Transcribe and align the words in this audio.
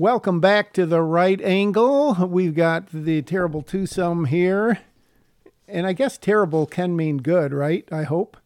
Welcome 0.00 0.40
back 0.40 0.72
to 0.72 0.86
the 0.86 1.02
right 1.02 1.38
angle. 1.42 2.14
We've 2.26 2.54
got 2.54 2.86
the 2.90 3.20
terrible 3.20 3.60
twosome 3.60 4.24
here. 4.24 4.78
And 5.68 5.86
I 5.86 5.92
guess 5.92 6.16
terrible 6.16 6.64
can 6.64 6.96
mean 6.96 7.18
good, 7.18 7.52
right? 7.52 7.86
I 7.92 8.04
hope. 8.04 8.38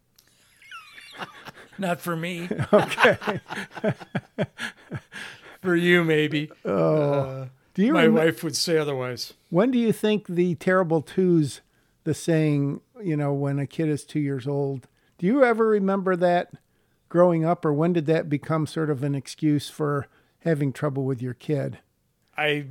Not 1.79 2.01
for 2.01 2.17
me. 2.17 2.49
Okay. 2.73 3.41
for 5.63 5.77
you, 5.77 6.03
maybe. 6.03 6.51
Oh. 6.65 7.05
Uh, 7.05 7.47
do 7.75 7.85
you 7.85 7.93
my 7.93 8.07
rem- 8.07 8.15
wife 8.15 8.43
would 8.43 8.57
say 8.57 8.77
otherwise. 8.77 9.35
When 9.51 9.71
do 9.71 9.79
you 9.79 9.93
think 9.93 10.27
the 10.27 10.57
terrible 10.57 11.03
twos, 11.03 11.61
the 12.03 12.15
saying, 12.15 12.81
you 13.01 13.17
know, 13.17 13.33
when 13.33 13.61
a 13.61 13.67
kid 13.69 13.89
is 13.89 14.03
two 14.03 14.19
years 14.19 14.49
old, 14.49 14.89
do 15.19 15.27
you 15.27 15.45
ever 15.45 15.69
remember 15.69 16.17
that 16.17 16.55
growing 17.09 17.45
up, 17.45 17.65
or 17.65 17.73
when 17.73 17.93
did 17.93 18.07
that 18.07 18.29
become 18.29 18.67
sort 18.67 18.91
of 18.91 19.05
an 19.05 19.15
excuse 19.15 19.71
for 19.71 20.09
having 20.45 20.73
trouble 20.73 21.05
with 21.05 21.21
your 21.21 21.35
kid? 21.35 21.79
I 22.37 22.67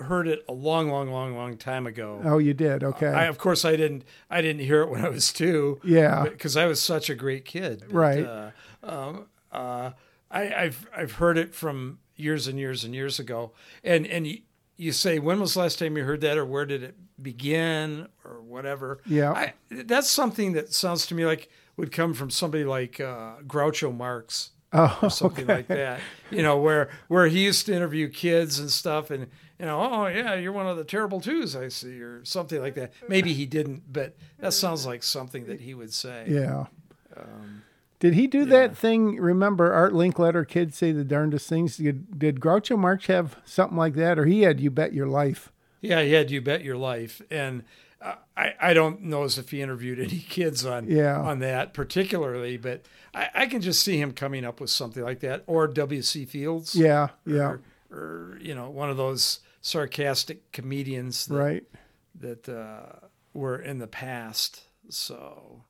heard 0.00 0.26
it 0.28 0.44
a 0.48 0.52
long, 0.52 0.90
long, 0.90 1.10
long, 1.10 1.36
long 1.36 1.56
time 1.56 1.86
ago. 1.86 2.20
Oh, 2.24 2.38
you 2.38 2.54
did. 2.54 2.82
Okay. 2.82 3.06
I, 3.06 3.24
of 3.24 3.38
course, 3.38 3.64
I 3.64 3.76
didn't. 3.76 4.04
I 4.28 4.42
didn't 4.42 4.62
hear 4.62 4.82
it 4.82 4.90
when 4.90 5.04
I 5.04 5.08
was 5.08 5.32
two. 5.32 5.80
Yeah. 5.84 6.24
because 6.24 6.56
I 6.56 6.66
was 6.66 6.80
such 6.80 7.08
a 7.08 7.14
great 7.14 7.44
kid. 7.44 7.84
But, 7.86 7.92
Right. 7.94 8.24
Uh, 8.24 8.50
um, 8.82 9.26
uh, 9.52 9.90
I, 10.30 10.54
I've 10.54 10.86
I've 10.96 11.12
heard 11.12 11.38
it 11.38 11.54
from 11.54 12.00
years 12.16 12.46
and 12.48 12.58
years 12.58 12.84
and 12.84 12.94
years 12.94 13.18
ago. 13.18 13.52
And 13.82 14.06
and 14.06 14.26
you, 14.26 14.38
you 14.76 14.92
say 14.92 15.18
when 15.18 15.40
was 15.40 15.54
the 15.54 15.60
last 15.60 15.78
time 15.78 15.96
you 15.96 16.04
heard 16.04 16.20
that, 16.22 16.36
or 16.36 16.44
where 16.44 16.66
did 16.66 16.82
it 16.82 16.96
begin, 17.22 18.08
or 18.24 18.42
whatever. 18.42 19.00
Yeah. 19.06 19.32
I, 19.32 19.52
that's 19.70 20.10
something 20.10 20.52
that 20.54 20.72
sounds 20.72 21.06
to 21.06 21.14
me 21.14 21.24
like 21.24 21.48
would 21.76 21.92
come 21.92 22.14
from 22.14 22.30
somebody 22.30 22.64
like 22.64 23.00
uh, 23.00 23.36
Groucho 23.46 23.96
Marx 23.96 24.50
oh, 24.74 24.98
or 25.02 25.10
something 25.10 25.44
okay. 25.44 25.54
like 25.54 25.66
that. 25.68 26.00
You 26.30 26.42
know, 26.42 26.58
where 26.58 26.90
where 27.08 27.26
he 27.26 27.44
used 27.44 27.66
to 27.66 27.74
interview 27.74 28.08
kids 28.08 28.58
and 28.58 28.70
stuff, 28.70 29.10
and 29.10 29.28
you 29.58 29.66
know, 29.66 29.80
oh 29.80 30.06
yeah, 30.06 30.34
you're 30.34 30.52
one 30.52 30.66
of 30.66 30.76
the 30.76 30.84
terrible 30.84 31.20
twos, 31.20 31.54
I 31.54 31.68
see, 31.68 32.00
or 32.00 32.24
something 32.24 32.60
like 32.60 32.74
that. 32.74 32.92
Maybe 33.08 33.32
he 33.32 33.46
didn't, 33.46 33.84
but 33.92 34.16
that 34.38 34.52
sounds 34.52 34.84
like 34.84 35.02
something 35.02 35.46
that 35.46 35.60
he 35.60 35.74
would 35.74 35.92
say. 35.92 36.26
Yeah. 36.28 36.66
Um, 37.16 37.62
Did 38.00 38.14
he 38.14 38.26
do 38.26 38.44
that 38.46 38.76
thing? 38.76 39.16
Remember 39.16 39.72
Art 39.72 39.92
Linkletter, 39.92 40.46
kids 40.46 40.76
say 40.76 40.92
the 40.92 41.04
darndest 41.04 41.48
things. 41.48 41.76
Did, 41.76 42.18
did 42.18 42.40
Groucho 42.40 42.76
Marx 42.76 43.06
have 43.06 43.36
something 43.44 43.78
like 43.78 43.94
that, 43.94 44.18
or 44.18 44.26
he 44.26 44.42
had 44.42 44.60
"You 44.60 44.70
Bet 44.70 44.92
Your 44.92 45.06
Life"? 45.06 45.52
yeah, 45.84 46.02
he 46.02 46.12
had 46.12 46.30
you 46.30 46.40
bet 46.40 46.64
your 46.64 46.78
life, 46.78 47.20
and 47.30 47.62
I 48.36 48.54
I 48.60 48.74
don't 48.74 49.02
know 49.02 49.24
as 49.24 49.38
if 49.38 49.50
he 49.50 49.62
interviewed 49.62 49.98
any 49.98 50.18
kids 50.28 50.64
on 50.64 50.88
Yeah. 50.88 51.20
on 51.20 51.38
that 51.40 51.72
particularly, 51.74 52.56
but 52.56 52.82
I, 53.14 53.28
I 53.34 53.46
can 53.46 53.60
just 53.60 53.82
see 53.82 53.98
him 53.98 54.12
coming 54.12 54.44
up 54.44 54.60
with 54.60 54.70
something 54.70 55.02
like 55.02 55.20
that, 55.20 55.44
or 55.46 55.66
W. 55.68 56.02
C. 56.02 56.24
Fields. 56.24 56.74
Yeah, 56.74 57.08
yeah, 57.24 57.42
or, 57.42 57.60
or 57.90 58.38
you 58.40 58.54
know 58.54 58.70
one 58.70 58.90
of 58.90 58.96
those 58.96 59.40
sarcastic 59.60 60.50
comedians 60.52 61.26
that, 61.26 61.34
right. 61.36 61.64
that 62.20 62.48
uh, 62.48 63.06
were 63.32 63.58
in 63.58 63.78
the 63.78 63.86
past. 63.86 64.62
So 64.88 65.62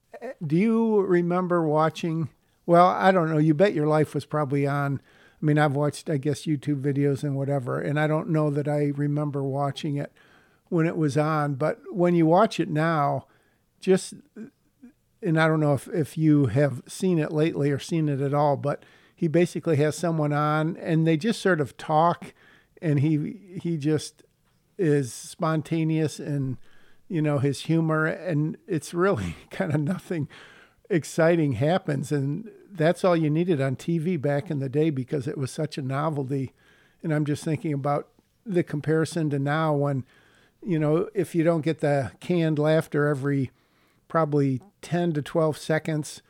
Do 0.44 0.56
you 0.56 1.02
remember 1.02 1.66
watching? 1.66 2.28
Well, 2.66 2.86
I 2.88 3.12
don't 3.12 3.30
know. 3.30 3.38
You 3.38 3.54
Bet 3.54 3.74
Your 3.74 3.86
Life 3.86 4.14
was 4.14 4.24
probably 4.24 4.66
on. 4.66 5.00
I 5.40 5.44
mean, 5.44 5.58
I've 5.58 5.74
watched, 5.74 6.08
I 6.08 6.16
guess, 6.16 6.46
YouTube 6.46 6.80
videos 6.80 7.22
and 7.22 7.36
whatever, 7.36 7.78
and 7.78 8.00
I 8.00 8.06
don't 8.06 8.30
know 8.30 8.48
that 8.50 8.66
I 8.66 8.92
remember 8.96 9.42
watching 9.42 9.96
it 9.96 10.10
when 10.75 10.86
it 10.89 10.97
was 10.97 11.17
on. 11.17 11.55
But 11.55 11.78
when 11.92 12.17
you 12.17 12.27
watch 12.27 12.58
it 12.58 12.69
now, 12.69 13.27
just 13.80 14.14
and 15.22 15.41
I 15.41 15.47
don't 15.47 15.61
know 15.61 15.75
if, 15.75 15.86
if 15.86 16.19
you 16.19 16.47
have 16.47 16.83
seen 16.89 17.20
it 17.20 17.30
lately 17.30 17.70
or 17.70 17.78
seen 17.78 18.08
it 18.08 18.20
at 18.20 18.34
all, 18.34 18.56
but 18.56 18.83
he 19.14 19.28
basically 19.28 19.77
has 19.77 19.97
someone 19.97 20.33
on 20.33 20.77
and 20.78 21.06
they 21.06 21.17
just 21.17 21.41
sort 21.41 21.61
of 21.61 21.77
talk 21.77 22.34
and 22.83 22.98
he 23.00 23.58
he 23.62 23.77
just 23.77 24.25
is 24.77 25.12
spontaneous 25.12 26.19
and 26.19 26.56
you 27.06 27.22
know 27.22 27.39
his 27.39 27.61
humor 27.61 28.05
and 28.06 28.56
it's 28.67 28.92
really 28.92 29.36
kind 29.50 29.72
of 29.72 29.80
nothing 29.80 30.28
exciting 30.90 31.52
happens 31.52 32.11
and 32.11 32.51
that's 32.73 33.05
all 33.05 33.17
you 33.17 33.30
needed 33.30 33.61
on 33.61 33.77
TV 33.77 34.20
back 34.20 34.51
in 34.51 34.58
the 34.58 34.68
day 34.68 34.90
because 34.90 35.29
it 35.29 35.39
was 35.39 35.52
such 35.52 35.79
a 35.79 35.83
novelty 35.83 36.52
and 37.01 37.14
I'm 37.14 37.24
just 37.24 37.45
thinking 37.45 37.73
about 37.73 38.08
the 38.45 38.64
comparison 38.64 39.30
to 39.30 39.39
now 39.39 39.73
when 39.73 40.05
you 40.67 40.79
know 40.79 41.08
if 41.14 41.35
you 41.35 41.45
don't 41.45 41.63
get 41.63 41.80
the 41.80 42.13
canned 42.20 42.58
laughter 42.58 43.07
every 43.07 43.51
probably 44.08 44.61
10 44.83 45.13
to 45.14 45.23
12 45.23 45.58
seconds 45.58 46.23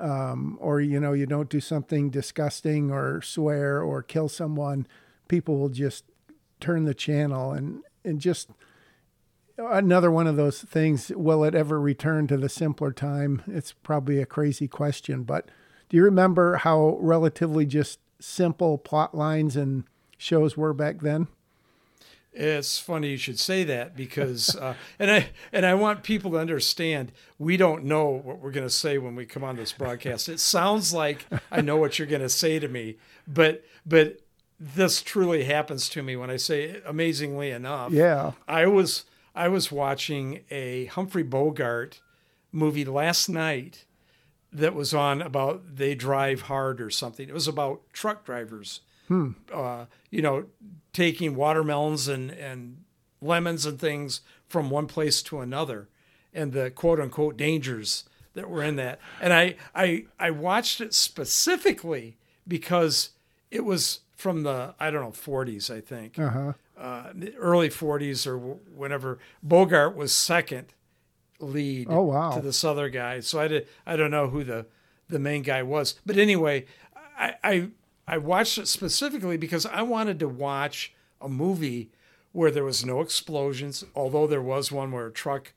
um, 0.00 0.58
or 0.60 0.80
you 0.80 0.98
know 0.98 1.12
you 1.12 1.26
don't 1.26 1.48
do 1.48 1.60
something 1.60 2.10
disgusting 2.10 2.90
or 2.90 3.22
swear 3.22 3.80
or 3.80 4.02
kill 4.02 4.28
someone 4.28 4.86
people 5.28 5.58
will 5.58 5.68
just 5.68 6.04
turn 6.60 6.84
the 6.84 6.94
channel 6.94 7.52
and 7.52 7.82
and 8.04 8.20
just 8.20 8.50
another 9.56 10.10
one 10.10 10.26
of 10.26 10.36
those 10.36 10.60
things 10.60 11.10
will 11.14 11.44
it 11.44 11.54
ever 11.54 11.80
return 11.80 12.26
to 12.26 12.36
the 12.36 12.48
simpler 12.48 12.92
time? 12.92 13.42
It's 13.46 13.72
probably 13.72 14.20
a 14.20 14.26
crazy 14.26 14.68
question 14.68 15.22
but 15.22 15.48
do 15.88 15.96
you 15.96 16.02
remember 16.02 16.56
how 16.56 16.98
relatively 17.00 17.66
just 17.66 18.00
simple 18.20 18.78
plot 18.78 19.14
lines 19.14 19.56
and 19.56 19.84
shows 20.16 20.56
were 20.56 20.72
back 20.72 21.00
then 21.00 21.28
it's 22.34 22.78
funny 22.78 23.10
you 23.10 23.16
should 23.16 23.38
say 23.38 23.64
that 23.64 23.96
because 23.96 24.56
uh, 24.56 24.74
and 24.98 25.10
I 25.10 25.28
and 25.52 25.64
I 25.64 25.74
want 25.74 26.02
people 26.02 26.32
to 26.32 26.38
understand 26.38 27.12
we 27.38 27.56
don't 27.56 27.84
know 27.84 28.06
what 28.08 28.40
we're 28.40 28.50
going 28.50 28.66
to 28.66 28.72
say 28.72 28.98
when 28.98 29.14
we 29.14 29.24
come 29.26 29.44
on 29.44 29.56
this 29.56 29.72
broadcast. 29.72 30.28
It 30.28 30.40
sounds 30.40 30.92
like 30.92 31.26
I 31.50 31.60
know 31.60 31.76
what 31.76 31.98
you're 31.98 32.08
going 32.08 32.22
to 32.22 32.28
say 32.28 32.58
to 32.58 32.68
me, 32.68 32.96
but 33.26 33.64
but 33.86 34.20
this 34.58 35.02
truly 35.02 35.44
happens 35.44 35.88
to 35.90 36.02
me 36.02 36.16
when 36.16 36.30
I 36.30 36.36
say 36.36 36.80
amazingly 36.86 37.50
enough. 37.50 37.92
yeah 37.92 38.32
I 38.48 38.66
was 38.66 39.04
I 39.34 39.48
was 39.48 39.70
watching 39.72 40.44
a 40.50 40.86
Humphrey 40.86 41.24
Bogart 41.24 42.00
movie 42.52 42.84
last 42.84 43.28
night 43.28 43.84
that 44.52 44.74
was 44.74 44.94
on 44.94 45.20
about 45.20 45.76
they 45.76 45.94
drive 45.94 46.42
hard 46.42 46.80
or 46.80 46.90
something. 46.90 47.28
It 47.28 47.34
was 47.34 47.48
about 47.48 47.82
truck 47.92 48.24
drivers. 48.24 48.80
Uh, 49.52 49.86
you 50.10 50.22
know, 50.22 50.46
taking 50.92 51.34
watermelons 51.36 52.08
and 52.08 52.30
and 52.30 52.84
lemons 53.20 53.64
and 53.66 53.78
things 53.78 54.20
from 54.48 54.70
one 54.70 54.86
place 54.86 55.22
to 55.22 55.40
another, 55.40 55.88
and 56.32 56.52
the 56.52 56.70
quote 56.70 56.98
unquote 57.00 57.36
dangers 57.36 58.04
that 58.34 58.48
were 58.50 58.62
in 58.62 58.76
that. 58.76 58.98
And 59.20 59.32
I 59.32 59.56
I 59.74 60.06
I 60.18 60.30
watched 60.30 60.80
it 60.80 60.94
specifically 60.94 62.16
because 62.46 63.10
it 63.50 63.64
was 63.64 64.00
from 64.16 64.42
the 64.42 64.74
I 64.80 64.90
don't 64.90 65.02
know 65.02 65.10
40s 65.10 65.70
I 65.74 65.80
think 65.80 66.18
uh-huh 66.18 66.52
uh, 66.76 67.12
early 67.38 67.68
40s 67.68 68.26
or 68.26 68.36
whenever 68.38 69.18
Bogart 69.42 69.94
was 69.94 70.12
second 70.12 70.74
lead 71.38 71.86
Oh, 71.88 72.02
wow. 72.02 72.30
to 72.32 72.40
this 72.40 72.64
other 72.64 72.88
guy. 72.88 73.20
So 73.20 73.38
I 73.38 73.46
did, 73.46 73.68
I 73.86 73.94
don't 73.96 74.10
know 74.10 74.28
who 74.28 74.42
the 74.42 74.66
the 75.08 75.18
main 75.20 75.42
guy 75.42 75.62
was, 75.62 75.94
but 76.04 76.16
anyway, 76.16 76.64
I, 77.16 77.34
I 77.44 77.68
I 78.06 78.18
watched 78.18 78.58
it 78.58 78.68
specifically 78.68 79.36
because 79.36 79.66
I 79.66 79.82
wanted 79.82 80.18
to 80.20 80.28
watch 80.28 80.94
a 81.20 81.28
movie 81.28 81.90
where 82.32 82.50
there 82.50 82.64
was 82.64 82.84
no 82.84 83.00
explosions, 83.00 83.84
although 83.94 84.26
there 84.26 84.42
was 84.42 84.70
one 84.70 84.92
where 84.92 85.06
a 85.06 85.12
truck, 85.12 85.52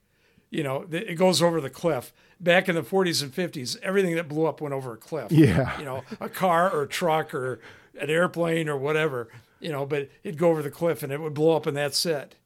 you 0.50 0.62
know, 0.62 0.86
it 0.90 1.16
goes 1.16 1.42
over 1.42 1.60
the 1.60 1.70
cliff. 1.70 2.12
Back 2.40 2.68
in 2.68 2.76
the 2.76 2.82
40s 2.82 3.22
and 3.22 3.34
50s, 3.34 3.76
everything 3.82 4.14
that 4.14 4.28
blew 4.28 4.46
up 4.46 4.60
went 4.60 4.72
over 4.72 4.92
a 4.92 4.96
cliff 4.96 5.32
yeah 5.32 5.76
you 5.76 5.84
know, 5.84 6.04
a 6.20 6.28
car 6.28 6.70
or 6.70 6.82
a 6.82 6.88
truck 6.88 7.34
or 7.34 7.60
an 8.00 8.08
airplane 8.08 8.68
or 8.68 8.76
whatever, 8.76 9.28
you 9.58 9.72
know, 9.72 9.84
but 9.84 10.08
it'd 10.22 10.38
go 10.38 10.50
over 10.50 10.62
the 10.62 10.70
cliff 10.70 11.02
and 11.02 11.12
it 11.12 11.20
would 11.20 11.34
blow 11.34 11.56
up 11.56 11.66
and 11.66 11.76
that's 11.76 12.06
it. 12.06 12.36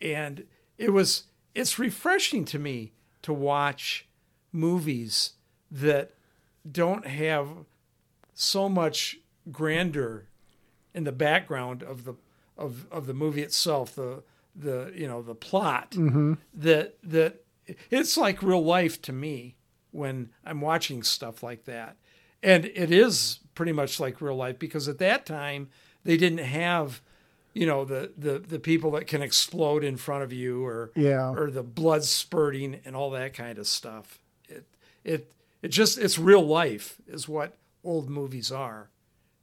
And 0.00 0.44
it 0.76 0.92
was, 0.92 1.24
it's 1.54 1.78
refreshing 1.78 2.44
to 2.46 2.58
me 2.58 2.92
to 3.22 3.32
watch 3.32 4.08
movies 4.52 5.32
that 5.70 6.12
don't 6.70 7.06
have 7.06 7.48
so 8.34 8.68
much 8.68 9.18
grandeur 9.50 10.24
in 10.94 11.04
the 11.04 11.12
background 11.12 11.82
of 11.82 12.04
the, 12.04 12.14
of, 12.56 12.86
of 12.90 13.06
the 13.06 13.14
movie 13.14 13.42
itself, 13.42 13.94
the, 13.94 14.22
the, 14.54 14.92
you 14.94 15.06
know, 15.06 15.22
the 15.22 15.34
plot 15.34 15.92
mm-hmm. 15.92 16.34
that, 16.54 16.96
that 17.02 17.44
it's 17.90 18.16
like 18.16 18.42
real 18.42 18.64
life 18.64 19.00
to 19.02 19.12
me 19.12 19.56
when 19.90 20.30
I'm 20.44 20.60
watching 20.60 21.02
stuff 21.02 21.42
like 21.42 21.64
that. 21.64 21.96
And 22.42 22.66
it 22.66 22.90
is 22.90 23.40
pretty 23.54 23.72
much 23.72 23.98
like 23.98 24.20
real 24.20 24.36
life 24.36 24.58
because 24.58 24.88
at 24.88 24.98
that 24.98 25.26
time 25.26 25.68
they 26.04 26.16
didn't 26.16 26.38
have, 26.38 27.00
you 27.52 27.66
know, 27.66 27.84
the 27.84 28.12
the 28.16 28.38
the 28.38 28.60
people 28.60 28.92
that 28.92 29.06
can 29.06 29.22
explode 29.22 29.82
in 29.82 29.96
front 29.96 30.22
of 30.22 30.32
you 30.32 30.64
or 30.64 30.92
Yeah. 30.94 31.32
or 31.32 31.50
the 31.50 31.64
blood 31.64 32.04
spurting 32.04 32.80
and 32.84 32.94
all 32.94 33.10
that 33.10 33.34
kind 33.34 33.58
of 33.58 33.66
stuff. 33.66 34.20
It 34.48 34.64
it 35.04 35.32
it 35.62 35.68
just 35.68 35.98
it's 35.98 36.18
real 36.18 36.46
life 36.46 36.96
is 37.08 37.28
what 37.28 37.56
old 37.82 38.08
movies 38.08 38.52
are 38.52 38.90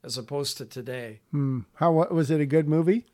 as 0.06 0.16
opposed 0.16 0.56
to 0.58 0.64
today. 0.64 1.20
Hmm. 1.32 1.60
how 1.74 1.92
was 1.92 2.30
it 2.30 2.40
a 2.40 2.46
good 2.46 2.68
movie 2.68 3.04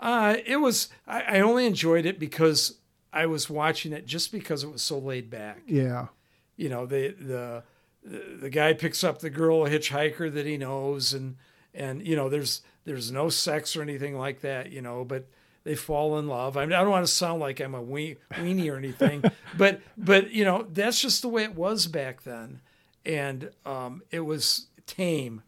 Uh, 0.00 0.36
it 0.46 0.56
was 0.58 0.88
I, 1.06 1.20
I 1.38 1.40
only 1.40 1.64
enjoyed 1.66 2.04
it 2.06 2.18
because 2.18 2.78
I 3.12 3.26
was 3.26 3.48
watching 3.48 3.92
it 3.92 4.04
just 4.06 4.30
because 4.32 4.62
it 4.64 4.70
was 4.70 4.82
so 4.82 4.98
laid 4.98 5.30
back. 5.30 5.60
yeah 5.66 6.08
you 6.56 6.68
know 6.68 6.84
the 6.86 7.14
the 7.18 7.62
the 8.04 8.50
guy 8.50 8.72
picks 8.74 9.02
up 9.04 9.18
the 9.20 9.30
girl 9.30 9.64
a 9.66 9.70
hitchhiker 9.70 10.32
that 10.32 10.46
he 10.46 10.56
knows 10.56 11.12
and 11.14 11.36
and 11.74 12.06
you 12.06 12.16
know 12.16 12.28
there's 12.28 12.62
There's 12.84 13.10
no 13.12 13.28
sex 13.28 13.76
or 13.76 13.82
anything 13.82 14.16
like 14.16 14.40
that, 14.40 14.72
you 14.72 14.80
know, 14.80 15.04
but 15.04 15.26
they 15.64 15.74
fall 15.74 16.18
in 16.18 16.26
love. 16.26 16.56
I, 16.56 16.64
mean, 16.64 16.72
I 16.72 16.80
don't 16.80 16.90
want 16.90 17.04
to 17.06 17.12
sound 17.12 17.38
like 17.40 17.60
I'm 17.60 17.74
a 17.74 17.82
we- 17.82 18.16
weenie 18.32 18.72
or 18.72 18.76
anything, 18.78 19.22
but 19.58 19.80
but 19.96 20.30
you 20.30 20.44
know 20.44 20.66
that's 20.72 20.98
just 21.02 21.20
the 21.20 21.28
way 21.28 21.42
it 21.44 21.54
was 21.54 21.86
back 21.86 22.22
then, 22.22 22.60
and 23.04 23.50
um, 23.66 24.00
it 24.10 24.20
was 24.20 24.68
tame. 24.86 25.42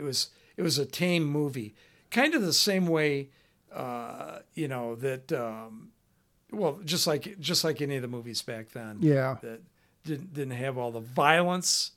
It 0.00 0.04
was 0.04 0.30
it 0.56 0.62
was 0.62 0.78
a 0.78 0.86
tame 0.86 1.24
movie, 1.24 1.74
kind 2.10 2.34
of 2.34 2.42
the 2.42 2.52
same 2.54 2.86
way, 2.86 3.28
uh, 3.72 4.38
you 4.54 4.66
know 4.68 4.94
that. 4.96 5.30
Um, 5.32 5.92
well, 6.52 6.80
just 6.84 7.06
like 7.06 7.38
just 7.38 7.62
like 7.64 7.80
any 7.82 7.96
of 7.96 8.02
the 8.02 8.08
movies 8.08 8.42
back 8.42 8.70
then, 8.70 8.98
Yeah. 9.00 9.36
that 9.42 9.60
didn't 10.04 10.32
didn't 10.34 10.56
have 10.56 10.76
all 10.78 10.90
the 10.90 11.00
violence, 11.00 11.92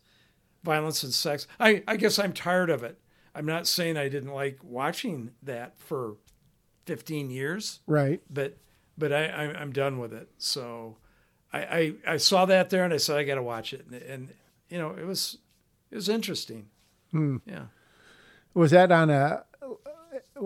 violence 0.63 1.01
and 1.03 1.13
sex. 1.13 1.47
I 1.59 1.81
I 1.87 1.95
guess 1.97 2.19
I'm 2.19 2.33
tired 2.33 2.69
of 2.69 2.83
it. 2.83 2.99
I'm 3.33 3.45
not 3.45 3.65
saying 3.65 3.97
I 3.97 4.09
didn't 4.09 4.33
like 4.33 4.59
watching 4.63 5.31
that 5.41 5.79
for 5.79 6.17
15 6.85 7.31
years, 7.31 7.79
Right. 7.87 8.21
but 8.29 8.57
but 8.97 9.11
I, 9.11 9.25
I 9.25 9.43
I'm 9.59 9.71
done 9.71 9.97
with 9.97 10.13
it. 10.13 10.29
So 10.37 10.97
I, 11.51 11.59
I 11.63 12.13
I 12.13 12.17
saw 12.17 12.45
that 12.45 12.69
there 12.69 12.83
and 12.83 12.93
I 12.93 12.97
said 12.97 13.17
I 13.17 13.23
got 13.23 13.35
to 13.35 13.43
watch 13.43 13.73
it, 13.73 13.85
and, 13.87 13.95
and 14.03 14.29
you 14.69 14.77
know 14.77 14.91
it 14.91 15.05
was 15.07 15.37
it 15.89 15.95
was 15.95 16.09
interesting. 16.09 16.67
Yeah, 17.11 17.65
Was 18.53 18.71
that 18.71 18.91
on 18.91 19.09
a? 19.09 19.43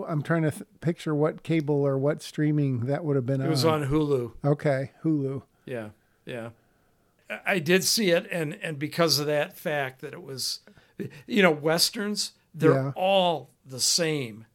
I'm 0.06 0.22
trying 0.22 0.42
to 0.42 0.50
th- 0.50 0.62
picture 0.80 1.14
what 1.14 1.42
cable 1.42 1.82
or 1.86 1.98
what 1.98 2.22
streaming 2.22 2.86
that 2.86 3.04
would 3.04 3.16
have 3.16 3.26
been 3.26 3.40
on 3.40 3.46
it 3.48 3.50
was 3.50 3.64
on 3.64 3.86
Hulu. 3.88 4.32
Okay, 4.44 4.92
Hulu. 5.02 5.42
Yeah, 5.66 5.88
yeah. 6.24 6.50
I- 7.28 7.40
I 7.46 7.58
did 7.58 7.84
see 7.84 8.10
it, 8.10 8.26
and 8.30 8.54
and 8.62 8.78
because 8.78 9.18
of 9.18 9.26
that 9.26 9.56
fact 9.56 10.00
that 10.00 10.12
it 10.12 10.22
was, 10.22 10.60
you 11.26 11.42
know, 11.42 11.50
westerns, 11.50 12.32
they're 12.54 12.72
Yeah. 12.72 12.92
all 12.94 13.50
the 13.66 13.80
same. 13.80 14.46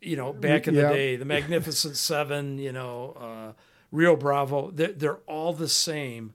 You 0.00 0.16
know, 0.16 0.32
back 0.32 0.66
in 0.68 0.74
Yeah. 0.74 0.88
the 0.88 0.94
day, 0.94 1.16
the 1.16 1.24
Magnificent 1.24 1.96
Seven, 2.08 2.58
you 2.58 2.72
know, 2.72 3.12
uh, 3.18 3.52
Rio 3.90 4.16
Bravo, 4.16 4.70
they're, 4.70 4.92
they're 4.92 5.16
all 5.26 5.52
the 5.52 5.68
same 5.68 6.34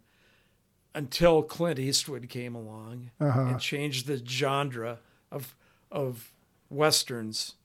until 0.96 1.44
Clint 1.44 1.80
Eastwood 1.80 2.28
came 2.30 2.56
along 2.56 3.12
Uh-huh. 3.20 3.42
and 3.42 3.60
changed 3.60 4.08
the 4.08 4.18
genre 4.26 5.00
of 5.32 5.56
of 5.92 6.34
westerns. 6.70 7.56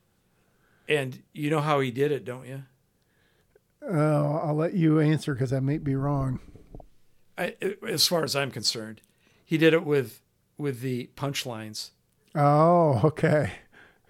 And 0.89 1.23
you 1.33 1.49
know 1.51 1.61
how 1.61 1.81
he 1.81 1.91
did 1.91 2.13
it, 2.13 2.25
don't 2.25 2.47
you? 2.47 2.65
Oh, 3.89 4.41
I'll 4.45 4.55
let 4.55 4.75
you 4.75 5.01
answer 5.01 5.35
because 5.35 5.53
I 5.53 5.61
might 5.61 5.83
be 5.85 5.95
wrong. 5.97 6.41
I, 7.37 7.55
as 7.89 8.07
far 8.07 8.23
as 8.25 8.37
I'm 8.37 8.51
concerned, 8.51 9.01
he 9.45 9.59
did 9.59 9.73
it 9.75 9.85
with 9.85 10.21
with 10.59 10.81
the 10.81 11.11
punchlines. 11.17 11.91
Oh, 12.35 13.01
okay. 13.05 13.53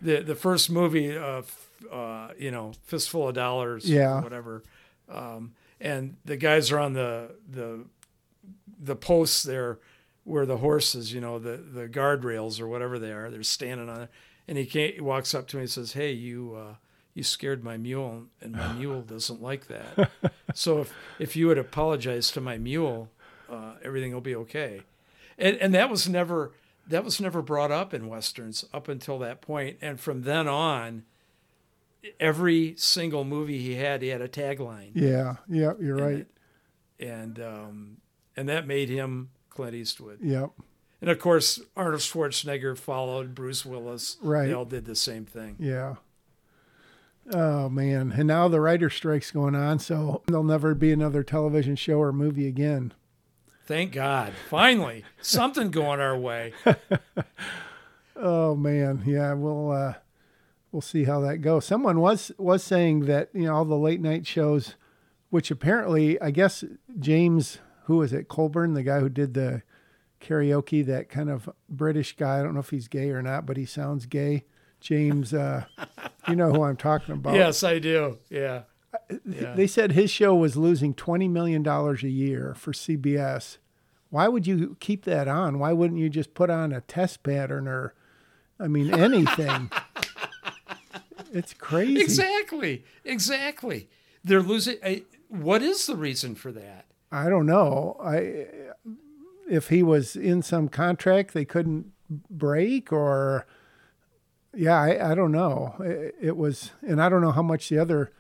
The 0.00 0.20
the 0.20 0.34
first 0.34 0.70
movie, 0.70 1.16
uh, 1.16 1.38
f- 1.38 1.70
uh, 1.90 2.28
you 2.38 2.50
know, 2.50 2.72
fistful 2.84 3.28
of 3.28 3.34
dollars, 3.34 3.88
Yeah. 3.88 4.18
or 4.18 4.22
whatever, 4.22 4.62
um, 5.08 5.54
and 5.80 6.16
the 6.24 6.36
guys 6.36 6.70
are 6.72 6.78
on 6.80 6.92
the 6.92 7.36
the 7.48 7.84
the 8.82 8.96
posts 8.96 9.42
there 9.44 9.78
where 10.24 10.44
the 10.46 10.58
horses, 10.58 11.12
you 11.14 11.20
know, 11.20 11.38
the 11.38 11.56
the 11.56 11.88
guardrails 11.88 12.60
or 12.60 12.66
whatever 12.68 12.98
they 12.98 13.12
are, 13.12 13.30
they're 13.30 13.42
standing 13.42 13.88
on 13.88 14.02
it, 14.02 14.10
and 14.48 14.58
he, 14.58 14.66
can't, 14.66 14.94
he 14.94 15.00
walks 15.00 15.34
up 15.34 15.46
to 15.48 15.56
me 15.56 15.62
and 15.62 15.70
says, 15.70 15.92
"Hey, 15.92 16.12
you." 16.12 16.54
Uh, 16.54 16.74
you 17.14 17.22
scared 17.22 17.62
my 17.62 17.76
mule, 17.76 18.24
and 18.40 18.52
my 18.52 18.72
mule 18.78 19.02
doesn't 19.02 19.42
like 19.42 19.66
that. 19.66 20.10
so 20.54 20.78
if, 20.80 20.94
if 21.18 21.36
you 21.36 21.46
would 21.48 21.58
apologize 21.58 22.30
to 22.30 22.40
my 22.40 22.56
mule, 22.56 23.10
uh, 23.50 23.72
everything 23.84 24.14
will 24.14 24.22
be 24.22 24.34
okay. 24.34 24.80
And 25.36 25.58
and 25.58 25.74
that 25.74 25.90
was 25.90 26.08
never 26.08 26.52
that 26.86 27.04
was 27.04 27.20
never 27.20 27.42
brought 27.42 27.70
up 27.70 27.92
in 27.92 28.08
westerns 28.08 28.64
up 28.72 28.88
until 28.88 29.18
that 29.18 29.42
point. 29.42 29.76
And 29.82 30.00
from 30.00 30.22
then 30.22 30.48
on, 30.48 31.02
every 32.18 32.74
single 32.78 33.24
movie 33.24 33.58
he 33.58 33.74
had, 33.74 34.00
he 34.00 34.08
had 34.08 34.22
a 34.22 34.28
tagline, 34.28 34.92
Yeah. 34.94 35.36
Yep. 35.48 35.78
You're 35.82 35.96
right. 35.96 36.26
it. 36.98 37.06
and 37.06 37.38
um, 37.40 37.96
and 38.38 38.48
that 38.48 38.66
made 38.66 38.88
him 38.88 39.28
Clint 39.50 39.74
Eastwood. 39.74 40.18
Yep. 40.22 40.50
And 41.02 41.10
of 41.10 41.19
course, 41.19 41.60
Arnold 41.76 42.00
Schwarzenegger 42.00 42.78
followed 42.78 43.34
Bruce 43.34 43.66
Willis. 43.66 44.16
Right. 44.22 44.46
They 44.46 44.54
all 44.54 44.64
did 44.64 44.84
the 44.87 44.94
same 44.94 45.26
thing. 45.26 45.56
Yeah. 45.58 45.96
Oh 47.32 47.69
man. 47.69 48.12
And 48.16 48.28
now 48.28 48.49
the 48.49 48.60
writer 48.60 48.88
strike's 48.88 49.32
going 49.32 49.56
on, 49.56 49.81
so 49.81 50.22
there'll 50.26 50.44
never 50.44 50.75
be 50.75 50.93
another 50.93 51.22
television 51.22 51.76
show 51.76 51.99
or 51.99 52.12
movie 52.12 52.46
again. 52.46 52.94
Thank 53.66 53.93
God. 53.93 54.32
Finally, 54.49 55.04
something 55.20 55.70
going 55.70 56.00
our 56.00 56.16
way. 56.16 56.54
Oh 58.14 58.54
man. 58.54 59.02
Yeah, 59.04 59.32
we'll 59.32 59.72
uh 59.72 59.94
we'll 60.70 60.81
see 60.81 61.04
how 61.04 61.20
that 61.20 61.38
goes. 61.38 61.64
Someone 61.64 61.99
was 61.99 62.31
was 62.38 62.62
saying 62.62 63.06
that, 63.06 63.31
you 63.34 63.46
know, 63.46 63.54
all 63.54 63.64
the 63.64 63.76
late 63.76 64.00
night 64.00 64.26
shows 64.26 64.76
which 65.31 65.50
apparently 65.50 66.20
I 66.20 66.31
guess 66.31 66.62
James 67.00 67.58
who 67.87 67.96
was 67.96 68.12
it, 68.12 68.28
Colburn, 68.28 68.75
the 68.75 68.84
guy 68.84 69.00
who 69.00 69.08
did 69.08 69.34
the 69.34 69.62
karaoke, 70.22 70.84
that 70.86 71.08
kind 71.08 71.28
of 71.28 71.48
British 71.69 72.16
guy. 72.16 72.38
I 72.38 72.42
don't 72.42 72.54
know 72.54 72.60
if 72.60 72.70
he's 72.70 72.88
gay 72.88 73.10
or 73.10 73.22
not, 73.22 73.46
but 73.46 73.56
he 73.56 73.66
sounds 73.66 74.06
gay. 74.06 74.44
James 74.80 75.32
uh 75.34 75.64
you 76.28 76.36
know 76.36 76.52
who 76.52 76.62
I'm 76.62 76.76
talking 76.76 77.14
about. 77.14 77.34
Yes, 77.34 77.62
I 77.62 77.78
do. 77.78 78.19
Yeah. 78.30 78.62
Yeah. 79.24 79.54
They 79.54 79.66
said 79.66 79.92
his 79.92 80.10
show 80.10 80.34
was 80.34 80.56
losing 80.56 80.94
$20 80.94 81.30
million 81.30 81.66
a 81.66 81.92
year 82.08 82.54
for 82.56 82.72
CBS. 82.72 83.58
Why 84.10 84.28
would 84.28 84.46
you 84.46 84.76
keep 84.80 85.04
that 85.06 85.28
on? 85.28 85.58
Why 85.58 85.72
wouldn't 85.72 85.98
you 85.98 86.10
just 86.10 86.34
put 86.34 86.50
on 86.50 86.72
a 86.72 86.82
test 86.82 87.22
pattern 87.22 87.66
or, 87.66 87.94
I 88.60 88.68
mean, 88.68 88.92
anything? 88.92 89.70
it's 91.32 91.54
crazy. 91.54 92.02
Exactly. 92.02 92.84
Exactly. 93.04 93.88
They're 94.22 94.42
losing. 94.42 94.76
I, 94.84 95.04
what 95.28 95.62
is 95.62 95.86
the 95.86 95.96
reason 95.96 96.34
for 96.34 96.52
that? 96.52 96.84
I 97.10 97.30
don't 97.30 97.46
know. 97.46 97.96
I 98.02 98.46
if 99.52 99.69
he 99.69 99.82
was 99.82 100.16
in 100.16 100.43
some 100.43 100.69
contract 100.69 101.34
they 101.34 101.44
couldn't 101.44 101.93
break 102.31 102.93
or 102.93 103.46
yeah, 104.54 104.81
I, 104.81 105.12
I 105.12 105.14
don't 105.14 105.32
know. 105.32 105.75
It, 105.81 106.14
it 106.20 106.37
was, 106.37 106.72
and 106.87 107.00
I 107.00 107.08
don't 107.08 107.22
know 107.22 107.32
how 107.32 107.43
much 107.43 107.69
the 107.69 107.78
other 107.78 108.12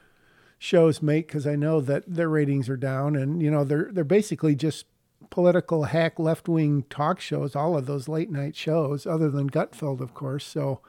shows 0.58 1.02
make 1.02 1.26
because 1.26 1.46
I 1.46 1.56
know 1.56 1.80
that 1.80 2.04
their 2.06 2.28
ratings 2.28 2.68
are 2.68 2.76
down, 2.76 3.16
and 3.16 3.42
you 3.42 3.50
know 3.50 3.64
they're 3.64 3.90
they're 3.92 4.04
basically 4.04 4.54
just 4.54 4.86
political 5.30 5.84
hack 5.84 6.18
left 6.18 6.48
wing 6.48 6.84
talk 6.88 7.20
shows. 7.20 7.54
All 7.54 7.76
of 7.76 7.86
those 7.86 8.08
late 8.08 8.30
night 8.30 8.56
shows, 8.56 9.06
other 9.06 9.28
than 9.28 9.50
Gutfeld, 9.50 10.00
of 10.00 10.14
course. 10.14 10.46
So 10.46 10.80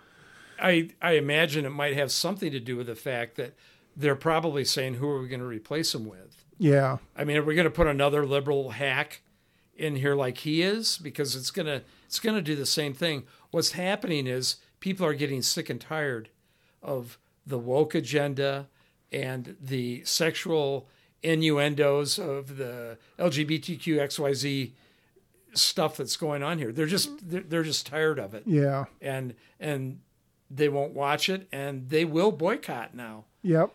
I 0.62 0.92
I 1.01 1.13
imagine 1.13 1.66
it 1.66 1.72
might 1.72 1.95
have 1.95 2.12
something 2.12 2.51
to 2.51 2.60
do 2.60 2.78
with 2.78 2.88
the 2.88 2.95
fact 2.95 3.36
that 3.36 3.54
they're 3.98 4.16
probably 4.16 4.63
saying, 4.63 4.95
"Who 4.95 5.09
are 5.09 5.21
we 5.21 5.28
going 5.28 5.42
to 5.42 5.45
replace 5.45 5.94
him 5.94 6.06
with?" 6.06 6.45
yeah, 6.57 6.97
I 7.18 7.26
mean, 7.26 7.38
are 7.38 7.44
we 7.44 7.56
going 7.56 7.66
to 7.66 7.71
put 7.71 7.88
another 7.88 8.26
liberal 8.26 8.71
hack 8.71 9.21
in 9.75 9.97
here 9.97 10.15
like 10.15 10.39
he 10.39 10.61
is? 10.61 10.97
Because 10.97 11.35
it's 11.35 11.51
gonna 11.51 11.81
it's 12.06 12.19
gonna 12.19 12.42
do 12.42 12.56
the 12.56 12.65
same 12.65 12.94
thing. 12.94 13.23
What's 13.51 13.71
happening 13.71 14.27
is 14.27 14.57
people 14.80 15.06
are 15.06 15.13
getting 15.13 15.42
sick 15.42 15.69
and 15.69 15.80
tired 15.80 16.30
of 16.81 17.18
the 17.45 17.57
woke 17.57 17.95
agenda 17.95 18.68
and 19.11 19.56
the 19.61 20.03
sexual 20.06 20.87
innuendos 21.21 22.19
of 22.19 22.57
the 22.57 22.97
LGBTQ 23.18 23.97
XYZ 23.97 24.71
stuff 25.53 25.97
that's 25.97 26.18
going 26.18 26.44
on 26.44 26.57
here. 26.57 26.71
They're 26.71 26.85
just 26.85 27.30
they're, 27.30 27.42
they're 27.42 27.63
just 27.63 27.85
tired 27.85 28.19
of 28.19 28.33
it, 28.33 28.44
yeah, 28.45 28.85
and 29.01 29.35
and 29.59 29.99
they 30.49 30.69
won't 30.69 30.94
watch 30.94 31.30
it, 31.30 31.47
and 31.51 31.89
they 31.89 32.06
will 32.06 32.31
boycott 32.31 32.94
now 32.95 33.25
yep, 33.42 33.71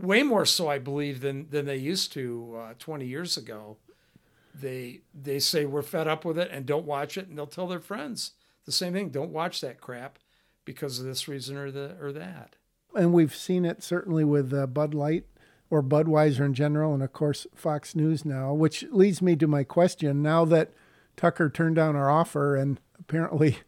way 0.00 0.22
more 0.22 0.46
so, 0.46 0.68
I 0.68 0.78
believe, 0.78 1.20
than 1.20 1.48
than 1.50 1.66
they 1.66 1.76
used 1.76 2.12
to 2.12 2.58
uh, 2.58 2.74
20 2.78 3.06
years 3.06 3.36
ago. 3.36 3.76
They 4.54 5.00
they 5.14 5.38
say 5.38 5.64
we're 5.64 5.82
fed 5.82 6.06
up 6.08 6.24
with 6.24 6.38
it 6.38 6.50
and 6.50 6.66
don't 6.66 6.86
watch 6.86 7.16
it, 7.16 7.28
and 7.28 7.36
they'll 7.38 7.46
tell 7.46 7.66
their 7.66 7.80
friends 7.80 8.32
the 8.66 8.72
same 8.72 8.92
thing. 8.92 9.08
Don't 9.08 9.32
watch 9.32 9.60
that 9.60 9.80
crap 9.80 10.18
because 10.64 10.98
of 10.98 11.04
this 11.06 11.26
reason 11.28 11.56
or 11.56 11.70
the 11.70 11.96
or 12.00 12.12
that. 12.12 12.56
and 12.94 13.12
we've 13.12 13.34
seen 13.34 13.64
it 13.64 13.82
certainly 13.82 14.24
with 14.24 14.52
uh, 14.52 14.66
Bud 14.66 14.94
Light 14.94 15.24
or 15.70 15.82
Budweiser 15.82 16.44
in 16.44 16.54
general, 16.54 16.92
and 16.92 17.02
of 17.02 17.12
course 17.12 17.46
Fox 17.54 17.94
News 17.94 18.24
now. 18.24 18.52
Which 18.52 18.84
leads 18.90 19.22
me 19.22 19.36
to 19.36 19.46
my 19.46 19.64
question: 19.64 20.22
Now 20.22 20.44
that 20.44 20.72
Tucker 21.16 21.48
turned 21.48 21.76
down 21.76 21.96
our 21.96 22.10
offer 22.10 22.54
and 22.56 22.78
apparently 23.00 23.58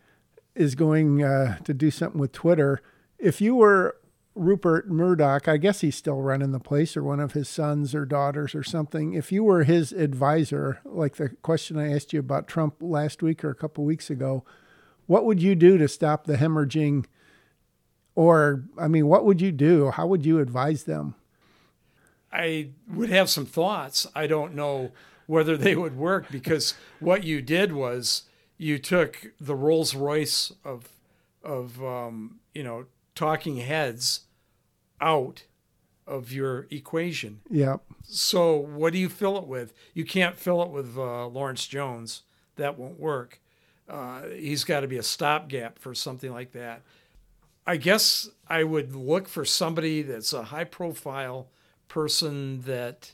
is 0.54 0.74
going 0.74 1.22
uh, 1.22 1.58
to 1.64 1.74
do 1.74 1.90
something 1.90 2.20
with 2.20 2.32
Twitter, 2.32 2.80
if 3.18 3.40
you 3.40 3.54
were 3.56 3.96
Rupert 4.38 4.88
Murdoch, 4.88 5.48
I 5.48 5.56
guess 5.56 5.80
he's 5.80 5.96
still 5.96 6.22
running 6.22 6.52
the 6.52 6.60
place, 6.60 6.96
or 6.96 7.02
one 7.02 7.20
of 7.20 7.32
his 7.32 7.48
sons 7.48 7.94
or 7.94 8.04
daughters 8.04 8.54
or 8.54 8.62
something. 8.62 9.12
If 9.12 9.32
you 9.32 9.44
were 9.44 9.64
his 9.64 9.92
advisor, 9.92 10.80
like 10.84 11.16
the 11.16 11.30
question 11.42 11.78
I 11.78 11.92
asked 11.92 12.12
you 12.12 12.20
about 12.20 12.48
Trump 12.48 12.76
last 12.80 13.22
week 13.22 13.44
or 13.44 13.50
a 13.50 13.54
couple 13.54 13.84
weeks 13.84 14.10
ago, 14.10 14.44
what 15.06 15.24
would 15.24 15.42
you 15.42 15.54
do 15.54 15.76
to 15.78 15.88
stop 15.88 16.24
the 16.24 16.36
hemorrhaging? 16.36 17.06
Or, 18.14 18.64
I 18.78 18.88
mean, 18.88 19.06
what 19.06 19.24
would 19.24 19.40
you 19.40 19.52
do? 19.52 19.90
How 19.90 20.06
would 20.06 20.24
you 20.24 20.38
advise 20.38 20.84
them? 20.84 21.14
I 22.32 22.68
would 22.92 23.10
have 23.10 23.30
some 23.30 23.46
thoughts. 23.46 24.06
I 24.14 24.26
don't 24.26 24.54
know 24.54 24.92
whether 25.26 25.56
they 25.56 25.74
would 25.74 25.96
work 25.96 26.30
because 26.30 26.74
what 27.00 27.24
you 27.24 27.42
did 27.42 27.72
was 27.72 28.24
you 28.56 28.78
took 28.78 29.32
the 29.40 29.54
Rolls 29.54 29.94
Royce 29.94 30.52
of 30.64 30.88
of 31.44 31.82
um, 31.82 32.40
you 32.52 32.64
know 32.64 32.86
talking 33.14 33.58
heads 33.58 34.20
out 35.00 35.44
of 36.06 36.32
your 36.32 36.66
equation. 36.70 37.40
Yep. 37.50 37.82
So 38.02 38.56
what 38.56 38.92
do 38.92 38.98
you 38.98 39.08
fill 39.08 39.36
it 39.38 39.46
with? 39.46 39.74
You 39.94 40.04
can't 40.04 40.36
fill 40.38 40.62
it 40.62 40.70
with 40.70 40.96
uh, 40.96 41.26
Lawrence 41.26 41.66
Jones. 41.66 42.22
That 42.56 42.78
won't 42.78 42.98
work. 42.98 43.40
Uh, 43.88 44.22
he's 44.34 44.64
got 44.64 44.80
to 44.80 44.88
be 44.88 44.96
a 44.98 45.02
stopgap 45.02 45.78
for 45.78 45.94
something 45.94 46.32
like 46.32 46.52
that. 46.52 46.82
I 47.66 47.76
guess 47.76 48.28
I 48.48 48.64
would 48.64 48.94
look 48.94 49.28
for 49.28 49.44
somebody 49.44 50.00
that's 50.02 50.32
a 50.32 50.44
high 50.44 50.64
profile 50.64 51.48
person 51.88 52.62
that 52.62 53.12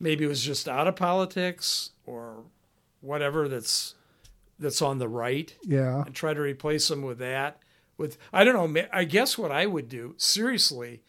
maybe 0.00 0.26
was 0.26 0.42
just 0.42 0.68
out 0.68 0.86
of 0.86 0.96
politics 0.96 1.90
or 2.06 2.44
whatever 3.00 3.48
that's 3.48 3.94
that's 4.58 4.80
on 4.80 4.98
the 4.98 5.08
right 5.08 5.54
Yeah. 5.62 6.02
and 6.06 6.14
try 6.14 6.32
to 6.32 6.40
replace 6.40 6.88
them 6.88 7.02
with 7.02 7.18
that 7.18 7.60
with 7.98 8.18
I 8.32 8.44
don't 8.44 8.74
know 8.74 8.82
I 8.92 9.04
guess 9.04 9.36
what 9.38 9.50
I 9.52 9.66
would 9.66 9.88
do 9.88 10.14
seriously 10.16 11.02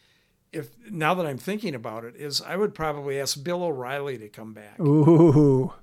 if 0.53 0.69
now 0.89 1.13
that 1.13 1.25
I'm 1.25 1.37
thinking 1.37 1.75
about 1.75 2.05
it 2.05 2.15
is 2.15 2.41
I 2.41 2.55
would 2.55 2.73
probably 2.73 3.19
ask 3.19 3.43
Bill 3.43 3.63
O'Reilly 3.63 4.17
to 4.17 4.29
come 4.29 4.53
back. 4.53 4.79
Ooh, 4.79 5.73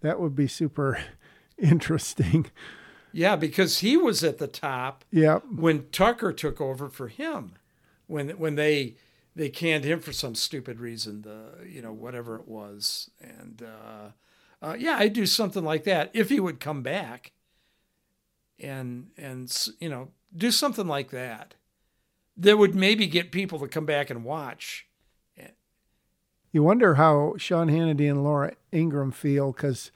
that 0.00 0.20
would 0.20 0.36
be 0.36 0.46
super 0.46 0.98
interesting. 1.58 2.46
Yeah, 3.12 3.36
because 3.36 3.78
he 3.78 3.96
was 3.96 4.22
at 4.24 4.38
the 4.38 4.46
top 4.46 5.04
Yep. 5.10 5.44
when 5.56 5.88
Tucker 5.90 6.32
took 6.32 6.60
over 6.60 6.88
for 6.88 7.08
him. 7.08 7.52
When 8.06 8.30
when 8.30 8.54
they 8.54 8.96
they 9.36 9.48
canned 9.48 9.84
him 9.84 9.98
for 10.00 10.12
some 10.12 10.34
stupid 10.34 10.78
reason, 10.78 11.22
the 11.22 11.66
you 11.66 11.82
know 11.82 11.92
whatever 11.92 12.36
it 12.36 12.46
was, 12.46 13.10
and 13.20 13.62
uh, 13.62 14.10
uh, 14.64 14.76
yeah, 14.78 14.96
I'd 14.98 15.12
do 15.12 15.26
something 15.26 15.64
like 15.64 15.84
that 15.84 16.10
if 16.12 16.28
he 16.28 16.38
would 16.38 16.60
come 16.60 16.82
back, 16.82 17.32
and 18.60 19.10
and 19.16 19.50
you 19.80 19.88
know 19.88 20.08
do 20.36 20.50
something 20.50 20.86
like 20.86 21.10
that 21.10 21.54
that 22.36 22.58
would 22.58 22.74
maybe 22.74 23.06
get 23.06 23.30
people 23.30 23.58
to 23.60 23.68
come 23.68 23.86
back 23.86 24.10
and 24.10 24.24
watch. 24.24 24.86
You 26.54 26.62
wonder 26.62 26.94
how 26.94 27.34
Sean 27.36 27.68
Hannity 27.68 28.08
and 28.08 28.22
Laura 28.22 28.52
Ingraham 28.72 29.10
feel 29.10 29.50
because, 29.50 29.90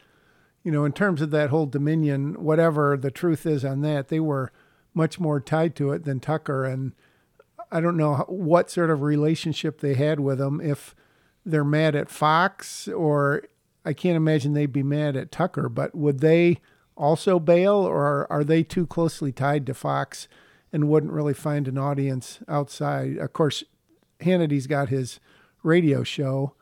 you 0.64 0.72
know, 0.72 0.84
in 0.84 0.90
terms 0.90 1.22
of 1.22 1.30
that 1.30 1.50
whole 1.50 1.66
Dominion, 1.66 2.34
whatever 2.42 2.96
the 2.96 3.12
truth 3.12 3.46
is 3.46 3.64
on 3.64 3.80
that, 3.82 4.08
they 4.08 4.18
were 4.18 4.50
much 4.92 5.20
more 5.20 5.38
tied 5.38 5.76
to 5.76 5.92
it 5.92 6.04
than 6.04 6.18
Tucker. 6.18 6.64
And 6.64 6.94
I 7.70 7.80
don't 7.80 7.96
know 7.96 8.24
what 8.26 8.72
sort 8.72 8.90
of 8.90 9.02
relationship 9.02 9.80
they 9.80 9.94
had 9.94 10.18
with 10.18 10.40
him. 10.40 10.60
If 10.60 10.96
they're 11.46 11.62
mad 11.62 11.94
at 11.94 12.10
Fox, 12.10 12.88
or 12.88 13.44
I 13.84 13.92
can't 13.92 14.16
imagine 14.16 14.54
they'd 14.54 14.72
be 14.72 14.82
mad 14.82 15.14
at 15.14 15.30
Tucker, 15.30 15.68
but 15.68 15.94
would 15.94 16.18
they 16.18 16.58
also 16.98 17.38
bail, 17.38 17.76
or 17.76 18.30
are 18.30 18.44
they 18.44 18.62
too 18.62 18.86
closely 18.86 19.32
tied 19.32 19.64
to 19.66 19.74
Fox 19.74 20.28
and 20.72 20.88
wouldn't 20.88 21.12
really 21.12 21.32
find 21.32 21.68
an 21.68 21.78
audience 21.78 22.40
outside? 22.48 23.16
Of 23.16 23.32
course, 23.32 23.64
Hannity's 24.20 24.66
got 24.66 24.88
his 24.88 25.20
radio 25.62 26.02
show. 26.02 26.54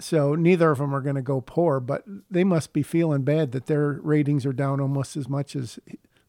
So 0.00 0.34
neither 0.34 0.70
of 0.70 0.78
them 0.78 0.94
are 0.94 1.00
going 1.00 1.14
to 1.14 1.22
go 1.22 1.40
poor, 1.40 1.78
but 1.78 2.04
they 2.28 2.42
must 2.42 2.72
be 2.72 2.82
feeling 2.82 3.22
bad 3.22 3.52
that 3.52 3.66
their 3.66 4.00
ratings 4.02 4.44
are 4.44 4.52
down 4.52 4.80
almost 4.80 5.16
as 5.16 5.28
much 5.28 5.54
as 5.54 5.78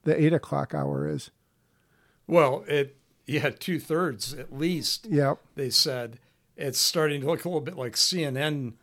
the 0.03 0.21
eight 0.21 0.33
o'clock 0.33 0.75
hour 0.75 1.07
is. 1.07 1.31
Well, 2.27 2.63
it 2.67 2.97
yeah, 3.25 3.49
two 3.49 3.79
thirds 3.79 4.33
at 4.33 4.55
least. 4.55 5.07
Yep. 5.09 5.39
They 5.55 5.71
said 5.71 6.19
it's 6.55 6.79
starting 6.79 7.21
to 7.21 7.27
look 7.27 7.43
a 7.43 7.49
little 7.49 7.61
bit 7.61 7.75
like 7.75 7.93
CNN 7.93 8.73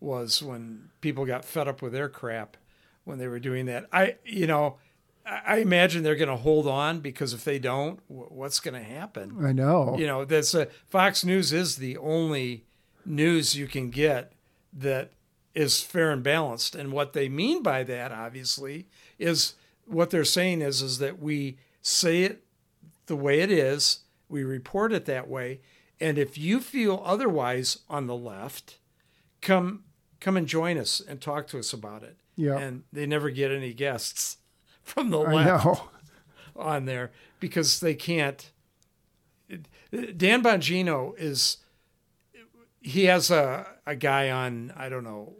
was 0.00 0.42
when 0.42 0.90
people 1.00 1.24
got 1.24 1.44
fed 1.44 1.68
up 1.68 1.80
with 1.80 1.92
their 1.92 2.08
crap 2.08 2.56
when 3.04 3.18
they 3.18 3.28
were 3.28 3.38
doing 3.38 3.66
that. 3.66 3.86
I 3.92 4.16
you 4.24 4.46
know 4.46 4.78
I 5.26 5.58
imagine 5.58 6.02
they're 6.02 6.16
going 6.16 6.28
to 6.28 6.36
hold 6.36 6.66
on 6.66 7.00
because 7.00 7.32
if 7.32 7.44
they 7.44 7.58
don't, 7.58 7.98
what's 8.08 8.60
going 8.60 8.74
to 8.74 8.86
happen? 8.86 9.42
I 9.42 9.52
know. 9.52 9.96
You 9.98 10.06
know, 10.06 10.26
that's 10.26 10.52
a, 10.52 10.68
Fox 10.86 11.24
News 11.24 11.50
is 11.50 11.76
the 11.76 11.96
only 11.96 12.66
news 13.06 13.56
you 13.56 13.66
can 13.66 13.88
get 13.88 14.32
that 14.74 15.12
is 15.54 15.80
fair 15.80 16.10
and 16.10 16.22
balanced. 16.22 16.74
And 16.74 16.92
what 16.92 17.14
they 17.14 17.30
mean 17.30 17.62
by 17.62 17.84
that, 17.84 18.12
obviously, 18.12 18.86
is 19.18 19.54
what 19.86 20.10
they're 20.10 20.24
saying 20.24 20.60
is 20.60 20.82
is 20.82 20.98
that 20.98 21.18
we 21.20 21.58
say 21.80 22.24
it 22.24 22.44
the 23.06 23.16
way 23.16 23.40
it 23.40 23.50
is, 23.50 24.00
we 24.28 24.44
report 24.44 24.92
it 24.92 25.04
that 25.06 25.28
way, 25.28 25.60
and 26.00 26.18
if 26.18 26.36
you 26.36 26.60
feel 26.60 27.02
otherwise 27.04 27.78
on 27.88 28.06
the 28.06 28.16
left, 28.16 28.78
come 29.40 29.84
come 30.20 30.36
and 30.36 30.46
join 30.46 30.78
us 30.78 31.02
and 31.06 31.20
talk 31.20 31.46
to 31.48 31.58
us 31.58 31.72
about 31.72 32.02
it. 32.02 32.16
Yeah. 32.36 32.58
And 32.58 32.82
they 32.92 33.06
never 33.06 33.30
get 33.30 33.50
any 33.50 33.72
guests 33.72 34.38
from 34.82 35.10
the 35.10 35.18
left 35.18 35.82
on 36.56 36.84
there 36.84 37.12
because 37.40 37.80
they 37.80 37.94
can't. 37.94 38.50
Dan 39.48 40.42
Bongino 40.42 41.14
is 41.18 41.58
he 42.80 43.04
has 43.04 43.30
a 43.30 43.66
a 43.86 43.96
guy 43.96 44.30
on 44.30 44.72
I 44.76 44.88
don't 44.88 45.04
know 45.04 45.34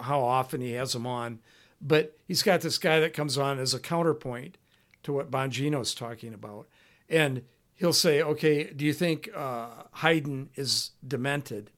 how 0.00 0.20
often 0.22 0.60
he 0.60 0.72
has 0.72 0.94
him 0.94 1.06
on, 1.06 1.40
but 1.80 2.16
he's 2.26 2.42
got 2.42 2.60
this 2.60 2.78
guy 2.78 3.00
that 3.00 3.14
comes 3.14 3.38
on 3.38 3.58
as 3.58 3.74
a 3.74 3.80
counterpoint 3.80 4.58
to 5.02 5.12
what 5.12 5.30
Bongino's 5.30 5.94
talking 5.94 6.34
about, 6.34 6.68
and 7.08 7.42
he'll 7.74 7.92
say, 7.92 8.22
"Okay, 8.22 8.64
do 8.64 8.84
you 8.84 8.92
think 8.92 9.28
uh, 9.34 9.68
Haydn 9.94 10.50
is 10.54 10.90
demented?" 11.06 11.70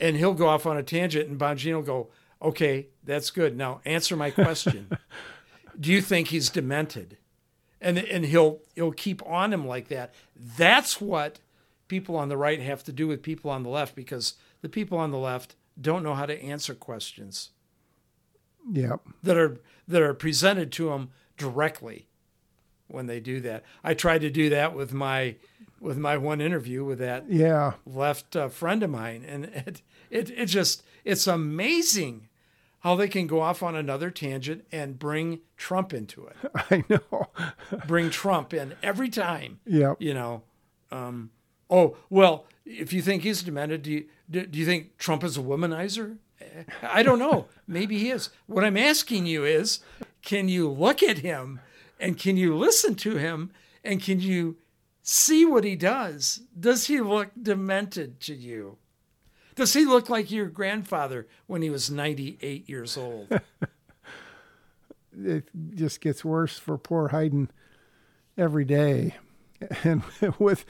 And 0.00 0.16
he'll 0.16 0.34
go 0.34 0.46
off 0.48 0.64
on 0.64 0.76
a 0.76 0.82
tangent, 0.82 1.28
and 1.28 1.38
Bongino 1.38 1.74
will 1.74 1.82
go, 1.82 2.10
"Okay, 2.42 2.88
that's 3.04 3.30
good. 3.30 3.56
Now 3.56 3.80
answer 3.84 4.16
my 4.16 4.30
question." 4.30 4.90
do 5.80 5.92
you 5.92 6.00
think 6.02 6.28
he's 6.28 6.50
demented 6.50 7.16
and 7.80 7.98
and 7.98 8.24
he'll 8.24 8.58
he'll 8.74 8.90
keep 8.90 9.24
on 9.24 9.52
him 9.52 9.64
like 9.64 9.86
that 9.86 10.12
that's 10.56 11.00
what 11.00 11.38
people 11.86 12.16
on 12.16 12.28
the 12.28 12.36
right 12.36 12.60
have 12.60 12.82
to 12.82 12.90
do 12.92 13.06
with 13.06 13.22
people 13.22 13.48
on 13.48 13.62
the 13.62 13.68
left 13.68 13.94
because 13.94 14.34
the 14.60 14.68
people 14.68 14.98
on 14.98 15.12
the 15.12 15.18
left 15.18 15.54
don't 15.80 16.02
know 16.02 16.14
how 16.16 16.26
to 16.26 16.42
answer 16.42 16.74
questions 16.74 17.50
Yep. 18.72 19.00
that 19.22 19.36
are 19.36 19.58
that 19.86 20.02
are 20.02 20.14
presented 20.14 20.72
to 20.72 20.88
them 20.90 21.10
directly 21.36 22.08
when 22.88 23.06
they 23.06 23.20
do 23.20 23.40
that 23.42 23.62
i 23.84 23.94
tried 23.94 24.22
to 24.22 24.30
do 24.30 24.50
that 24.50 24.74
with 24.74 24.92
my 24.92 25.36
with 25.80 25.96
my 25.96 26.16
one 26.16 26.40
interview 26.40 26.84
with 26.84 26.98
that 26.98 27.30
Yeah. 27.30 27.74
left 27.86 28.34
uh, 28.34 28.48
friend 28.48 28.82
of 28.82 28.90
mine 28.90 29.24
and 29.24 29.44
it, 29.54 29.82
it 30.10 30.30
it 30.30 30.46
just 30.46 30.82
it's 31.04 31.26
amazing 31.28 32.27
how 32.80 32.94
they 32.94 33.08
can 33.08 33.26
go 33.26 33.40
off 33.40 33.62
on 33.62 33.74
another 33.74 34.10
tangent 34.10 34.64
and 34.70 34.98
bring 34.98 35.40
trump 35.56 35.92
into 35.92 36.26
it 36.26 36.36
I 36.54 36.84
know. 36.88 37.28
bring 37.86 38.10
Trump 38.10 38.54
in 38.54 38.74
every 38.82 39.08
time. 39.08 39.60
Yep. 39.66 39.96
You 40.00 40.14
know, 40.14 40.42
um, 40.90 41.30
oh 41.70 41.96
well, 42.10 42.46
if 42.64 42.92
you 42.92 43.02
think 43.02 43.22
he's 43.22 43.42
demented, 43.42 43.82
do 43.82 43.90
you 43.92 44.04
do, 44.30 44.46
do 44.46 44.58
you 44.58 44.66
think 44.66 44.96
Trump 44.98 45.24
is 45.24 45.36
a 45.36 45.40
womanizer? 45.40 46.18
Eh, 46.40 46.64
I 46.82 47.02
don't 47.02 47.18
know. 47.18 47.46
Maybe 47.66 47.98
he 47.98 48.10
is. 48.10 48.30
What 48.46 48.64
I'm 48.64 48.76
asking 48.76 49.26
you 49.26 49.44
is, 49.44 49.80
can 50.22 50.48
you 50.48 50.68
look 50.68 51.02
at 51.02 51.18
him 51.18 51.60
and 51.98 52.18
can 52.18 52.36
you 52.36 52.56
listen 52.56 52.94
to 52.96 53.16
him 53.16 53.50
and 53.82 54.02
can 54.02 54.20
you 54.20 54.56
see 55.02 55.44
what 55.44 55.64
he 55.64 55.76
does? 55.76 56.42
Does 56.58 56.86
he 56.86 57.00
look 57.00 57.30
demented 57.40 58.20
to 58.20 58.34
you? 58.34 58.76
Does 59.58 59.74
he 59.74 59.84
look 59.84 60.08
like 60.08 60.30
your 60.30 60.46
grandfather 60.46 61.26
when 61.48 61.62
he 61.62 61.68
was 61.68 61.90
98 61.90 62.68
years 62.68 62.96
old? 62.96 63.28
It 65.20 65.48
just 65.74 66.00
gets 66.00 66.24
worse 66.24 66.60
for 66.60 66.78
poor 66.78 67.08
Haydn 67.08 67.50
every 68.36 68.64
day. 68.64 69.16
And 69.82 70.04
with 70.38 70.64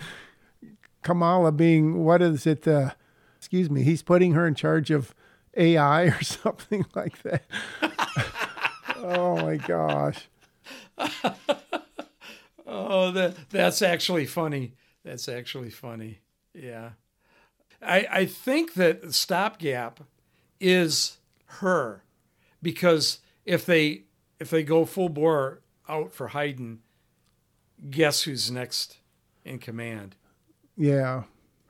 Kamala 1.03 1.53
being, 1.53 2.03
what 2.03 2.23
is 2.23 2.47
it? 2.47 2.67
Uh, 2.67 2.93
excuse 3.37 3.69
me, 3.69 3.83
he's 3.83 4.03
putting 4.03 4.33
her 4.33 4.47
in 4.47 4.55
charge 4.55 4.91
of 4.91 5.15
AI 5.55 6.05
or 6.05 6.23
something 6.23 6.87
like 6.95 7.21
that. 7.25 7.45
oh 8.97 9.37
my 9.43 9.57
gosh. 9.57 10.31
Oh, 12.67 13.11
that 13.13 13.37
that's 13.51 13.83
actually 13.83 14.25
funny. 14.25 14.73
That's 15.05 15.29
actually 15.29 15.69
funny. 15.69 16.21
Yeah. 16.55 16.93
I 17.83 18.07
I 18.11 18.27
think 18.27 18.75
that 18.75 19.15
stopgap 19.15 20.01
is 20.61 21.19
her 21.47 22.03
because 22.63 23.19
if 23.45 23.65
they 23.65 24.03
if 24.39 24.51
they 24.51 24.63
go 24.63 24.85
full 24.85 25.09
bore 25.09 25.61
out 25.89 26.13
for 26.13 26.29
Haydn, 26.29 26.81
guess 27.91 28.23
who's 28.23 28.51
next 28.51 28.99
in 29.45 29.59
command? 29.59 30.17
Yeah. 30.77 31.25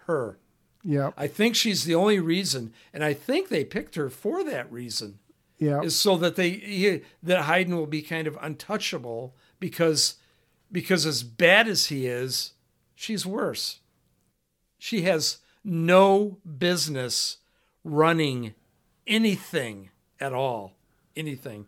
Her. 0.06 0.38
Yeah. 0.82 1.10
I 1.16 1.26
think 1.26 1.54
she's 1.54 1.84
the 1.84 1.94
only 1.94 2.18
reason, 2.18 2.72
and 2.92 3.04
I 3.04 3.12
think 3.12 3.48
they 3.48 3.64
picked 3.64 3.94
her 3.96 4.08
for 4.08 4.42
that 4.44 4.70
reason 4.72 5.18
Yep. 5.58 5.84
is 5.84 5.96
so 5.96 6.16
that 6.18 6.36
they 6.36 6.50
he, 6.50 7.02
that 7.22 7.42
Haydn 7.42 7.76
will 7.76 7.86
be 7.86 8.02
kind 8.02 8.26
of 8.26 8.38
untouchable 8.40 9.34
because 9.60 10.14
because 10.70 11.04
as 11.04 11.22
bad 11.22 11.66
as 11.68 11.86
he 11.86 12.06
is, 12.06 12.52
she's 12.94 13.26
worse. 13.26 13.80
She 14.78 15.02
has 15.02 15.38
no 15.64 16.38
business 16.58 17.38
running 17.84 18.54
anything 19.06 19.90
at 20.20 20.32
all, 20.32 20.74
anything. 21.16 21.66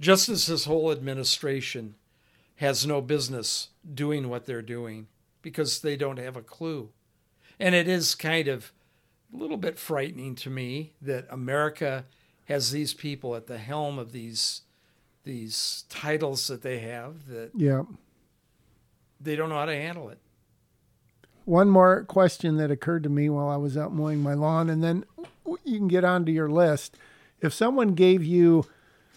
Just 0.00 0.28
as 0.28 0.46
his 0.46 0.64
whole 0.64 0.90
administration 0.90 1.94
has 2.56 2.86
no 2.86 3.00
business 3.00 3.68
doing 3.94 4.28
what 4.28 4.46
they're 4.46 4.62
doing. 4.62 5.06
because 5.42 5.80
they 5.82 5.94
don't 5.94 6.18
have 6.18 6.38
a 6.38 6.42
clue. 6.42 6.88
And 7.60 7.74
it 7.74 7.86
is 7.86 8.14
kind 8.14 8.48
of 8.48 8.72
a 9.30 9.36
little 9.36 9.58
bit 9.58 9.78
frightening 9.78 10.34
to 10.36 10.48
me 10.48 10.94
that 11.02 11.26
America 11.28 12.06
has 12.46 12.70
these 12.70 12.94
people 12.94 13.36
at 13.36 13.46
the 13.46 13.58
helm 13.58 13.98
of 13.98 14.12
these 14.12 14.62
these 15.24 15.84
titles 15.90 16.46
that 16.48 16.62
they 16.62 16.78
have 16.78 17.26
that 17.28 17.50
Yeah. 17.54 17.82
they 19.20 19.36
don't 19.36 19.50
know 19.50 19.56
how 19.58 19.66
to 19.66 19.74
handle 19.76 20.08
it. 20.08 20.18
One 21.44 21.68
more 21.68 22.04
question 22.04 22.56
that 22.56 22.70
occurred 22.70 23.02
to 23.02 23.08
me 23.08 23.28
while 23.28 23.48
I 23.48 23.56
was 23.56 23.76
out 23.76 23.92
mowing 23.92 24.20
my 24.20 24.34
lawn, 24.34 24.70
and 24.70 24.82
then 24.82 25.04
you 25.64 25.78
can 25.78 25.88
get 25.88 26.04
onto 26.04 26.32
your 26.32 26.48
list. 26.48 26.96
If 27.40 27.52
someone 27.52 27.94
gave 27.94 28.24
you 28.24 28.66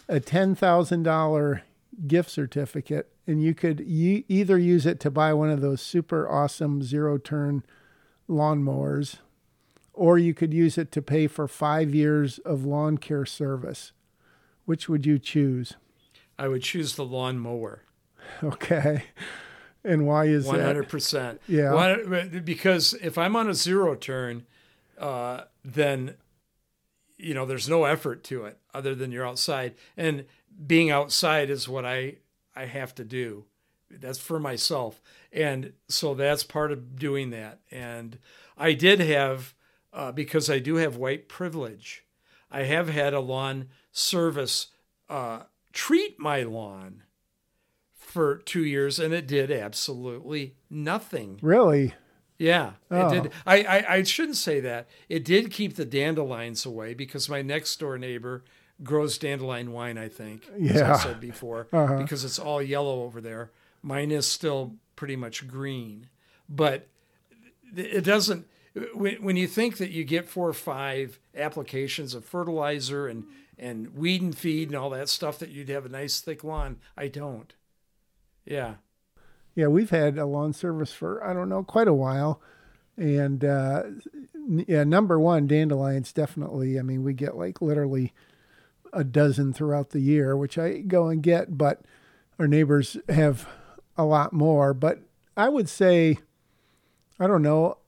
a 0.09 0.19
ten 0.19 0.53
thousand 0.55 1.03
dollar 1.03 1.63
gift 2.05 2.29
certificate, 2.29 3.09
and 3.25 3.41
you 3.41 3.53
could 3.53 3.81
e- 3.81 4.25
either 4.27 4.57
use 4.57 4.85
it 4.85 4.99
to 5.01 5.11
buy 5.11 5.33
one 5.33 5.49
of 5.49 5.61
those 5.61 5.81
super 5.81 6.29
awesome 6.29 6.83
zero 6.83 7.17
turn 7.17 7.63
lawnmowers, 8.29 9.17
or 9.93 10.17
you 10.17 10.33
could 10.33 10.53
use 10.53 10.77
it 10.77 10.91
to 10.91 11.01
pay 11.01 11.27
for 11.27 11.47
five 11.47 11.95
years 11.95 12.39
of 12.39 12.65
lawn 12.65 12.97
care 12.97 13.25
service, 13.25 13.93
which 14.65 14.89
would 14.89 15.05
you 15.05 15.17
choose? 15.17 15.75
I 16.37 16.49
would 16.49 16.61
choose 16.61 16.95
the 16.95 17.05
lawn 17.05 17.39
mower. 17.39 17.83
Okay, 18.43 19.03
and 19.87 20.05
why 20.05 20.25
is 20.25 20.45
One 20.45 20.57
that? 20.57 20.65
hundred 20.65 20.89
percent. 20.89 21.41
Yeah. 21.47 21.73
One- 21.73 22.41
because 22.43 22.93
if 22.95 23.17
I'm 23.17 23.35
on 23.35 23.49
a 23.49 23.53
zero 23.53 23.95
turn, 23.95 24.45
uh, 24.99 25.41
then 25.63 26.15
you 27.17 27.33
know 27.33 27.45
there's 27.45 27.67
no 27.69 27.85
effort 27.85 28.23
to 28.25 28.45
it 28.45 28.59
other 28.73 28.93
than 28.93 29.11
you're 29.11 29.27
outside, 29.27 29.73
and 29.95 30.25
being 30.65 30.89
outside 30.91 31.49
is 31.49 31.67
what 31.67 31.85
I 31.85 32.17
I 32.55 32.65
have 32.65 32.93
to 32.95 33.03
do. 33.03 33.45
That's 33.89 34.19
for 34.19 34.39
myself, 34.39 35.01
and 35.31 35.73
so 35.87 36.13
that's 36.13 36.43
part 36.43 36.71
of 36.71 36.97
doing 36.99 37.29
that. 37.29 37.59
And 37.71 38.17
I 38.57 38.73
did 38.73 38.99
have 38.99 39.53
uh, 39.93 40.11
because 40.11 40.49
I 40.49 40.59
do 40.59 40.75
have 40.75 40.97
white 40.97 41.29
privilege. 41.29 42.03
I 42.51 42.63
have 42.63 42.89
had 42.89 43.13
a 43.13 43.19
lawn 43.19 43.69
service 43.91 44.67
uh, 45.09 45.43
treat 45.73 46.19
my 46.19 46.43
lawn 46.43 47.03
for 48.07 48.37
two 48.37 48.63
years, 48.63 48.99
and 48.99 49.13
it 49.13 49.27
did 49.27 49.51
absolutely 49.51 50.55
nothing. 50.69 51.39
Really? 51.41 51.93
Yeah, 52.39 52.73
Oh. 52.91 53.07
it 53.07 53.23
did. 53.23 53.31
I, 53.45 53.63
I 53.63 53.93
I 53.95 54.03
shouldn't 54.03 54.37
say 54.37 54.59
that. 54.61 54.87
It 55.09 55.25
did 55.25 55.51
keep 55.51 55.75
the 55.75 55.85
dandelions 55.85 56.65
away 56.65 56.93
because 56.93 57.27
my 57.29 57.41
next 57.41 57.75
door 57.79 57.97
neighbor 57.97 58.43
grows 58.83 59.17
dandelion 59.17 59.71
wine. 59.71 59.97
I 59.97 60.07
think, 60.07 60.43
as 60.53 60.61
Yeah. 60.75 60.93
I 60.93 60.97
said 60.99 61.19
before, 61.19 61.67
Uh-huh. 61.73 61.97
because 61.97 62.23
it's 62.23 62.39
all 62.39 62.61
yellow 62.61 63.03
over 63.03 63.19
there. 63.21 63.51
Mine 63.81 64.11
is 64.11 64.27
still 64.27 64.75
pretty 64.95 65.15
much 65.15 65.47
green, 65.47 66.07
but 66.47 66.87
it 67.75 68.03
doesn't. 68.03 68.45
When, 68.93 69.15
when 69.15 69.35
you 69.37 69.47
think 69.47 69.77
that 69.77 69.89
you 69.89 70.03
get 70.03 70.29
four 70.29 70.47
or 70.47 70.53
five 70.53 71.17
applications 71.35 72.13
of 72.13 72.23
fertilizer 72.23 73.07
and 73.07 73.23
and 73.59 73.95
weed 73.95 74.21
and 74.21 74.37
feed 74.37 74.69
and 74.69 74.77
all 74.77 74.91
that 74.91 75.09
stuff 75.09 75.39
that 75.39 75.49
you'd 75.49 75.69
have 75.69 75.87
a 75.87 75.89
nice 75.89 76.19
thick 76.19 76.43
lawn, 76.43 76.77
I 76.95 77.07
don't. 77.07 77.51
Yeah. 78.47 78.75
Yeah, 79.55 79.67
we've 79.67 79.89
had 79.89 80.17
a 80.17 80.25
lawn 80.25 80.53
service 80.53 80.93
for 80.93 81.23
I 81.23 81.33
don't 81.33 81.49
know 81.49 81.63
quite 81.63 81.87
a 81.87 81.93
while, 81.93 82.41
and 82.95 83.43
uh, 83.43 83.83
yeah, 84.47 84.83
number 84.83 85.19
one, 85.19 85.47
dandelions 85.47 86.13
definitely. 86.13 86.79
I 86.79 86.83
mean, 86.83 87.03
we 87.03 87.13
get 87.13 87.35
like 87.35 87.61
literally 87.61 88.13
a 88.93 89.03
dozen 89.03 89.53
throughout 89.53 89.89
the 89.89 89.99
year, 89.99 90.37
which 90.37 90.57
I 90.57 90.77
go 90.79 91.07
and 91.07 91.23
get, 91.23 91.57
but 91.57 91.81
our 92.39 92.47
neighbors 92.47 92.97
have 93.09 93.47
a 93.97 94.05
lot 94.05 94.31
more. 94.31 94.73
But 94.75 94.99
I 95.35 95.49
would 95.49 95.67
say, 95.67 96.19
I 97.19 97.25
don't 97.25 97.41
know, 97.41 97.79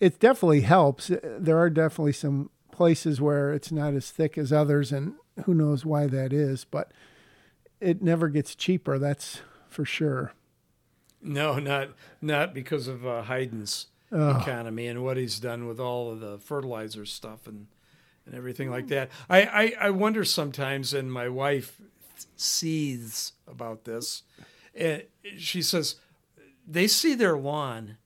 it 0.00 0.18
definitely 0.18 0.62
helps. 0.62 1.12
There 1.22 1.58
are 1.58 1.70
definitely 1.70 2.12
some 2.12 2.50
places 2.72 3.20
where 3.20 3.52
it's 3.52 3.70
not 3.70 3.94
as 3.94 4.10
thick 4.10 4.36
as 4.36 4.52
others, 4.52 4.90
and 4.90 5.14
who 5.44 5.54
knows 5.54 5.84
why 5.86 6.08
that 6.08 6.32
is, 6.32 6.64
but 6.64 6.90
it 7.80 8.02
never 8.02 8.28
gets 8.28 8.56
cheaper. 8.56 8.98
That's 8.98 9.40
for 9.74 9.84
sure. 9.84 10.32
No, 11.20 11.58
not 11.58 11.90
not 12.20 12.54
because 12.54 12.86
of 12.86 13.06
uh, 13.06 13.22
Haydn's 13.22 13.86
economy 14.10 14.86
and 14.86 15.02
what 15.02 15.16
he's 15.16 15.40
done 15.40 15.66
with 15.66 15.80
all 15.80 16.12
of 16.12 16.20
the 16.20 16.38
fertilizer 16.38 17.04
stuff 17.04 17.46
and 17.46 17.66
and 18.26 18.34
everything 18.34 18.70
like 18.70 18.88
that. 18.88 19.10
I, 19.28 19.42
I, 19.42 19.74
I 19.80 19.90
wonder 19.90 20.24
sometimes, 20.24 20.94
and 20.94 21.12
my 21.12 21.28
wife 21.28 21.78
seethes 22.36 23.32
about 23.46 23.84
this. 23.84 24.22
And 24.74 25.02
she 25.36 25.62
says 25.62 25.96
they 26.66 26.86
see 26.86 27.14
their 27.14 27.36
lawn, 27.36 27.98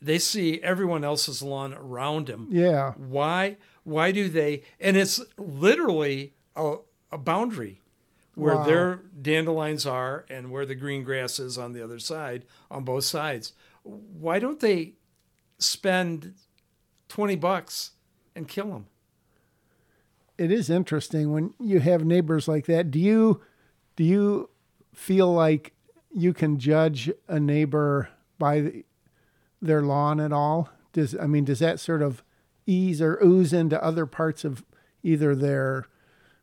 they 0.00 0.18
see 0.18 0.60
everyone 0.62 1.04
else's 1.04 1.42
lawn 1.42 1.74
around 1.74 2.28
them. 2.28 2.48
Yeah. 2.50 2.92
Why? 2.92 3.56
Why 3.84 4.12
do 4.12 4.28
they? 4.28 4.62
And 4.80 4.96
it's 4.96 5.20
literally 5.36 6.34
a, 6.56 6.76
a 7.10 7.18
boundary 7.18 7.80
where 8.38 8.54
Wow. 8.56 8.64
their 8.64 8.96
dandelions 9.20 9.84
are 9.84 10.24
and 10.30 10.50
where 10.50 10.64
the 10.64 10.74
green 10.74 11.02
grass 11.04 11.38
is 11.38 11.58
on 11.58 11.72
the 11.72 11.82
other 11.82 11.98
side, 11.98 12.44
on 12.70 12.84
both 12.84 13.04
sides. 13.04 13.52
Why 13.82 14.38
don't 14.38 14.60
they 14.60 14.94
spend 15.58 16.34
twenty 17.08 17.36
bucks 17.36 17.92
and 18.34 18.46
kill 18.48 18.70
them? 18.70 18.86
it 20.36 20.52
is 20.52 20.70
interesting 20.70 21.32
when 21.32 21.52
you 21.58 21.80
have 21.80 22.04
neighbors 22.04 22.46
like 22.46 22.66
that. 22.66 22.92
Do 22.92 23.00
you 23.00 23.42
do 23.96 24.04
you 24.04 24.50
feel 24.94 25.32
like 25.34 25.72
you 26.14 26.32
can 26.32 26.58
judge 26.60 27.10
a 27.26 27.40
neighbor 27.40 28.08
by 28.38 28.60
the, 28.60 28.84
their 29.60 29.82
lawn 29.82 30.20
at 30.20 30.32
all? 30.32 30.70
Does 30.92 31.16
I 31.18 31.26
mean 31.26 31.44
does 31.44 31.58
that 31.58 31.80
sort 31.80 32.02
of 32.02 32.22
ease 32.66 33.02
or 33.02 33.18
ooze 33.20 33.52
into 33.52 33.82
other 33.82 34.06
parts 34.06 34.44
of 34.44 34.64
either 35.02 35.34
their 35.34 35.86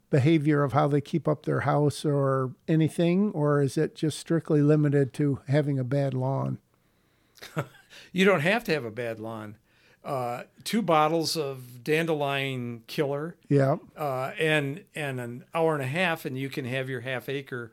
behavior 0.10 0.64
of 0.64 0.74
how 0.74 0.88
they 0.88 1.02
keep 1.02 1.28
up 1.28 1.46
their 1.46 1.62
house 1.62 2.06
or 2.06 2.52
anything, 2.68 3.32
or 3.32 3.62
is 3.62 3.78
it 3.78 3.96
just 3.96 4.20
strictly 4.20 4.62
limited 4.62 5.14
to 5.14 5.40
having 5.48 5.80
a 5.80 5.84
bad 5.84 6.14
lawn? 6.14 6.60
You 8.12 8.26
don't 8.26 8.42
have 8.42 8.64
to 8.66 8.74
have 8.74 8.84
a 8.84 8.92
bad 8.92 9.20
lawn. 9.22 9.56
Uh, 10.04 10.44
two 10.66 10.82
bottles 10.82 11.38
of 11.38 11.82
dandelion 11.84 12.84
killer 12.88 13.38
Yeah. 13.48 13.78
uh, 13.98 14.32
and 14.38 14.84
and 14.94 15.20
an 15.22 15.46
hour 15.54 15.74
and 15.74 15.82
a 15.82 15.88
half, 15.88 16.26
and 16.26 16.38
you 16.38 16.50
can 16.50 16.66
have 16.66 16.90
your 16.90 17.02
half 17.02 17.30
acre 17.30 17.72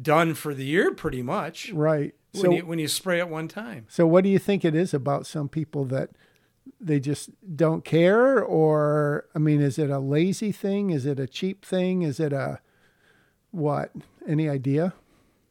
done 0.00 0.34
for 0.34 0.54
the 0.54 0.64
year, 0.64 0.94
pretty 0.94 1.22
much. 1.22 1.70
Right. 1.72 2.14
When 2.32 2.42
So 2.42 2.50
you 2.52 2.64
when 2.66 2.78
you 2.78 2.86
spray 2.88 3.18
it 3.18 3.28
one 3.28 3.48
time. 3.48 3.86
So, 3.88 4.06
what 4.06 4.22
do 4.22 4.30
you 4.30 4.38
think 4.38 4.64
it 4.64 4.74
is 4.76 4.94
about 4.94 5.26
some 5.26 5.48
people 5.48 5.84
that 5.86 6.10
they 6.80 7.00
just 7.00 7.30
don't 7.56 7.84
care? 7.84 8.42
Or, 8.42 9.26
I 9.34 9.38
mean, 9.38 9.60
is 9.60 9.78
it 9.78 9.90
a 9.90 9.98
lazy 9.98 10.52
thing? 10.52 10.90
Is 10.90 11.06
it 11.06 11.18
a 11.20 11.26
cheap 11.26 11.64
thing? 11.64 12.02
Is 12.02 12.18
it 12.20 12.32
a 12.32 12.60
what? 13.50 13.90
Any 14.26 14.48
idea? 14.48 14.94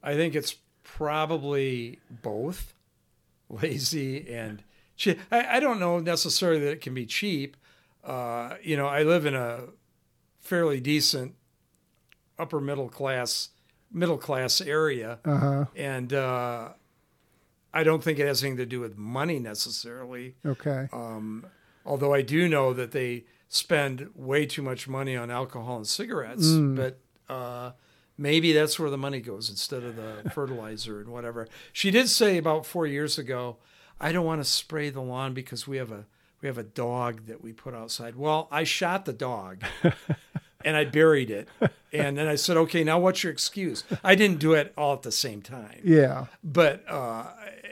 I 0.04 0.16
think 0.16 0.36
it's 0.36 0.56
probably 0.84 2.00
both 2.10 2.74
lazy 3.50 4.28
and 4.32 4.64
cheap. 4.96 5.20
I, 5.32 5.58
I 5.58 5.60
don't 5.60 5.80
know 5.80 6.00
necessarily 6.00 6.60
that 6.62 6.72
it 6.72 6.82
can 6.82 6.94
be 6.94 7.06
cheap. 7.06 7.58
Uh, 8.04 8.56
you 8.64 8.76
know, 8.78 8.88
I 8.88 9.04
live 9.04 9.26
in 9.26 9.36
a 9.36 9.66
fairly 10.40 10.80
decent 10.80 11.36
upper 12.40 12.60
middle 12.60 12.90
class 12.90 13.50
middle 13.94 14.18
class 14.18 14.62
area, 14.62 15.20
Uh 15.26 15.38
huh. 15.38 15.66
and 15.76 16.14
uh, 16.14 16.70
I 17.74 17.84
don't 17.84 18.04
think 18.04 18.20
it 18.20 18.28
has 18.28 18.44
anything 18.44 18.58
to 18.58 18.66
do 18.66 18.80
with 18.80 18.98
money 18.98 19.40
necessarily. 19.40 20.36
Okay. 20.46 20.88
Um, 20.92 21.46
although 21.86 22.14
I 22.14 22.22
do 22.22 22.48
know 22.50 22.74
that 22.74 22.92
they 22.92 23.24
spend 23.50 24.10
way 24.16 24.46
too 24.46 24.62
much 24.62 24.88
money 24.88 25.16
on 25.16 25.30
alcohol 25.32 25.78
and 25.78 25.88
cigarettes, 25.88 26.48
Mm. 26.48 26.76
but 26.76 27.00
uh, 27.34 27.72
maybe 28.18 28.52
that's 28.54 28.80
where 28.80 28.90
the 28.90 28.98
money 28.98 29.20
goes 29.22 29.50
instead 29.50 29.84
of 29.84 29.96
the 29.96 30.30
fertilizer 30.34 31.00
and 31.00 31.10
whatever. 31.10 31.48
She 31.74 31.92
did 31.92 32.10
say 32.10 32.38
about 32.38 32.66
four 32.66 32.86
years 32.88 33.18
ago, 33.18 33.58
I 34.00 34.12
don't 34.12 34.26
want 34.26 34.42
to 34.42 34.50
spray 34.50 34.90
the 34.90 35.02
lawn 35.02 35.34
because 35.34 35.68
we 35.68 35.78
have 35.78 35.92
a 35.92 36.06
we 36.42 36.48
have 36.48 36.58
a 36.58 36.64
dog 36.64 37.28
that 37.28 37.42
we 37.44 37.54
put 37.54 37.76
outside. 37.76 38.16
Well, 38.16 38.48
I 38.52 38.64
shot 38.64 39.06
the 39.06 39.14
dog. 39.14 39.64
And 40.64 40.78
I 40.78 40.86
buried 40.86 41.32
it. 41.32 41.48
And 41.92 42.16
then 42.16 42.28
I 42.28 42.36
said, 42.36 42.56
okay, 42.56 42.84
now 42.84 43.00
what's 43.00 43.24
your 43.24 43.32
excuse? 43.34 43.84
I 44.04 44.14
didn't 44.14 44.38
do 44.38 44.54
it 44.54 44.72
all 44.78 44.94
at 44.94 45.02
the 45.02 45.12
same 45.12 45.42
time 45.42 45.80
Yeah. 45.84 46.28
but 46.44 46.84
uh, 46.88 47.24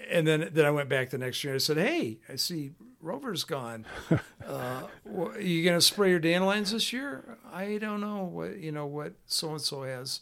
and 0.10 0.28
then 0.28 0.50
then 0.52 0.66
I 0.66 0.72
went 0.72 0.90
back 0.90 1.10
the 1.10 1.18
next 1.18 1.44
year. 1.44 1.54
and 1.54 1.60
I 1.60 1.64
said, 1.64 1.78
"Hey, 1.78 2.20
I 2.28 2.36
see 2.36 2.72
Rover's 3.02 3.44
gone. 3.44 3.86
Uh, 4.50 4.88
are 5.16 5.40
you 5.40 5.64
gonna 5.64 5.80
spray 5.80 6.10
your 6.10 6.18
dandelions 6.18 6.72
this 6.72 6.92
year? 6.92 7.38
I 7.54 7.78
don't 7.78 8.02
know 8.02 8.24
what 8.24 8.58
you 8.58 8.72
know 8.72 8.88
what 8.88 9.14
so 9.28 9.52
and 9.52 9.62
so 9.62 9.84
has 9.84 10.22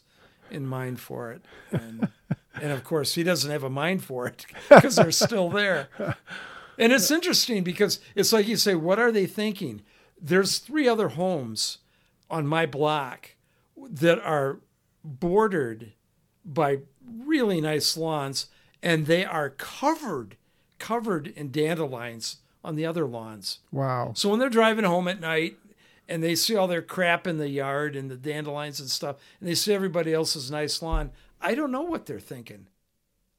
in 0.52 0.68
mind 0.68 1.00
for 1.00 1.32
it." 1.32 1.46
And 1.72 2.10
and 2.62 2.74
of 2.74 2.84
course, 2.84 3.14
he 3.16 3.24
doesn't 3.24 3.50
have 3.50 3.64
a 3.64 3.70
mind 3.70 4.04
for 4.04 4.28
it 4.28 4.46
because 4.70 4.98
they're 4.98 5.12
still 5.14 5.50
there. 5.50 5.88
And 6.78 6.92
it's 6.92 7.10
interesting 7.10 7.64
because 7.64 8.02
it's 8.16 8.34
like 8.34 8.50
you 8.50 8.58
say, 8.58 8.76
"What 8.76 9.00
are 9.00 9.14
they 9.14 9.28
thinking?" 9.28 9.82
There's 10.20 10.58
three 10.58 10.90
other 10.90 11.10
homes 11.10 11.78
on 12.30 12.46
my 12.46 12.66
block 12.66 13.36
that 13.78 14.20
are 14.20 14.60
bordered 15.06 15.94
by 16.44 16.80
really 17.06 17.62
nice 17.62 17.96
lawns 17.96 18.48
and 18.84 19.06
they 19.06 19.26
are 19.26 19.50
covered 19.50 20.38
covered 20.80 21.28
in 21.28 21.52
dandelions 21.52 22.38
on 22.64 22.76
the 22.76 22.86
other 22.86 23.06
lawns. 23.06 23.60
Wow. 23.72 24.12
So 24.16 24.30
when 24.30 24.40
they're 24.40 24.50
driving 24.50 24.86
home 24.86 25.08
at 25.08 25.20
night 25.20 25.58
and 26.08 26.22
they 26.22 26.36
see 26.36 26.56
all 26.56 26.68
their 26.68 26.82
crap 26.82 27.26
in 27.26 27.38
the 27.38 27.50
yard 27.50 27.96
and 27.96 28.12
the 28.12 28.16
dandelions 28.16 28.80
and 28.80 28.90
stuff, 28.90 29.16
and 29.40 29.50
they 29.50 29.56
see 29.56 29.74
everybody 29.74 30.14
else's 30.14 30.52
nice 30.52 30.82
lawn, 30.82 31.12
I 31.42 31.56
don't 31.56 31.72
know 31.72 31.82
what 31.82 32.06
they're 32.06 32.20
thinking. 32.20 32.68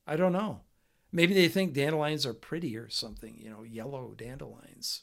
I 0.06 0.16
don't 0.16 0.32
know. 0.32 0.60
Maybe 1.12 1.32
they 1.32 1.48
think 1.48 1.74
dandelions 1.74 2.26
are 2.26 2.34
pretty 2.34 2.76
or 2.76 2.88
something, 2.90 3.36
you 3.38 3.48
know, 3.50 3.62
yellow 3.62 4.14
dandelions. 4.16 5.02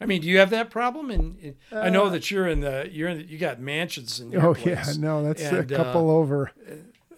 I 0.00 0.06
mean, 0.06 0.20
do 0.22 0.26
you 0.28 0.38
have 0.38 0.50
that 0.50 0.70
problem? 0.70 1.10
And 1.10 1.54
I 1.70 1.90
know 1.90 2.08
that 2.10 2.28
you're 2.30 2.48
in 2.48 2.60
the 2.60 2.88
you're 2.90 3.08
in 3.08 3.18
the, 3.18 3.24
you 3.24 3.38
got 3.38 3.60
mansions 3.60 4.18
in 4.18 4.32
your 4.32 4.46
Oh 4.48 4.54
place. 4.54 4.96
yeah, 4.96 5.00
no, 5.00 5.22
that's 5.22 5.40
And, 5.42 5.70
a 5.70 5.74
uh, 5.74 5.84
couple 5.84 6.10
over. 6.10 6.50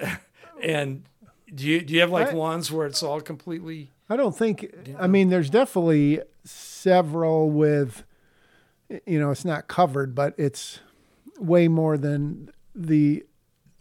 And 0.62 1.04
do 1.52 1.66
you 1.66 1.80
do 1.82 1.94
you 1.94 2.00
have 2.00 2.10
like 2.10 2.28
I- 2.28 2.32
lawns 2.32 2.70
where 2.70 2.86
it's 2.86 3.02
all 3.02 3.20
completely? 3.20 3.90
I 4.08 4.16
don't 4.16 4.36
think. 4.36 4.74
I 4.98 5.06
mean, 5.06 5.30
there's 5.30 5.48
definitely 5.48 6.20
several 6.44 7.48
with, 7.48 8.04
you 9.06 9.18
know, 9.18 9.30
it's 9.30 9.46
not 9.46 9.66
covered, 9.66 10.14
but 10.14 10.34
it's 10.36 10.80
way 11.38 11.68
more 11.68 11.96
than 11.96 12.50
the 12.74 13.24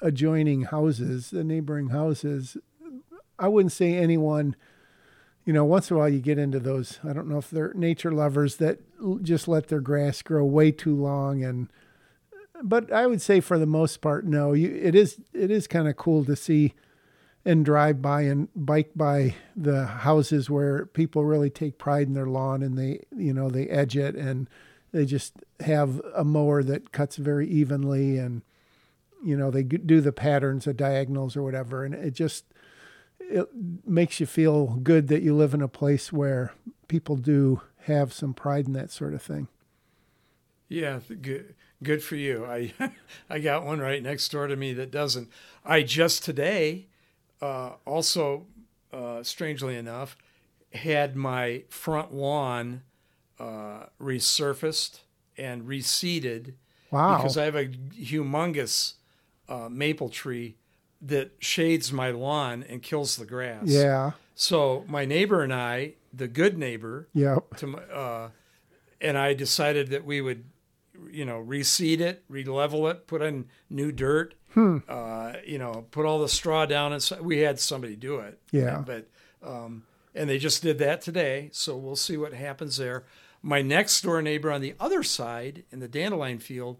adjoining 0.01 0.63
houses, 0.63 1.29
the 1.29 1.43
neighboring 1.43 1.89
houses. 1.89 2.55
I 3.37 3.49
wouldn't 3.49 3.73
say 3.73 3.95
anyone. 3.95 4.55
You 5.45 5.51
know, 5.51 5.65
once 5.65 5.91
in 5.91 5.97
a 5.97 5.99
while 5.99 6.07
you 6.07 6.21
get 6.21 6.37
into 6.37 6.59
those. 6.59 6.99
I 7.03 7.11
don't 7.11 7.27
know 7.27 7.37
if 7.37 7.49
they're 7.49 7.73
nature 7.73 8.13
lovers 8.13 8.55
that 8.57 8.79
just 9.21 9.49
let 9.49 9.67
their 9.67 9.81
grass 9.81 10.21
grow 10.21 10.45
way 10.45 10.71
too 10.71 10.95
long, 10.95 11.43
and 11.43 11.67
but 12.63 12.93
I 12.93 13.07
would 13.07 13.21
say 13.21 13.41
for 13.41 13.59
the 13.59 13.65
most 13.65 13.99
part, 13.99 14.25
no. 14.25 14.53
You, 14.53 14.73
it 14.73 14.95
is 14.95 15.19
it 15.33 15.51
is 15.51 15.67
kind 15.67 15.89
of 15.89 15.97
cool 15.97 16.23
to 16.23 16.37
see 16.37 16.73
and 17.45 17.65
drive 17.65 18.01
by 18.01 18.21
and 18.21 18.47
bike 18.55 18.91
by 18.95 19.35
the 19.55 19.85
houses 19.85 20.49
where 20.49 20.85
people 20.87 21.25
really 21.25 21.49
take 21.49 21.77
pride 21.77 22.07
in 22.07 22.13
their 22.13 22.27
lawn 22.27 22.61
and 22.61 22.77
they 22.77 23.03
you 23.15 23.33
know 23.33 23.49
they 23.49 23.67
edge 23.67 23.97
it 23.97 24.15
and 24.15 24.49
they 24.91 25.05
just 25.05 25.33
have 25.59 26.01
a 26.15 26.23
mower 26.23 26.63
that 26.63 26.91
cuts 26.91 27.17
very 27.17 27.47
evenly 27.47 28.17
and 28.17 28.41
you 29.23 29.35
know 29.35 29.51
they 29.51 29.63
do 29.63 29.99
the 29.99 30.13
patterns 30.13 30.65
the 30.65 30.73
diagonals 30.73 31.35
or 31.35 31.43
whatever 31.43 31.83
and 31.83 31.93
it 31.93 32.13
just 32.13 32.45
it 33.19 33.47
makes 33.85 34.19
you 34.19 34.25
feel 34.25 34.75
good 34.83 35.07
that 35.07 35.21
you 35.21 35.35
live 35.35 35.53
in 35.53 35.61
a 35.61 35.67
place 35.67 36.11
where 36.11 36.53
people 36.87 37.15
do 37.15 37.61
have 37.85 38.13
some 38.13 38.33
pride 38.33 38.67
in 38.67 38.73
that 38.73 38.91
sort 38.91 39.13
of 39.13 39.21
thing 39.21 39.47
Yeah, 40.69 41.01
good 41.21 41.53
good 41.83 42.03
for 42.03 42.15
you. 42.15 42.45
I 42.45 42.73
I 43.29 43.37
got 43.39 43.63
one 43.63 43.79
right 43.79 44.01
next 44.01 44.29
door 44.31 44.47
to 44.47 44.55
me 44.55 44.73
that 44.73 44.89
doesn't. 44.89 45.29
I 45.63 45.83
just 45.83 46.23
today, 46.23 46.87
uh, 47.43 47.73
also 47.85 48.45
uh, 48.93 49.21
strangely 49.21 49.75
enough, 49.75 50.15
had 50.71 51.15
my 51.15 51.63
front 51.67 52.13
lawn 52.13 52.83
uh, 53.37 53.85
resurfaced 54.01 55.01
and 55.37 55.63
reseeded 55.63 56.53
wow. 56.89 57.17
because 57.17 57.37
I 57.37 57.43
have 57.43 57.55
a 57.55 57.65
humongous 57.65 58.93
uh, 59.49 59.67
maple 59.69 60.07
tree 60.07 60.55
that 61.01 61.31
shades 61.39 61.91
my 61.91 62.11
lawn 62.11 62.63
and 62.69 62.81
kills 62.81 63.17
the 63.17 63.25
grass. 63.25 63.65
yeah. 63.65 64.11
So 64.35 64.85
my 64.87 65.03
neighbor 65.05 65.43
and 65.43 65.53
I, 65.53 65.93
the 66.13 66.27
good 66.29 66.57
neighbor, 66.57 67.09
yep. 67.13 67.55
to 67.57 67.67
my, 67.67 67.79
uh, 67.83 68.29
and 69.01 69.17
I 69.17 69.33
decided 69.33 69.89
that 69.89 70.05
we 70.05 70.21
would, 70.21 70.45
you 71.11 71.25
know, 71.25 71.43
reseed 71.45 71.99
it, 71.99 72.23
re-level 72.29 72.87
it, 72.87 73.05
put 73.05 73.21
in 73.21 73.45
new 73.69 73.91
dirt, 73.91 74.33
uh, 74.55 75.33
you 75.45 75.57
know, 75.57 75.85
put 75.91 76.05
all 76.05 76.19
the 76.19 76.29
straw 76.29 76.65
down, 76.65 76.93
and 76.93 77.01
so 77.01 77.21
we 77.21 77.39
had 77.39 77.59
somebody 77.59 77.95
do 77.95 78.17
it. 78.17 78.39
Yeah. 78.51 78.83
but 78.85 79.07
um, 79.43 79.83
and 80.15 80.29
they 80.29 80.37
just 80.37 80.61
did 80.63 80.77
that 80.79 81.01
today, 81.01 81.49
so 81.51 81.75
we'll 81.75 81.95
see 81.95 82.17
what 82.17 82.33
happens 82.33 82.77
there. 82.77 83.03
My 83.41 83.61
next 83.61 84.01
door 84.01 84.21
neighbor 84.21 84.51
on 84.51 84.61
the 84.61 84.75
other 84.79 85.03
side 85.03 85.63
in 85.71 85.79
the 85.79 85.87
dandelion 85.87 86.39
field 86.39 86.77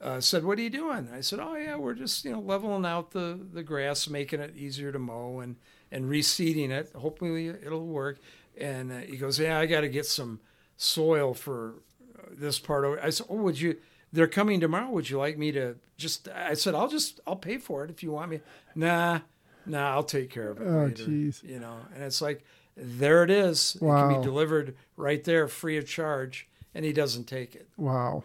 uh, 0.00 0.20
said, 0.20 0.44
"What 0.44 0.58
are 0.58 0.62
you 0.62 0.70
doing?" 0.70 1.08
I 1.12 1.20
said, 1.20 1.38
"Oh 1.40 1.54
yeah, 1.54 1.76
we're 1.76 1.94
just 1.94 2.24
you 2.24 2.32
know 2.32 2.40
leveling 2.40 2.84
out 2.84 3.12
the 3.12 3.38
the 3.52 3.62
grass, 3.62 4.08
making 4.08 4.40
it 4.40 4.56
easier 4.56 4.92
to 4.92 4.98
mow 4.98 5.40
and 5.40 5.56
and 5.90 6.06
reseeding 6.06 6.70
it. 6.70 6.90
Hopefully 6.94 7.48
it'll 7.48 7.86
work." 7.86 8.18
And 8.60 8.92
uh, 8.92 8.98
he 8.98 9.16
goes, 9.16 9.38
"Yeah, 9.38 9.58
I 9.58 9.66
got 9.66 9.82
to 9.82 9.88
get 9.88 10.06
some 10.06 10.40
soil 10.76 11.34
for 11.34 11.76
uh, 12.18 12.28
this 12.32 12.58
part 12.58 12.84
of. 12.84 12.98
I 13.02 13.10
said, 13.10 13.26
"Oh, 13.30 13.36
would 13.36 13.60
you?" 13.60 13.76
They're 14.12 14.26
coming 14.28 14.60
tomorrow. 14.60 14.90
Would 14.90 15.08
you 15.08 15.16
like 15.16 15.38
me 15.38 15.52
to 15.52 15.76
just? 16.02 16.28
I 16.28 16.54
said, 16.54 16.74
"I'll 16.74 16.88
just 16.88 17.20
I'll 17.26 17.36
pay 17.36 17.58
for 17.58 17.84
it 17.84 17.90
if 17.90 18.02
you 18.02 18.12
want 18.12 18.30
me." 18.30 18.40
Nah, 18.74 19.20
nah, 19.66 19.90
I'll 19.90 20.02
take 20.02 20.30
care 20.30 20.50
of 20.50 20.60
it. 20.60 20.64
Oh, 20.66 20.90
jeez. 20.90 21.42
You 21.42 21.58
know, 21.58 21.78
and 21.94 22.02
it's 22.02 22.20
like, 22.20 22.44
there 22.76 23.22
it 23.22 23.30
is. 23.30 23.76
It 23.76 23.80
can 23.80 24.20
be 24.20 24.24
delivered 24.24 24.74
right 24.96 25.22
there, 25.24 25.48
free 25.48 25.76
of 25.76 25.86
charge, 25.86 26.48
and 26.74 26.84
he 26.84 26.92
doesn't 26.92 27.24
take 27.24 27.54
it. 27.54 27.68
Wow. 27.76 28.24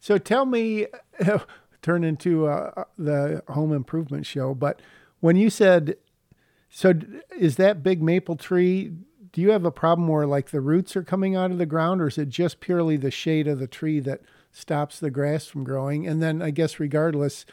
So 0.00 0.18
tell 0.18 0.44
me, 0.44 0.86
turn 1.82 2.04
into 2.04 2.46
uh, 2.46 2.84
the 2.98 3.42
home 3.48 3.72
improvement 3.72 4.26
show, 4.26 4.54
but 4.54 4.80
when 5.20 5.36
you 5.36 5.50
said, 5.50 5.96
so 6.68 6.94
is 7.38 7.56
that 7.56 7.82
big 7.82 8.02
maple 8.02 8.36
tree, 8.36 8.92
do 9.32 9.40
you 9.40 9.50
have 9.50 9.64
a 9.64 9.70
problem 9.70 10.08
where 10.08 10.26
like 10.26 10.50
the 10.50 10.60
roots 10.60 10.96
are 10.96 11.02
coming 11.02 11.36
out 11.36 11.50
of 11.50 11.58
the 11.58 11.66
ground 11.66 12.00
or 12.00 12.08
is 12.08 12.18
it 12.18 12.28
just 12.28 12.60
purely 12.60 12.96
the 12.96 13.10
shade 13.10 13.46
of 13.46 13.58
the 13.58 13.66
tree 13.66 14.00
that 14.00 14.20
stops 14.52 15.00
the 15.00 15.10
grass 15.10 15.46
from 15.46 15.64
growing? 15.64 16.06
And 16.06 16.22
then 16.22 16.40
I 16.40 16.50
guess 16.50 16.78
regardless, 16.78 17.44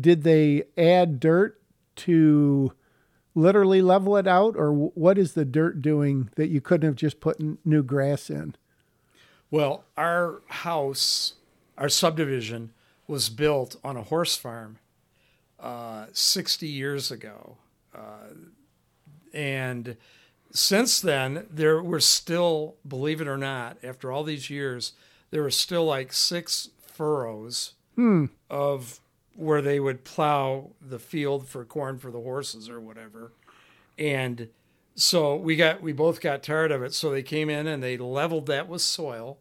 did 0.00 0.22
they 0.22 0.64
add 0.78 1.20
dirt 1.20 1.60
to 1.96 2.72
literally 3.34 3.82
level 3.82 4.16
it 4.16 4.26
out 4.26 4.56
or 4.56 4.72
what 4.72 5.18
is 5.18 5.34
the 5.34 5.44
dirt 5.44 5.82
doing 5.82 6.30
that 6.36 6.48
you 6.48 6.60
couldn't 6.60 6.86
have 6.86 6.96
just 6.96 7.20
put 7.20 7.38
new 7.64 7.82
grass 7.82 8.30
in? 8.30 8.54
Well, 9.50 9.84
our 9.96 10.42
house, 10.48 11.34
our 11.76 11.88
subdivision, 11.88 12.72
was 13.06 13.28
built 13.28 13.76
on 13.82 13.96
a 13.96 14.04
horse 14.04 14.36
farm 14.36 14.78
uh, 15.58 16.06
60 16.12 16.66
years 16.66 17.10
ago. 17.10 17.56
Uh, 17.94 18.34
and 19.34 19.96
since 20.52 21.00
then, 21.00 21.46
there 21.50 21.82
were 21.82 22.00
still, 22.00 22.76
believe 22.86 23.20
it 23.20 23.28
or 23.28 23.36
not, 23.36 23.76
after 23.82 24.10
all 24.12 24.22
these 24.24 24.50
years, 24.50 24.92
there 25.30 25.42
were 25.42 25.50
still 25.50 25.84
like 25.84 26.12
six 26.12 26.70
furrows 26.82 27.74
of 28.48 29.00
where 29.36 29.60
they 29.62 29.78
would 29.80 30.04
plow 30.04 30.70
the 30.80 30.98
field 30.98 31.48
for 31.48 31.64
corn 31.64 31.98
for 31.98 32.10
the 32.10 32.20
horses 32.20 32.68
or 32.68 32.80
whatever. 32.80 33.32
And 33.98 34.48
so 34.94 35.36
we 35.36 35.56
got 35.56 35.82
we 35.82 35.92
both 35.92 36.20
got 36.20 36.42
tired 36.42 36.72
of 36.72 36.82
it. 36.82 36.94
So 36.94 37.10
they 37.10 37.22
came 37.22 37.48
in 37.50 37.66
and 37.66 37.82
they 37.82 37.96
leveled 37.96 38.46
that 38.46 38.68
with 38.68 38.82
soil, 38.82 39.38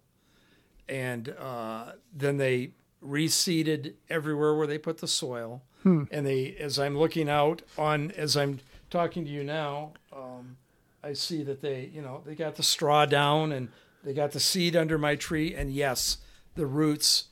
and 0.87 1.29
uh, 1.39 1.93
then 2.13 2.37
they 2.37 2.71
reseeded 3.03 3.93
everywhere 4.09 4.55
where 4.55 4.67
they 4.67 4.77
put 4.77 4.97
the 4.99 5.07
soil. 5.07 5.61
And 6.11 6.27
they, 6.27 6.55
as 6.59 6.77
I'm 6.77 6.97
looking 6.97 7.29
out 7.29 7.61
on, 7.77 8.11
as 8.11 8.35
I'm 8.35 8.59
talking 8.89 9.23
to 9.23 9.31
you 9.31 9.45
now, 9.45 9.93
um, 10.13 10.57
I 11.01 11.13
see 11.13 11.41
that 11.43 11.61
they, 11.61 11.89
you 11.93 12.01
know, 12.01 12.21
they 12.25 12.35
got 12.35 12.55
the 12.55 12.63
straw 12.63 13.05
down 13.05 13.53
and 13.53 13.69
they 14.03 14.13
got 14.13 14.31
the 14.31 14.39
seed 14.39 14.75
under 14.75 14.97
my 14.97 15.15
tree. 15.15 15.53
And 15.53 15.71
yes, 15.71 16.17
the 16.55 16.65
roots 16.65 17.25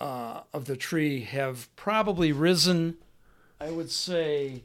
uh, 0.00 0.40
of 0.52 0.64
the 0.64 0.76
tree 0.76 1.22
have 1.22 1.74
probably 1.76 2.32
risen, 2.32 2.96
I 3.60 3.70
would 3.70 3.90
say, 3.90 4.64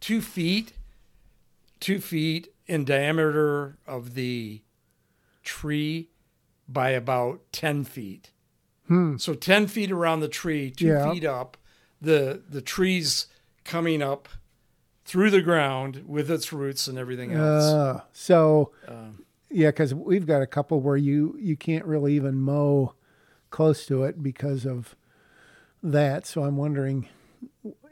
two 0.00 0.20
feet, 0.20 0.72
two 1.80 2.00
feet 2.00 2.52
in 2.66 2.84
diameter 2.84 3.78
of 3.86 4.14
the 4.14 4.62
tree 5.44 6.10
by 6.68 6.90
about 6.90 7.40
10 7.52 7.84
feet. 7.84 8.30
So 9.16 9.34
10 9.34 9.66
feet 9.66 9.90
around 9.90 10.20
the 10.20 10.28
tree, 10.28 10.70
two 10.70 10.86
Yeah. 10.86 11.12
feet 11.12 11.24
up, 11.24 11.56
the, 12.00 12.40
the 12.48 12.60
tree's 12.60 13.26
coming 13.64 14.00
up 14.00 14.28
through 15.04 15.30
the 15.30 15.42
ground 15.42 16.04
with 16.06 16.30
its 16.30 16.52
roots 16.52 16.86
and 16.86 16.96
everything 16.96 17.32
else. 17.32 17.64
Uh, 17.64 18.00
so 18.12 18.70
Um, 18.86 19.24
yeah, 19.50 19.68
because 19.68 19.94
we've 19.94 20.26
got 20.26 20.42
a 20.42 20.46
couple 20.46 20.80
where 20.80 20.96
you 20.96 21.36
you 21.38 21.56
can't 21.56 21.84
really 21.84 22.14
even 22.14 22.40
mow 22.40 22.94
close 23.50 23.86
to 23.86 24.02
it 24.02 24.22
because 24.22 24.66
of 24.66 24.96
that. 25.82 26.26
So 26.26 26.42
I'm 26.42 26.56
wondering 26.56 27.08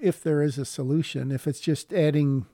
if 0.00 0.22
there 0.22 0.42
is 0.42 0.58
a 0.58 0.64
solution. 0.64 1.30
If 1.30 1.46
it's 1.46 1.60
just 1.60 1.92
adding 1.92 2.46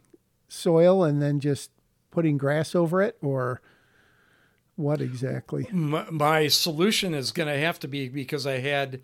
soil 0.49 1.05
and 1.05 1.23
then 1.23 1.41
just 1.41 1.71
putting 2.11 2.37
grass 2.37 2.75
over 2.75 3.01
it, 3.01 3.17
or 3.23 3.61
what 4.77 5.01
exactly? 5.01 5.67
my, 5.73 6.09
my 6.11 6.49
solution 6.49 7.15
is 7.15 7.33
going 7.33 7.49
to 7.49 7.59
have 7.59 7.79
to 7.81 7.89
be 7.89 8.09
because 8.09 8.47
I 8.47 8.59
had 8.59 9.01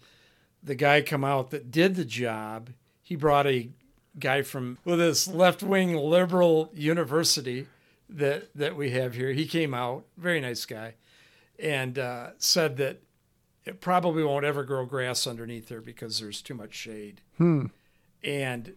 the 0.63 0.75
guy 0.75 1.01
come 1.01 1.25
out 1.25 1.51
that 1.51 1.71
did 1.71 1.95
the 1.95 2.05
job. 2.05 2.71
He 3.03 3.17
brought 3.17 3.47
a 3.47 3.71
guy 4.19 4.43
from 4.43 4.79
with 4.85 4.99
this 4.99 5.29
left 5.29 5.63
wing 5.63 5.97
liberal 5.97 6.71
university 6.75 7.67
that 8.09 8.55
that 8.55 8.77
we 8.77 8.91
have 8.91 9.15
here. 9.15 9.33
He 9.33 9.47
came 9.47 9.75
out, 9.75 10.05
very 10.17 10.41
nice 10.41 10.65
guy, 10.65 10.95
and 11.59 11.99
uh, 11.99 12.31
said 12.39 12.77
that 12.79 13.03
it 13.65 13.81
probably 13.81 14.23
won't 14.23 14.45
ever 14.45 14.63
grow 14.65 14.85
grass 14.87 15.27
underneath 15.27 15.69
there 15.69 15.81
because 15.81 16.21
there's 16.21 16.41
too 16.41 16.55
much 16.55 16.75
shade. 16.75 17.21
Hmm. 17.39 17.67
And 18.23 18.75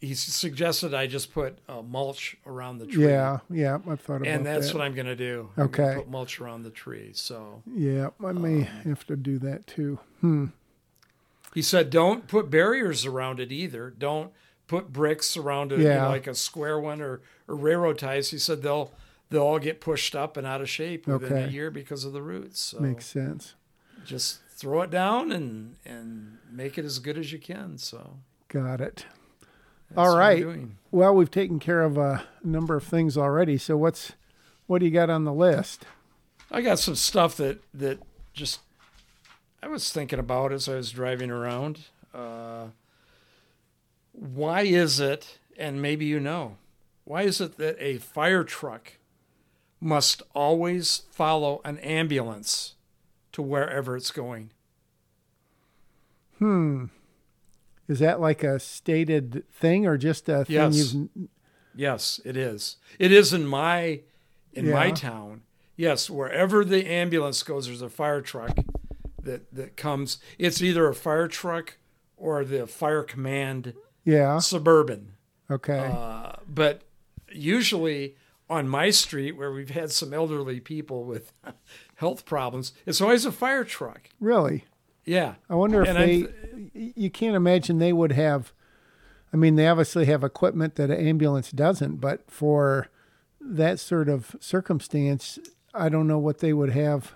he 0.00 0.14
suggested 0.14 0.94
I 0.94 1.06
just 1.06 1.32
put 1.32 1.58
uh, 1.68 1.82
mulch 1.82 2.36
around 2.46 2.78
the 2.78 2.86
tree. 2.86 3.06
Yeah, 3.08 3.38
yeah, 3.50 3.78
I 3.88 3.96
thought 3.96 4.16
about 4.16 4.26
it. 4.26 4.28
and 4.28 4.46
that's 4.46 4.68
that. 4.68 4.74
what 4.76 4.84
I'm 4.84 4.94
going 4.94 5.06
to 5.06 5.16
do. 5.16 5.50
I'm 5.56 5.64
Okay. 5.66 5.94
put 5.96 6.08
mulch 6.08 6.40
around 6.40 6.64
the 6.64 6.70
tree. 6.70 7.10
So 7.14 7.62
yeah, 7.72 8.08
I 8.24 8.32
may 8.32 8.62
have 8.84 9.06
to 9.06 9.16
do 9.16 9.38
that 9.40 9.66
too. 9.66 9.98
Hmm. 10.20 10.46
he 11.54 11.62
said, 11.62 11.90
don't 11.90 12.26
put 12.28 12.50
barriers 12.50 13.04
around 13.06 13.38
it 13.40 13.52
either. 13.52 13.90
Don't 13.90 14.32
put 14.72 14.92
bricks 14.92 15.36
around 15.36 15.70
it, 15.72 15.80
you 15.80 15.84
know, 15.88 16.08
like 16.08 16.26
a 16.26 16.34
square 16.34 16.80
one 16.80 17.02
or, 17.02 17.20
or 17.46 17.54
railroad 17.54 17.98
ties. 17.98 18.30
He 18.30 18.38
said 18.38 18.62
they'll 18.62 18.90
they'll 19.28 19.42
all 19.42 19.58
get 19.58 19.80
pushed 19.80 20.16
up 20.16 20.36
and 20.38 20.46
out 20.46 20.60
of 20.62 20.70
shape 20.70 21.06
within 21.06 21.44
a 21.44 21.46
year 21.48 21.70
because 21.70 22.04
of 22.04 22.12
the 22.14 22.22
roots. 22.22 22.58
So 22.60 22.80
Makes 22.80 23.06
sense. 23.06 23.54
just 24.06 24.40
throw 24.48 24.80
it 24.82 24.90
down 24.90 25.30
and 25.30 25.76
and 25.84 26.38
make 26.50 26.78
it 26.78 26.84
as 26.86 26.98
good 26.98 27.18
as 27.18 27.32
you 27.32 27.38
can. 27.38 27.76
So 27.76 28.16
Got 28.48 28.80
it. 28.80 29.04
All 29.96 30.16
right. 30.16 30.44
Well, 30.90 31.14
we've 31.14 31.30
taken 31.30 31.58
care 31.58 31.82
of 31.82 31.98
a 31.98 32.24
number 32.42 32.74
of 32.76 32.84
things 32.84 33.18
already. 33.18 33.58
So 33.58 33.76
what's 33.76 34.12
what 34.66 34.78
do 34.78 34.86
you 34.86 34.92
got 34.92 35.10
on 35.10 35.24
the 35.24 35.34
list? 35.34 35.84
I 36.50 36.62
got 36.62 36.78
some 36.78 36.94
stuff 36.94 37.36
that 37.36 37.62
that 37.74 37.98
just 38.32 38.60
I 39.62 39.68
was 39.68 39.92
thinking 39.92 40.18
about 40.18 40.50
as 40.52 40.66
I 40.68 40.76
was 40.76 40.90
driving 40.90 41.30
around. 41.30 41.80
Uh, 42.14 42.68
why 44.12 44.62
is 44.62 45.00
it, 45.00 45.38
and 45.56 45.82
maybe 45.82 46.04
you 46.04 46.20
know, 46.20 46.56
why 47.04 47.22
is 47.22 47.40
it 47.40 47.56
that 47.58 47.76
a 47.80 47.98
fire 47.98 48.44
truck 48.44 48.94
must 49.80 50.22
always 50.34 51.02
follow 51.10 51.60
an 51.64 51.78
ambulance 51.78 52.74
to 53.32 53.42
wherever 53.42 53.96
it's 53.96 54.10
going? 54.10 54.52
Hmm. 56.38 56.86
Is 57.88 57.98
that 57.98 58.20
like 58.20 58.42
a 58.42 58.58
stated 58.58 59.44
thing 59.52 59.86
or 59.86 59.96
just 59.96 60.28
a 60.28 60.44
thing 60.44 60.54
Yes. 60.54 60.94
you've 60.94 61.28
Yes, 61.74 62.20
it 62.24 62.36
is. 62.36 62.76
It 62.98 63.12
is 63.12 63.32
in 63.32 63.46
my 63.46 64.00
in 64.52 64.70
my 64.70 64.90
town. 64.90 65.42
Yes, 65.76 66.10
wherever 66.10 66.64
the 66.64 66.86
ambulance 66.86 67.42
goes, 67.42 67.66
there's 67.66 67.80
a 67.82 67.88
fire 67.88 68.20
truck 68.20 68.56
that 69.22 69.52
that 69.54 69.76
comes. 69.76 70.18
It's 70.38 70.60
either 70.60 70.86
a 70.88 70.94
fire 70.94 71.28
truck 71.28 71.78
or 72.16 72.44
the 72.44 72.66
fire 72.66 73.02
command 73.02 73.74
Yeah. 74.04 74.38
suburban. 74.38 75.12
Okay. 75.50 75.90
Uh, 75.92 76.32
but 76.48 76.82
usually 77.30 78.16
on 78.50 78.68
my 78.68 78.90
street, 78.90 79.32
where 79.32 79.52
we've 79.52 79.70
had 79.70 79.90
some 79.90 80.12
elderly 80.12 80.60
people 80.60 81.04
with 81.04 81.32
health 81.96 82.24
problems, 82.26 82.72
it's 82.86 83.00
always 83.00 83.24
a 83.24 83.32
fire 83.32 83.64
truck. 83.64 84.10
really? 84.20 84.64
Yeah, 85.04 85.34
I 85.50 85.56
wonder 85.56 85.82
if 85.82 85.88
And 85.88 85.98
they 85.98 86.14
I'm- 86.22 86.70
you 86.74 87.10
can't 87.10 87.34
imagine 87.34 87.78
they 87.78 87.92
would 87.92 88.12
have 88.12 88.52
I 89.32 89.36
mean, 89.38 89.56
they 89.56 89.66
obviously 89.66 90.04
have 90.04 90.22
equipment 90.22 90.74
that 90.74 90.90
an 90.90 91.06
ambulance 91.08 91.50
doesn't, 91.50 91.96
but 91.96 92.30
for 92.30 92.88
that 93.40 93.80
sort 93.80 94.10
of 94.10 94.36
circumstance, 94.40 95.38
I 95.72 95.88
don't 95.88 96.06
know 96.06 96.18
what 96.18 96.38
they 96.40 96.52
would 96.52 96.70
have 96.70 97.14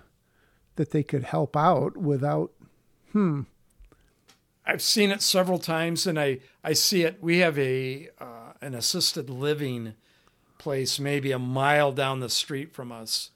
that 0.77 0.89
they 0.91 1.03
could 1.03 1.23
help 1.25 1.55
out 1.55 1.95
without 1.95 2.51
I've 4.69 4.81
seen 4.81 5.11
it 5.11 5.21
several 5.21 5.59
times, 5.59 6.05
and 6.05 6.19
I 6.19 6.39
I 6.63 6.73
see 6.73 7.03
it. 7.03 7.19
We 7.21 7.37
have 7.39 7.57
a 7.57 8.09
uh, 8.19 8.51
an 8.61 8.75
assisted 8.75 9.29
living 9.29 9.93
place, 10.57 10.99
maybe 10.99 11.31
a 11.31 11.39
mile 11.39 11.91
down 11.93 12.19
the 12.19 12.29
street 12.29 12.73
from 12.73 12.91
us, 12.91 13.31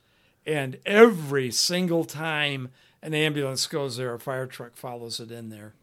and 0.46 0.78
every 0.86 1.50
single 1.52 2.04
time 2.04 2.70
an 3.02 3.14
ambulance 3.14 3.66
goes 3.66 3.98
there, 3.98 4.14
a 4.14 4.20
fire 4.20 4.46
truck 4.46 4.76
follows 4.76 5.20
it 5.20 5.32
in 5.32 5.50
there. 5.50 5.74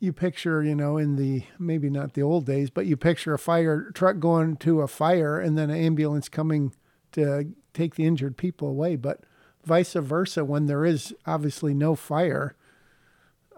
you 0.00 0.12
picture, 0.12 0.62
you 0.62 0.74
know, 0.74 0.96
in 0.96 1.16
the 1.16 1.42
maybe 1.58 1.90
not 1.90 2.14
the 2.14 2.22
old 2.22 2.46
days, 2.46 2.70
but 2.70 2.86
you 2.86 2.96
picture 2.96 3.34
a 3.34 3.38
fire 3.38 3.90
truck 3.92 4.18
going 4.18 4.56
to 4.56 4.80
a 4.80 4.88
fire 4.88 5.40
and 5.40 5.58
then 5.58 5.70
an 5.70 5.76
ambulance 5.76 6.28
coming 6.28 6.72
to 7.12 7.52
take 7.74 7.94
the 7.96 8.06
injured 8.06 8.36
people 8.36 8.68
away. 8.68 8.96
But 8.96 9.20
vice 9.64 9.94
versa, 9.94 10.44
when 10.44 10.66
there 10.66 10.84
is 10.84 11.14
obviously 11.26 11.74
no 11.74 11.94
fire, 11.94 12.54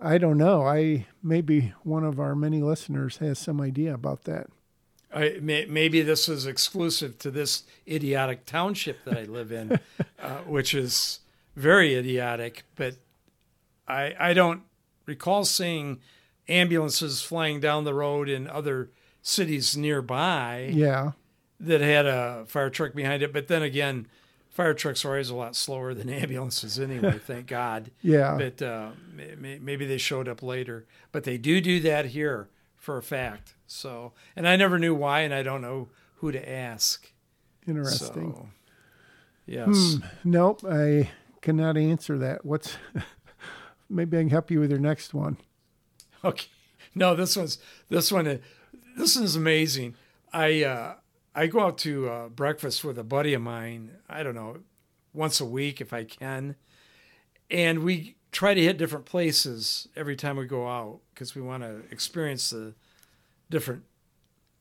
I 0.00 0.18
don't 0.18 0.38
know. 0.38 0.66
I 0.66 1.06
maybe 1.22 1.74
one 1.82 2.04
of 2.04 2.18
our 2.18 2.34
many 2.34 2.62
listeners 2.62 3.18
has 3.18 3.38
some 3.38 3.60
idea 3.60 3.94
about 3.94 4.24
that. 4.24 4.46
I, 5.12 5.38
may, 5.42 5.66
maybe 5.66 6.02
this 6.02 6.28
is 6.28 6.46
exclusive 6.46 7.18
to 7.18 7.30
this 7.30 7.64
idiotic 7.86 8.46
township 8.46 9.04
that 9.04 9.18
I 9.18 9.24
live 9.24 9.50
in, 9.50 9.80
uh, 10.22 10.38
which 10.46 10.72
is 10.72 11.20
very 11.56 11.94
idiotic. 11.94 12.64
But 12.76 12.96
I 13.86 14.14
I 14.18 14.32
don't 14.34 14.62
recall 15.06 15.44
seeing 15.44 16.00
ambulances 16.48 17.22
flying 17.22 17.60
down 17.60 17.84
the 17.84 17.94
road 17.94 18.28
in 18.28 18.48
other 18.48 18.90
cities 19.22 19.76
nearby 19.76 20.70
Yeah, 20.72 21.12
that 21.58 21.80
had 21.80 22.06
a 22.06 22.44
fire 22.46 22.70
truck 22.70 22.94
behind 22.94 23.22
it. 23.22 23.32
But 23.32 23.48
then 23.48 23.62
again, 23.62 24.06
fire 24.60 24.74
trucks 24.74 25.04
are 25.06 25.08
always 25.08 25.30
a 25.30 25.34
lot 25.34 25.56
slower 25.56 25.94
than 25.94 26.10
ambulances 26.22 26.78
anyway. 26.78 27.18
thank 27.18 27.46
God. 27.46 27.90
yeah, 28.02 28.36
But 28.36 28.60
uh, 28.60 28.90
may- 29.14 29.34
may- 29.36 29.58
maybe 29.58 29.86
they 29.86 29.96
showed 29.98 30.28
up 30.28 30.42
later. 30.42 30.86
But 31.12 31.24
they 31.24 31.38
do 31.38 31.60
do 31.62 31.80
that 31.80 32.06
here 32.06 32.48
for 32.76 32.98
a 32.98 33.02
fact. 33.02 33.54
So, 33.66 34.12
and 34.36 34.46
I 34.46 34.56
never 34.56 34.78
knew 34.78 34.94
why, 34.94 35.20
and 35.20 35.32
I 35.32 35.42
don't 35.42 35.62
know 35.62 35.88
who 36.16 36.30
to 36.32 36.50
ask. 36.50 37.10
interesting. 37.66 38.32
So, 38.34 38.48
yes. 39.46 39.96
Nope, 40.24 40.62
I 40.68 41.10
cannot 41.40 41.76
answer 41.78 42.18
that. 42.18 42.44
What's 42.44 42.76
maybe 43.88 44.18
I 44.18 44.20
can 44.20 44.30
help 44.30 44.50
you 44.50 44.60
with 44.60 44.70
your 44.70 44.78
next 44.80 45.14
one. 45.14 45.38
Okay. 46.22 46.48
No, 46.94 47.14
this 47.14 47.34
one's 47.36 47.58
this 47.88 48.12
one. 48.12 48.26
is- 48.26 48.40
This 48.96 49.16
is 49.16 49.36
amazing. 49.36 49.94
I 50.32 50.62
uh, 50.64 50.94
I 51.34 51.46
go 51.46 51.60
out 51.60 51.78
to 51.78 52.08
uh, 52.08 52.28
breakfast 52.28 52.82
with 52.84 52.98
a 52.98 53.04
buddy 53.04 53.34
of 53.34 53.42
mine. 53.42 53.92
I 54.08 54.22
don't 54.22 54.34
know, 54.34 54.58
once 55.12 55.40
a 55.40 55.44
week 55.44 55.80
if 55.80 55.92
I 55.92 56.04
can, 56.04 56.56
and 57.50 57.80
we 57.84 58.16
try 58.32 58.54
to 58.54 58.62
hit 58.62 58.78
different 58.78 59.06
places 59.06 59.88
every 59.96 60.16
time 60.16 60.36
we 60.36 60.46
go 60.46 60.68
out 60.68 61.00
because 61.14 61.34
we 61.34 61.42
want 61.42 61.62
to 61.62 61.82
experience 61.90 62.50
the 62.50 62.74
different, 63.50 63.82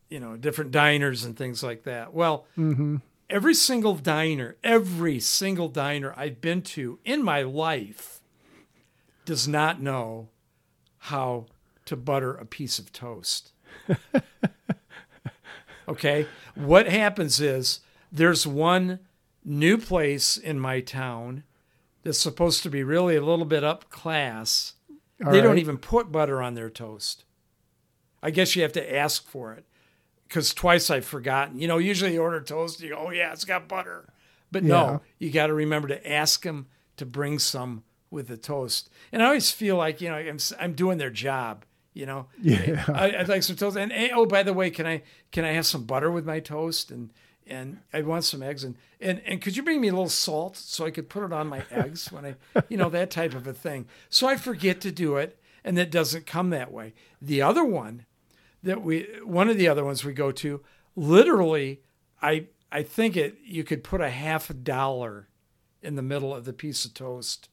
you 0.10 0.20
know, 0.20 0.36
different 0.38 0.72
diners 0.72 1.24
and 1.24 1.36
things 1.38 1.62
like 1.64 1.84
that. 1.84 2.14
Well, 2.14 2.46
Mm-hmm. 2.58 2.98
every 3.30 3.54
single 3.54 3.94
diner, 3.96 4.56
every 4.64 5.20
single 5.20 5.68
diner 5.70 6.14
I've 6.18 6.42
been 6.42 6.62
to 6.64 6.98
in 7.06 7.24
my 7.24 7.44
life 7.44 8.22
does 9.26 9.48
not 9.48 9.80
know 9.82 10.30
how 10.98 11.46
to 11.86 11.96
butter 11.96 12.34
a 12.34 12.46
piece 12.46 12.80
of 12.80 12.92
toast. 12.92 13.52
okay? 15.90 16.28
What 16.56 16.88
happens 16.88 17.40
is 17.40 17.80
there's 18.12 18.46
one 18.48 19.00
new 19.44 19.78
place 19.78 20.38
in 20.38 20.60
my 20.60 20.80
town 20.82 21.44
that's 22.04 22.20
supposed 22.20 22.64
to 22.64 22.70
be 22.70 22.84
really 22.84 23.16
a 23.16 23.22
little 23.22 23.46
bit 23.46 23.64
up 23.64 23.90
class. 23.90 24.74
All 25.26 25.32
they 25.32 25.42
don't 25.42 25.58
even 25.58 25.78
put 25.78 26.12
butter 26.12 26.42
on 26.42 26.54
their 26.54 26.70
toast. 26.70 27.26
I 28.22 28.32
guess 28.32 28.56
you 28.56 28.62
have 28.62 28.74
to 28.74 28.96
ask 28.96 29.28
for 29.28 29.54
it 29.54 29.66
because 30.28 30.54
twice 30.54 30.90
I've 30.90 31.06
forgotten. 31.06 31.60
You 31.60 31.68
know, 31.68 31.78
usually 31.78 32.14
you 32.14 32.22
order 32.22 32.42
toast, 32.42 32.82
you 32.82 32.90
go, 32.90 33.06
oh, 33.08 33.10
yeah, 33.12 33.32
it's 33.34 33.46
got 33.46 33.68
butter. 33.68 34.08
But 34.52 34.64
Yeah. 34.64 34.70
no, 34.70 35.02
you 35.18 35.32
got 35.32 35.48
to 35.48 35.54
remember 35.54 35.88
to 35.90 36.10
ask 36.12 36.44
them 36.44 36.68
to 36.98 37.06
bring 37.06 37.40
some 37.40 37.84
with 38.12 38.28
the 38.28 38.38
toast. 38.38 38.90
And 39.12 39.22
I 39.22 39.28
always 39.28 39.52
feel 39.52 39.76
like, 39.76 40.02
you 40.02 40.10
know, 40.10 40.16
I'm, 40.16 40.38
I'm 40.60 40.74
doing 40.74 40.98
their 40.98 41.10
job, 41.10 41.66
you 41.94 42.06
know. 42.06 42.28
Yeah. 42.42 42.86
I, 42.88 43.16
I'd 43.18 43.30
like 43.30 43.44
some 43.44 43.56
toast. 43.56 43.78
And 43.78 43.92
eh, 43.92 44.10
oh, 44.14 44.26
by 44.26 44.44
the 44.44 44.54
way, 44.54 44.70
can 44.70 44.86
I 44.86 45.04
can 45.32 45.46
I 45.46 45.52
have 45.52 45.66
some 45.66 45.84
butter 45.84 46.12
with 46.12 46.26
my 46.26 46.40
toast? 46.40 46.92
And 46.92 47.12
and 47.48 47.80
I 47.92 48.02
want 48.02 48.24
some 48.24 48.44
eggs. 48.44 48.64
And, 48.64 48.76
and 49.02 49.22
and 49.26 49.42
could 49.42 49.58
you 49.58 49.64
bring 49.64 49.82
me 49.82 49.90
a 49.90 49.94
little 49.94 50.10
salt 50.10 50.56
so 50.58 50.86
I 50.86 50.92
could 50.92 51.10
put 51.10 51.24
it 51.24 51.34
on 51.34 51.48
my 51.48 51.64
eggs 51.72 52.12
when 52.12 52.26
I, 52.26 52.62
you 52.70 52.78
know, 52.78 52.90
that 52.90 53.12
type 53.12 53.34
of 53.34 53.48
a 53.48 53.54
thing. 53.54 53.88
So 54.10 54.28
I 54.28 54.36
forget 54.36 54.82
to 54.82 54.92
do 54.92 55.18
it, 55.18 55.40
and 55.64 55.78
it 55.78 55.92
doesn't 55.92 56.26
come 56.26 56.52
that 56.52 56.72
way. 56.72 56.94
The 57.22 57.42
other 57.42 57.66
one 57.66 58.06
that 58.64 58.82
we, 58.82 59.08
one 59.24 59.50
of 59.50 59.58
the 59.58 59.68
other 59.68 59.86
ones 59.86 60.04
we 60.04 60.14
go 60.14 60.32
to, 60.32 60.62
literally, 60.96 61.82
I 62.22 62.48
I 62.72 62.84
think 62.84 63.18
it 63.18 63.38
you 63.44 63.64
could 63.64 63.84
put 63.84 64.02
a 64.02 64.10
half 64.10 64.50
a 64.50 64.54
dollar 64.54 65.28
in 65.82 65.96
the 65.96 66.02
middle 66.02 66.36
of 66.36 66.46
the 66.46 66.54
piece 66.54 66.86
of 66.86 66.94
toast 66.94 67.50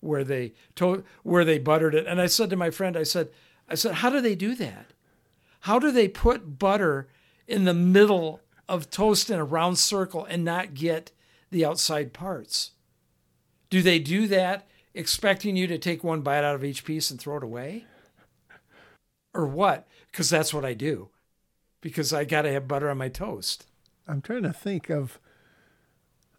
where 0.00 0.24
they 0.24 0.52
to, 0.76 1.04
where 1.22 1.44
they 1.44 1.58
buttered 1.58 1.94
it. 1.94 2.06
And 2.06 2.20
I 2.20 2.26
said 2.26 2.50
to 2.50 2.56
my 2.56 2.70
friend, 2.70 2.96
I 2.96 3.02
said, 3.02 3.30
I 3.68 3.74
said, 3.74 3.96
how 3.96 4.10
do 4.10 4.20
they 4.20 4.34
do 4.34 4.54
that? 4.56 4.92
How 5.60 5.78
do 5.78 5.90
they 5.90 6.08
put 6.08 6.58
butter 6.58 7.08
in 7.46 7.64
the 7.64 7.74
middle 7.74 8.40
of 8.68 8.90
toast 8.90 9.30
in 9.30 9.38
a 9.38 9.44
round 9.44 9.78
circle 9.78 10.24
and 10.24 10.44
not 10.44 10.74
get 10.74 11.12
the 11.50 11.64
outside 11.64 12.12
parts? 12.12 12.72
Do 13.70 13.82
they 13.82 13.98
do 13.98 14.26
that 14.28 14.66
expecting 14.94 15.56
you 15.56 15.66
to 15.66 15.78
take 15.78 16.02
one 16.02 16.22
bite 16.22 16.44
out 16.44 16.54
of 16.54 16.64
each 16.64 16.84
piece 16.84 17.10
and 17.10 17.20
throw 17.20 17.36
it 17.36 17.42
away? 17.42 17.84
Or 19.34 19.46
what? 19.46 19.86
Because 20.10 20.30
that's 20.30 20.54
what 20.54 20.64
I 20.64 20.74
do. 20.74 21.10
Because 21.80 22.12
I 22.12 22.24
got 22.24 22.42
to 22.42 22.52
have 22.52 22.66
butter 22.66 22.90
on 22.90 22.98
my 22.98 23.08
toast. 23.08 23.66
I'm 24.06 24.22
trying 24.22 24.42
to 24.44 24.52
think 24.52 24.88
of 24.90 25.18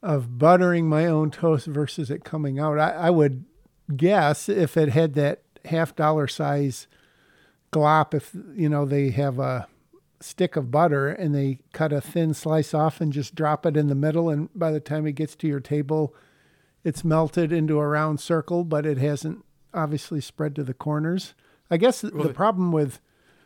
of 0.01 0.37
buttering 0.37 0.87
my 0.87 1.05
own 1.05 1.29
toast 1.29 1.67
versus 1.67 2.09
it 2.09 2.23
coming 2.23 2.57
out. 2.57 2.79
I, 2.79 2.91
I 2.91 3.09
would 3.09 3.43
guess 3.95 4.47
if 4.47 4.77
it 4.77 4.89
had 4.89 5.13
that 5.15 5.41
half 5.65 5.93
dollar 5.93 6.25
size 6.25 6.87
glop, 7.71 8.13
if 8.13 8.36
you 8.53 8.69
know 8.69 8.86
they 8.86 9.10
have 9.12 9.39
a 9.39 9.67
stick 10.21 10.55
of 10.55 10.71
butter 10.71 11.10
and 11.10 11.34
they 11.34 11.60
cut 11.71 11.93
a 11.93 12.01
thin 12.01 12.34
slice 12.34 12.73
off 12.73 13.01
and 13.01 13.13
just 13.13 13.36
drop 13.36 13.65
it 13.65 13.77
in 13.77 13.88
the 13.88 13.95
middle. 13.95 14.29
And 14.29 14.49
by 14.53 14.71
the 14.71 14.79
time 14.79 15.08
it 15.08 15.13
gets 15.13 15.36
to 15.38 15.47
your 15.47 15.60
table, 15.60 16.13
it's 16.84 17.03
melted 17.03 17.51
into 17.51 17.79
a 17.79 17.88
round 17.88 18.19
circle, 18.19 18.63
but 18.63 18.86
it 18.86 18.97
hasn't 18.97 19.43
obviously 19.73 20.21
spread 20.21 20.55
to 20.55 20.63
the 20.63 20.73
corners. 20.73 21.34
I 21.71 21.77
guess 21.77 22.01
the, 22.01 22.10
the 22.10 22.34
problem 22.34 22.71
with, 22.71 22.99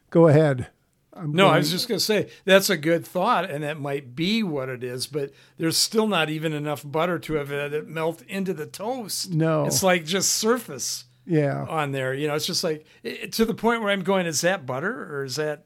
go 0.09 0.27
ahead. 0.27 0.67
I'm 1.15 1.31
no, 1.31 1.43
going, 1.43 1.55
I 1.55 1.57
was 1.59 1.69
just 1.69 1.87
going 1.87 1.99
to 1.99 2.03
say 2.03 2.29
that's 2.43 2.71
a 2.71 2.77
good 2.77 3.05
thought, 3.05 3.49
and 3.49 3.63
that 3.63 3.79
might 3.79 4.15
be 4.15 4.41
what 4.41 4.67
it 4.67 4.83
is. 4.83 5.05
But 5.05 5.31
there's 5.57 5.77
still 5.77 6.07
not 6.07 6.31
even 6.31 6.53
enough 6.53 6.83
butter 6.83 7.19
to 7.19 7.33
have 7.33 7.51
it 7.51 7.87
melt 7.87 8.23
into 8.23 8.53
the 8.53 8.65
toast. 8.65 9.31
No, 9.31 9.65
it's 9.65 9.83
like 9.83 10.05
just 10.05 10.33
surface. 10.33 11.05
Yeah, 11.25 11.65
on 11.69 11.91
there, 11.91 12.13
you 12.13 12.27
know, 12.27 12.35
it's 12.35 12.45
just 12.45 12.63
like 12.63 12.85
it, 13.01 13.31
to 13.33 13.45
the 13.45 13.53
point 13.53 13.81
where 13.81 13.91
I'm 13.91 14.03
going, 14.03 14.25
is 14.25 14.41
that 14.41 14.65
butter 14.65 15.15
or 15.15 15.23
is 15.23 15.37
that 15.37 15.65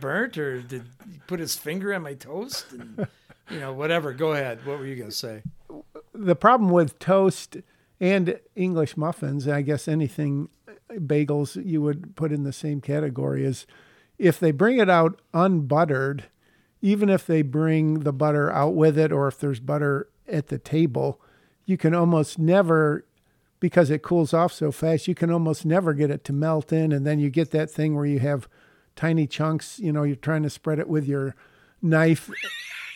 burnt 0.00 0.36
or 0.36 0.60
did 0.60 0.84
he 1.10 1.20
put 1.26 1.40
his 1.40 1.56
finger 1.56 1.94
on 1.94 2.02
my 2.02 2.14
toast? 2.14 2.66
And, 2.72 3.06
you 3.50 3.60
know, 3.60 3.72
whatever. 3.72 4.12
Go 4.12 4.32
ahead. 4.32 4.66
What 4.66 4.78
were 4.78 4.86
you 4.86 4.96
going 4.96 5.10
to 5.10 5.16
say? 5.16 5.42
The 6.12 6.36
problem 6.36 6.70
with 6.70 6.98
toast 6.98 7.58
and 8.00 8.38
English 8.54 8.96
muffins, 8.96 9.46
I 9.48 9.62
guess 9.62 9.88
anything 9.88 10.48
uh, 10.68 10.94
bagels 10.94 11.62
you 11.64 11.80
would 11.82 12.16
put 12.16 12.32
in 12.32 12.42
the 12.42 12.52
same 12.52 12.80
category 12.80 13.44
is 13.44 13.66
if 14.18 14.38
they 14.40 14.50
bring 14.50 14.78
it 14.78 14.90
out 14.90 15.20
unbuttered, 15.32 16.24
even 16.82 17.08
if 17.08 17.26
they 17.26 17.42
bring 17.42 18.00
the 18.00 18.12
butter 18.12 18.50
out 18.52 18.74
with 18.74 18.98
it 18.98 19.12
or 19.12 19.28
if 19.28 19.38
there's 19.38 19.60
butter 19.60 20.08
at 20.28 20.48
the 20.48 20.58
table, 20.58 21.20
you 21.64 21.76
can 21.76 21.94
almost 21.94 22.38
never 22.38 23.04
because 23.66 23.90
it 23.90 24.00
cools 24.00 24.32
off 24.32 24.52
so 24.52 24.70
fast, 24.70 25.08
you 25.08 25.14
can 25.16 25.28
almost 25.28 25.66
never 25.66 25.92
get 25.92 26.08
it 26.08 26.22
to 26.22 26.32
melt 26.32 26.72
in 26.72 26.92
and 26.92 27.04
then 27.04 27.18
you 27.18 27.28
get 27.28 27.50
that 27.50 27.68
thing 27.68 27.96
where 27.96 28.06
you 28.06 28.20
have 28.20 28.48
tiny 28.94 29.26
chunks. 29.26 29.80
You 29.80 29.90
know, 29.90 30.04
you're 30.04 30.14
trying 30.14 30.44
to 30.44 30.50
spread 30.50 30.78
it 30.78 30.88
with 30.88 31.04
your 31.04 31.34
knife, 31.82 32.30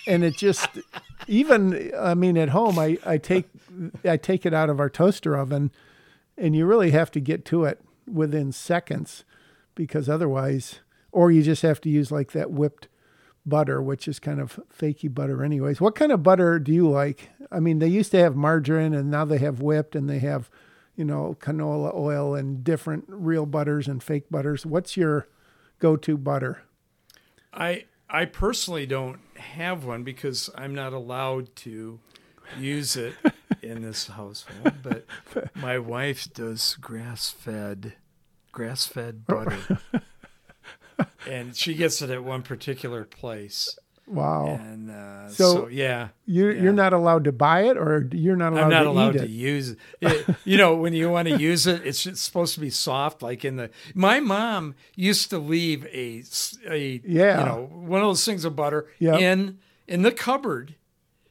and 0.06 0.22
it 0.22 0.36
just 0.36 0.68
even. 1.26 1.90
I 1.98 2.14
mean, 2.14 2.38
at 2.38 2.50
home, 2.50 2.78
I 2.78 2.98
I 3.04 3.18
take 3.18 3.48
I 4.04 4.16
take 4.16 4.46
it 4.46 4.54
out 4.54 4.70
of 4.70 4.78
our 4.78 4.88
toaster 4.88 5.36
oven, 5.36 5.72
and 6.38 6.54
you 6.54 6.66
really 6.66 6.92
have 6.92 7.10
to 7.10 7.20
get 7.20 7.44
to 7.46 7.64
it 7.64 7.80
within 8.06 8.52
seconds, 8.52 9.24
because 9.74 10.08
otherwise, 10.08 10.78
or 11.10 11.32
you 11.32 11.42
just 11.42 11.62
have 11.62 11.80
to 11.80 11.88
use 11.88 12.12
like 12.12 12.30
that 12.30 12.52
whipped 12.52 12.86
butter, 13.46 13.80
which 13.82 14.06
is 14.06 14.18
kind 14.18 14.40
of 14.40 14.60
fakey 14.76 15.12
butter, 15.12 15.44
anyways. 15.44 15.80
What 15.80 15.94
kind 15.94 16.12
of 16.12 16.22
butter 16.22 16.58
do 16.58 16.72
you 16.72 16.88
like? 16.88 17.30
I 17.50 17.60
mean, 17.60 17.78
they 17.78 17.88
used 17.88 18.10
to 18.12 18.18
have 18.18 18.36
margarine, 18.36 18.94
and 18.94 19.10
now 19.10 19.24
they 19.24 19.38
have 19.38 19.60
whipped, 19.60 19.94
and 19.94 20.08
they 20.08 20.18
have, 20.20 20.50
you 20.96 21.04
know, 21.04 21.36
canola 21.40 21.94
oil 21.94 22.34
and 22.34 22.62
different 22.62 23.04
real 23.08 23.46
butters 23.46 23.88
and 23.88 24.02
fake 24.02 24.30
butters. 24.30 24.64
What's 24.66 24.96
your 24.96 25.28
go-to 25.78 26.16
butter? 26.16 26.62
I 27.52 27.84
I 28.08 28.24
personally 28.24 28.86
don't 28.86 29.20
have 29.36 29.84
one 29.84 30.02
because 30.02 30.50
I'm 30.54 30.74
not 30.74 30.92
allowed 30.92 31.54
to 31.56 32.00
use 32.58 32.96
it 32.96 33.14
in 33.62 33.82
this 33.82 34.08
household. 34.08 34.74
But 34.82 35.06
my 35.54 35.78
wife 35.78 36.32
does 36.32 36.76
grass-fed 36.80 37.94
grass-fed 38.52 39.26
butter, 39.26 39.78
and 41.28 41.56
she 41.56 41.74
gets 41.74 42.02
it 42.02 42.10
at 42.10 42.24
one 42.24 42.42
particular 42.42 43.04
place. 43.04 43.78
Wow. 44.10 44.58
And 44.60 44.90
uh, 44.90 45.28
so, 45.28 45.52
so, 45.52 45.66
yeah, 45.68 46.08
you 46.26 46.50
yeah. 46.50 46.62
you're 46.62 46.72
not 46.72 46.92
allowed 46.92 47.24
to 47.24 47.32
buy 47.32 47.62
it, 47.66 47.76
or 47.76 48.08
you're 48.10 48.34
not 48.34 48.52
allowed. 48.52 48.64
I'm 48.64 48.70
not 48.70 48.82
to 48.82 48.88
allowed 48.88 49.12
to 49.12 49.28
use 49.28 49.70
it. 49.70 49.78
it. 50.00 50.34
You 50.44 50.56
know, 50.56 50.74
when 50.74 50.94
you 50.94 51.10
want 51.10 51.28
to 51.28 51.38
use 51.38 51.68
it, 51.68 51.86
it's, 51.86 52.04
it's 52.06 52.20
supposed 52.20 52.54
to 52.54 52.60
be 52.60 52.70
soft, 52.70 53.22
like 53.22 53.44
in 53.44 53.56
the. 53.56 53.70
My 53.94 54.18
mom 54.18 54.74
used 54.96 55.30
to 55.30 55.38
leave 55.38 55.86
a 55.86 56.24
a 56.68 57.00
yeah, 57.04 57.38
you 57.38 57.46
know, 57.46 57.68
one 57.72 58.00
of 58.00 58.08
those 58.08 58.24
things 58.24 58.44
of 58.44 58.56
butter 58.56 58.88
yep. 58.98 59.20
in 59.20 59.58
in 59.86 60.02
the 60.02 60.12
cupboard. 60.12 60.74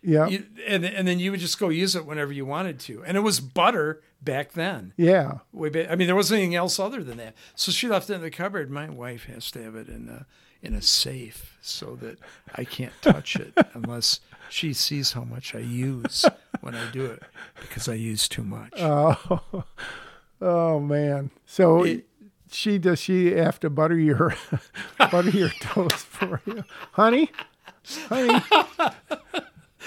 Yeah. 0.02 0.30
And 0.66 0.86
and 0.86 1.06
then 1.06 1.20
you 1.20 1.32
would 1.32 1.42
just 1.42 1.60
go 1.60 1.68
use 1.68 1.98
it 1.98 2.06
whenever 2.06 2.32
you 2.32 2.46
wanted 2.46 2.80
to, 2.82 3.04
and 3.04 3.18
it 3.18 3.22
was 3.22 3.42
butter 3.42 4.02
back 4.22 4.54
then. 4.54 4.94
Yeah. 4.98 5.40
Way 5.52 5.70
back, 5.70 5.88
I 5.90 5.96
mean, 5.96 6.08
there 6.08 6.16
wasn't 6.16 6.40
anything 6.40 6.56
else 6.56 6.80
other 6.80 7.04
than 7.04 7.18
that. 7.18 7.36
So 7.56 7.72
she 7.72 7.88
left 7.88 8.10
it 8.10 8.16
in 8.16 8.22
the 8.22 8.32
cupboard. 8.32 8.70
My 8.70 8.90
wife 8.90 9.26
has 9.26 9.52
to 9.52 9.64
have 9.64 9.76
it 9.76 9.88
in 9.88 10.08
the 10.08 10.26
in 10.62 10.74
a 10.74 10.82
safe 10.82 11.58
so 11.62 11.96
that 11.96 12.20
I 12.56 12.66
can't 12.66 12.94
touch 13.02 13.38
it 13.38 13.54
unless 13.74 14.20
she 14.50 14.74
sees 14.74 15.14
how 15.14 15.24
much 15.24 15.56
I 15.56 15.60
use 15.60 16.26
when 16.60 16.76
I 16.76 16.92
do 16.92 17.06
it 17.06 17.24
because 17.62 17.88
I 17.88 17.94
use 17.94 18.28
too 18.28 18.44
much. 18.44 18.74
Oh, 18.78 19.64
oh 20.42 20.80
man. 20.80 21.32
So 21.46 21.84
it, 21.84 22.06
she 22.52 22.78
does 22.78 23.00
she 23.00 23.32
have 23.34 23.60
to 23.62 23.70
butter 23.70 23.98
your 23.98 24.36
butter 24.98 25.30
your 25.30 25.50
toast 25.62 26.06
for 26.06 26.42
you, 26.46 26.64
honey? 26.92 27.32
Honey. 28.10 28.44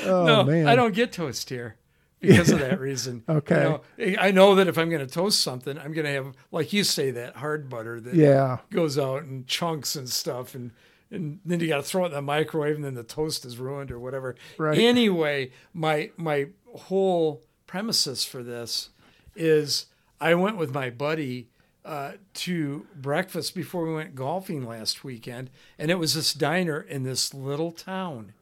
Oh 0.05 0.25
no, 0.25 0.45
man. 0.45 0.69
I 0.69 0.75
don't 0.75 0.95
get 0.95 1.13
toast 1.13 1.51
here 1.51 1.77
because 2.23 2.51
of 2.51 2.59
that 2.61 2.81
reason. 2.81 3.23
okay. 3.29 3.79
You 3.99 4.13
know, 4.13 4.23
I 4.23 4.31
know 4.31 4.55
that 4.55 4.69
if 4.69 4.79
I'm 4.79 4.89
going 4.89 5.07
to 5.07 5.13
toast 5.13 5.41
something, 5.41 5.77
I'm 5.77 5.93
going 5.93 6.07
to 6.07 6.13
have, 6.13 6.35
like 6.51 6.73
you 6.73 6.85
say, 6.85 7.11
that 7.11 7.37
hard 7.37 7.69
butter 7.69 8.01
that 8.01 8.15
yeah. 8.15 8.59
goes 8.71 8.99
out 8.99 9.25
in 9.25 9.45
chunks 9.47 9.97
and 9.97 10.09
stuff. 10.09 10.55
And, 10.55 10.71
and 11.11 11.41
then 11.45 11.61
you 11.61 11.69
got 11.69 11.79
to 11.79 11.83
throw 11.83 12.05
it 12.05 12.09
in 12.09 12.13
the 12.13 12.23
microwave 12.23 12.77
and 12.77 12.85
then 12.85 12.95
the 12.95 13.03
toast 13.03 13.45
is 13.45 13.59
ruined 13.59 13.91
or 13.91 13.99
whatever. 13.99 14.37
Right. 14.57 14.79
Anyway, 14.79 15.51
my, 15.75 16.11
my 16.17 16.49
whole 16.75 17.43
premises 17.67 18.25
for 18.25 18.43
this 18.43 18.91
is 19.35 19.87
I 20.21 20.35
went 20.35 20.57
with 20.57 20.73
my 20.73 20.89
buddy 20.89 21.49
uh, 21.85 22.13
to 22.35 22.87
breakfast 22.95 23.55
before 23.55 23.85
we 23.85 23.95
went 23.95 24.15
golfing 24.15 24.67
last 24.67 25.03
weekend. 25.03 25.51
And 25.79 25.91
it 25.91 25.97
was 25.97 26.15
this 26.15 26.33
diner 26.33 26.81
in 26.81 27.03
this 27.03 27.35
little 27.35 27.73
town 27.73 28.33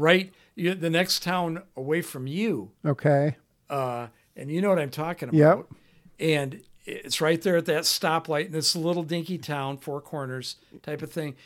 right 0.00 0.32
you, 0.54 0.74
the 0.74 0.90
next 0.90 1.22
town 1.22 1.62
away 1.76 2.02
from 2.02 2.26
you. 2.26 2.70
Okay. 2.84 3.36
Uh, 3.68 4.08
and 4.36 4.50
you 4.50 4.60
know 4.60 4.68
what 4.68 4.78
I'm 4.78 4.90
talking 4.90 5.28
about. 5.28 5.36
Yep. 5.38 5.66
And 6.18 6.62
it's 6.84 7.20
right 7.20 7.40
there 7.40 7.56
at 7.56 7.66
that 7.66 7.84
stoplight 7.84 8.46
in 8.46 8.52
this 8.52 8.74
little 8.74 9.02
dinky 9.02 9.38
town, 9.38 9.78
four 9.78 10.00
corners 10.00 10.56
type 10.82 11.02
of 11.02 11.12
thing. 11.12 11.36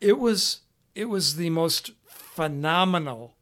It 0.00 0.18
was 0.18 0.60
it 0.94 1.06
was 1.06 1.36
the 1.36 1.50
most 1.50 1.92
phenomenal 2.06 3.34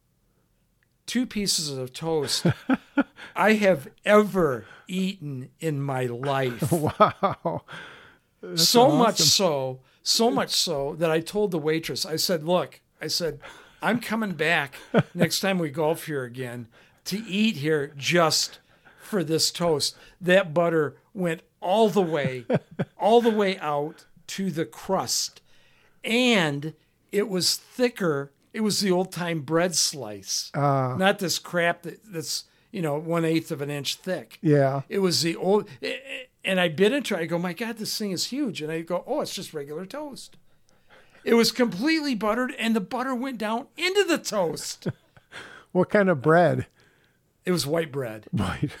two 1.05 1.25
pieces 1.25 1.69
of 1.69 1.93
toast 1.93 2.45
I 3.35 3.53
have 3.53 3.87
ever 4.05 4.65
eaten 4.87 5.49
in 5.59 5.81
my 5.81 6.05
life. 6.05 6.71
Wow. 6.71 7.63
That's 8.41 8.67
so 8.67 8.87
awesome. 8.87 8.97
much 8.97 9.19
so, 9.19 9.79
so 10.01 10.29
much 10.29 10.49
so 10.49 10.95
that 10.95 11.09
I 11.09 11.21
told 11.21 11.51
the 11.51 11.57
waitress, 11.57 12.05
I 12.05 12.17
said, 12.17 12.43
look, 12.43 12.81
I 12.99 13.07
said, 13.07 13.39
I'm 13.83 13.99
coming 13.99 14.31
back 14.31 14.75
next 15.13 15.41
time 15.41 15.59
we 15.59 15.69
golf 15.69 16.05
here 16.05 16.23
again 16.23 16.67
to 17.05 17.17
eat 17.17 17.57
here 17.57 17.93
just 17.97 18.59
for 19.01 19.23
this 19.23 19.51
toast. 19.51 19.95
That 20.21 20.53
butter 20.53 20.95
went 21.13 21.41
all 21.59 21.89
the 21.89 22.01
way, 22.01 22.45
all 22.97 23.21
the 23.21 23.29
way 23.29 23.57
out 23.59 24.05
to 24.27 24.49
the 24.49 24.65
crust. 24.65 25.41
And 26.03 26.73
it 27.11 27.27
was 27.27 27.55
thicker. 27.55 28.31
It 28.53 28.61
was 28.61 28.79
the 28.79 28.91
old 28.91 29.11
time 29.11 29.41
bread 29.41 29.75
slice, 29.75 30.51
uh, 30.53 30.95
not 30.97 31.19
this 31.19 31.39
crap 31.39 31.81
that, 31.83 31.99
that's, 32.05 32.45
you 32.71 32.81
know, 32.81 32.97
one 32.97 33.25
eighth 33.25 33.51
of 33.51 33.61
an 33.61 33.69
inch 33.69 33.95
thick. 33.95 34.37
Yeah. 34.41 34.81
It 34.89 34.99
was 34.99 35.23
the 35.23 35.35
old, 35.35 35.67
and 36.45 36.59
I 36.59 36.69
bit 36.69 36.93
into 36.93 37.15
it. 37.15 37.19
I 37.21 37.25
go, 37.25 37.37
my 37.37 37.53
God, 37.53 37.77
this 37.77 37.97
thing 37.97 38.11
is 38.11 38.27
huge. 38.27 38.61
And 38.61 38.71
I 38.71 38.81
go, 38.81 39.03
oh, 39.07 39.21
it's 39.21 39.33
just 39.33 39.53
regular 39.53 39.85
toast. 39.85 40.37
It 41.23 41.35
was 41.35 41.51
completely 41.51 42.15
buttered, 42.15 42.53
and 42.59 42.75
the 42.75 42.81
butter 42.81 43.15
went 43.15 43.37
down 43.37 43.67
into 43.77 44.03
the 44.03 44.17
toast. 44.17 44.87
what 45.71 45.89
kind 45.89 46.09
of 46.09 46.21
bread? 46.21 46.67
It 47.45 47.51
was 47.51 47.65
white 47.65 47.91
bread. 47.91 48.27
White. 48.31 48.71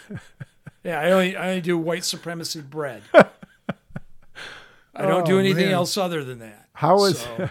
yeah, 0.83 0.99
I 0.99 1.11
only 1.11 1.35
I 1.35 1.49
only 1.49 1.61
do 1.61 1.77
white 1.77 2.03
supremacy 2.03 2.61
bread. 2.61 3.03
I 4.95 5.07
don't 5.07 5.23
oh, 5.23 5.25
do 5.25 5.39
anything 5.39 5.65
man. 5.65 5.73
else 5.73 5.97
other 5.97 6.23
than 6.23 6.39
that. 6.39 6.67
How 6.73 7.03
is? 7.05 7.19
So, 7.19 7.49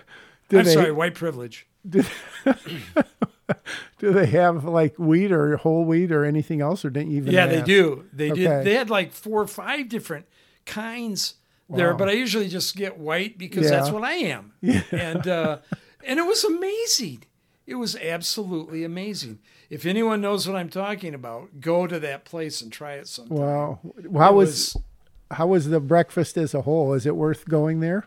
I'm 0.53 0.65
they, 0.65 0.75
sorry, 0.75 0.93
white 0.93 1.15
privilege. 1.15 1.67
Did, 1.89 2.07
do 3.99 4.13
they 4.13 4.27
have 4.27 4.65
like 4.65 4.97
wheat 4.99 5.33
or 5.33 5.57
whole 5.57 5.85
wheat 5.85 6.13
or 6.13 6.25
anything 6.25 6.61
else, 6.61 6.85
or 6.85 6.91
didn't 6.91 7.11
you 7.11 7.19
even? 7.19 7.33
Yeah, 7.33 7.47
ask? 7.47 7.51
they 7.51 7.63
do. 7.63 8.05
They 8.13 8.31
okay. 8.31 8.43
did. 8.43 8.65
They 8.65 8.75
had 8.75 8.91
like 8.91 9.13
four 9.13 9.43
or 9.43 9.49
five 9.49 9.89
different 9.89 10.27
kinds 10.67 11.35
wow. 11.69 11.77
there, 11.77 11.95
but 11.95 12.09
I 12.09 12.13
usually 12.13 12.49
just 12.49 12.77
get 12.77 12.99
white 12.99 13.39
because 13.39 13.65
yeah. 13.65 13.71
that's 13.71 13.91
what 13.91 14.05
I 14.05 14.15
am. 14.15 14.53
Yeah. 14.61 14.83
And 14.93 15.29
uh, 15.29 15.59
and 16.05 16.19
it 16.19 16.27
was 16.27 16.45
amazing. 16.45 17.25
It 17.67 17.77
was 17.77 17.97
absolutely 17.97 18.85
amazing. 18.85 19.39
If 19.71 19.87
anyone 19.87 20.21
knows 20.21 20.47
what 20.47 20.57
I'm 20.57 20.69
talking 20.69 21.15
about, 21.15 21.61
go 21.61 21.87
to 21.87 21.99
that 22.01 22.25
place 22.25 22.61
and 22.61 22.73
try 22.73 22.95
it 22.95 23.09
sometime. 23.09 23.39
Wow. 23.39 23.79
How 24.17 24.33
was, 24.33 24.75
was, 24.75 24.77
how 25.31 25.47
was 25.47 25.69
the 25.69 25.81
breakfast 25.81 26.37
as 26.37 26.55
a 26.55 26.63
whole? 26.63 26.93
Is 26.93 27.07
it 27.07 27.17
worth 27.17 27.49
going 27.49 27.81
there? 27.81 28.07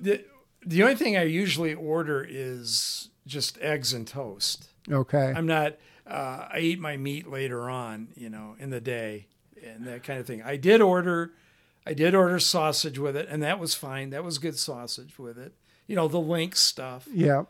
The, 0.00 0.24
the 0.64 0.82
only 0.82 0.94
thing 0.94 1.16
I 1.16 1.24
usually 1.24 1.74
order 1.74 2.24
is 2.28 3.10
just 3.26 3.58
eggs 3.58 3.92
and 3.92 4.06
toast. 4.06 4.68
Okay. 4.90 5.32
I'm 5.36 5.46
not 5.46 5.76
uh, 6.06 6.48
I 6.52 6.58
eat 6.60 6.80
my 6.80 6.96
meat 6.96 7.28
later 7.28 7.68
on, 7.68 8.08
you 8.14 8.28
know, 8.28 8.56
in 8.58 8.70
the 8.70 8.80
day 8.80 9.26
and 9.64 9.86
that 9.86 10.02
kind 10.02 10.20
of 10.20 10.26
thing. 10.26 10.42
I 10.42 10.56
did 10.56 10.80
order 10.80 11.32
I 11.86 11.92
did 11.94 12.14
order 12.14 12.38
sausage 12.38 12.98
with 12.98 13.16
it, 13.16 13.28
and 13.28 13.42
that 13.42 13.58
was 13.58 13.74
fine. 13.74 14.10
That 14.10 14.24
was 14.24 14.38
good 14.38 14.58
sausage 14.58 15.18
with 15.18 15.38
it. 15.38 15.52
you 15.86 15.94
know, 15.96 16.08
the 16.08 16.18
link 16.20 16.56
stuff. 16.56 17.06
Yeah. 17.12 17.44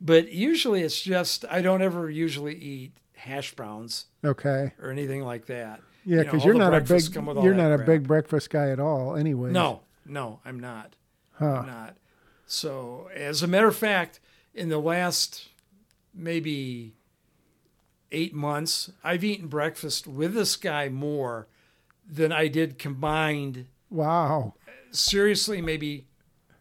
But 0.00 0.32
usually 0.32 0.82
it's 0.82 1.00
just 1.02 1.44
I 1.50 1.60
don't 1.60 1.82
ever 1.82 2.08
usually 2.08 2.54
eat 2.54 2.92
hash 3.16 3.54
browns 3.54 4.06
Okay. 4.24 4.72
or 4.80 4.90
anything 4.90 5.22
like 5.24 5.46
that. 5.46 5.80
Yeah, 6.04 6.10
You 6.10 6.16
know, 6.16 6.22
because 6.24 6.44
you're 6.44 6.54
the 6.54 6.60
not 6.60 6.74
a 6.74 6.80
big 6.80 7.12
come 7.12 7.26
with 7.26 7.36
all 7.36 7.44
you're 7.44 7.52
not 7.54 7.72
a 7.72 7.76
crap. 7.76 7.86
big 7.86 8.06
breakfast 8.06 8.48
guy 8.50 8.70
at 8.70 8.78
all. 8.80 9.16
Anyway. 9.16 9.50
No, 9.50 9.80
no, 10.06 10.38
I'm 10.44 10.58
not. 10.60 10.94
Huh. 11.32 11.46
I'm 11.60 11.66
not. 11.66 11.96
So, 12.46 13.10
as 13.14 13.42
a 13.42 13.46
matter 13.46 13.66
of 13.68 13.76
fact, 13.76 14.20
in 14.54 14.68
the 14.70 14.78
last 14.78 15.48
maybe 16.14 16.94
eight 18.12 18.34
months, 18.34 18.90
I've 19.04 19.24
eaten 19.24 19.48
breakfast 19.48 20.06
with 20.06 20.32
this 20.34 20.56
guy 20.56 20.88
more 20.88 21.46
than 22.08 22.32
I 22.32 22.48
did 22.48 22.78
combined. 22.78 23.66
Wow. 23.90 24.54
Seriously, 24.92 25.60
maybe 25.60 26.06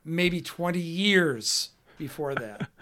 maybe 0.03 0.41
20 0.41 0.80
years 0.80 1.69
before 1.97 2.36
that. 2.36 2.69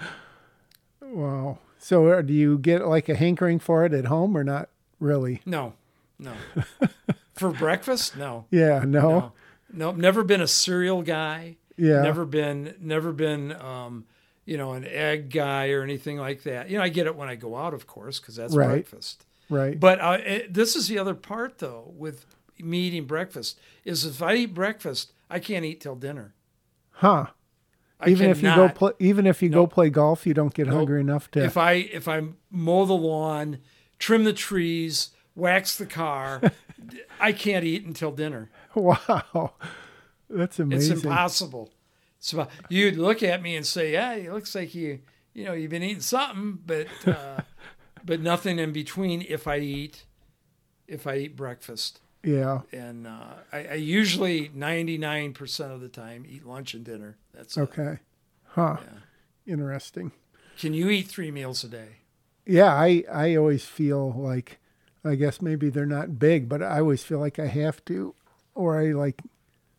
Wow. 1.02 1.60
So 1.80 2.08
uh, 2.08 2.22
do 2.22 2.34
you 2.34 2.58
get 2.58 2.86
like 2.86 3.08
a 3.08 3.16
hankering 3.16 3.60
for 3.60 3.86
it 3.86 3.94
at 3.94 4.06
home 4.06 4.36
or 4.38 4.44
not 4.44 4.70
really? 5.00 5.42
No, 5.46 5.74
no. 6.20 6.34
For 7.36 7.52
breakfast, 7.52 8.18
no. 8.18 8.46
Yeah. 8.52 8.84
No. 8.86 9.10
No, 9.10 9.32
no, 9.72 9.92
never 9.92 10.24
been 10.24 10.42
a 10.42 10.48
cereal 10.48 11.04
guy. 11.04 11.56
Yeah. 11.78 12.02
Never 12.02 12.26
been, 12.26 12.74
never 12.82 13.12
been, 13.14 13.54
um, 13.54 14.06
you 14.44 14.58
know, 14.58 14.74
an 14.74 14.86
egg 14.86 15.30
guy 15.30 15.70
or 15.70 15.84
anything 15.84 16.18
like 16.18 16.44
that. 16.44 16.70
You 16.70 16.78
know, 16.78 16.84
I 16.84 16.90
get 16.90 17.06
it 17.06 17.16
when 17.16 17.30
I 17.30 17.36
go 17.36 17.56
out, 17.56 17.74
of 17.74 17.86
course, 17.88 18.20
because 18.20 18.36
that's 18.36 18.56
Right. 18.56 18.68
breakfast. 18.70 19.26
Right. 19.50 19.80
But 19.80 20.02
uh, 20.02 20.18
it, 20.26 20.54
this 20.54 20.76
is 20.76 20.88
the 20.88 20.98
other 20.98 21.14
part, 21.14 21.60
though, 21.60 21.94
with 21.96 22.26
me 22.60 22.80
eating 22.88 23.06
breakfast 23.06 23.60
is 23.86 24.06
if 24.06 24.22
I 24.22 24.36
eat 24.36 24.54
breakfast, 24.54 25.12
I 25.30 25.40
can't 25.40 25.66
eat 25.66 25.82
till 25.82 25.96
dinner. 25.96 26.34
huh. 26.92 27.28
I 28.00 28.10
Even 28.10 28.30
if 28.30 28.44
you 28.44 28.54
go 28.54 28.70
play, 28.70 28.92
even 29.00 29.26
if 29.26 29.42
you 29.42 29.50
go 29.50 29.66
play 29.66 29.90
golf, 29.90 30.28
you 30.28 30.36
don't 30.36 30.54
get 30.54 30.68
Nope. 30.68 30.76
hungry 30.76 31.02
enough 31.02 31.32
to. 31.32 31.44
if 31.44 31.58
I 31.58 31.72
if 31.74 32.08
I 32.08 32.22
mow 32.52 32.86
the 32.86 32.94
lawn, 32.94 33.58
trim 33.98 34.24
the 34.24 34.34
trees, 34.34 35.10
wax 35.34 35.76
the 35.78 35.88
car, 35.88 36.42
I 37.20 37.32
can't 37.32 37.66
eat 37.66 37.86
until 37.86 38.12
dinner. 38.12 38.52
wow. 38.76 39.54
That's 40.30 40.60
amazing. 40.60 40.98
It's 40.98 41.04
impossible. 41.06 41.72
So 42.20 42.48
you'd 42.70 42.98
look 42.98 43.24
at 43.24 43.42
me 43.42 43.56
and 43.56 43.66
say, 43.66 43.94
"Yeah, 43.94 44.14
it 44.14 44.32
looks 44.32 44.54
like 44.54 44.76
you, 44.76 45.00
you 45.34 45.46
know, 45.46 45.54
you've 45.54 45.72
been 45.72 45.82
eating 45.84 46.02
something, 46.02 46.60
but 46.66 46.88
uh, 47.08 47.42
but 48.06 48.22
nothing 48.22 48.60
in 48.60 48.74
between." 48.74 49.26
If 49.28 49.48
I 49.48 49.58
eat, 49.58 50.04
if 50.88 51.08
I 51.08 51.16
eat 51.16 51.36
breakfast, 51.36 52.00
yeah. 52.28 52.62
and 52.72 53.08
uh, 53.08 53.36
I, 53.52 53.58
I 53.66 53.74
usually 53.74 54.52
ninety 54.54 54.98
nine 54.98 55.34
percent 55.34 55.72
of 55.72 55.82
the 55.82 55.90
time 55.90 56.26
eat 56.28 56.46
lunch 56.46 56.74
and 56.74 56.84
dinner. 56.84 57.18
That's 57.34 57.56
it. 57.58 57.62
Okay. 57.62 58.00
Huh. 58.50 58.78
Yeah. 58.82 59.54
Interesting. 59.54 60.12
Can 60.58 60.74
you 60.74 60.90
eat 60.90 61.08
three 61.08 61.32
meals 61.32 61.64
a 61.64 61.70
day? 61.70 61.88
Yeah, 62.46 62.74
I 62.74 63.04
I 63.12 63.36
always 63.36 63.66
feel 63.66 64.12
like 64.12 64.60
I 65.06 65.16
guess 65.16 65.42
maybe 65.42 65.70
they're 65.70 65.86
not 65.86 66.20
big, 66.20 66.50
but 66.50 66.62
I 66.62 66.80
always 66.80 67.04
feel 67.04 67.20
like 67.20 67.40
I 67.40 67.48
have 67.48 67.84
to 67.86 68.14
or 68.56 68.80
I 68.80 68.92
like 68.92 69.22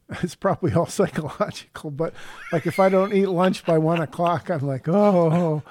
it's 0.23 0.35
probably 0.35 0.73
all 0.73 0.87
psychological, 0.99 1.91
but 1.91 2.15
like 2.53 2.67
if 2.67 2.79
I 2.79 2.89
don't 2.89 3.13
eat 3.13 3.27
lunch 3.27 3.65
by 3.65 3.79
one 3.79 4.01
o'clock, 4.01 4.51
I'm 4.51 4.67
like, 4.67 4.89
oh. 4.89 5.63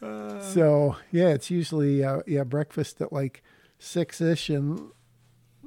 so 0.00 0.96
yeah, 1.10 1.28
it's 1.28 1.50
usually 1.50 2.04
uh, 2.04 2.20
yeah 2.26 2.44
breakfast 2.44 3.00
at 3.00 3.12
like 3.12 3.42
six 3.78 4.20
ish, 4.20 4.50
and 4.50 4.90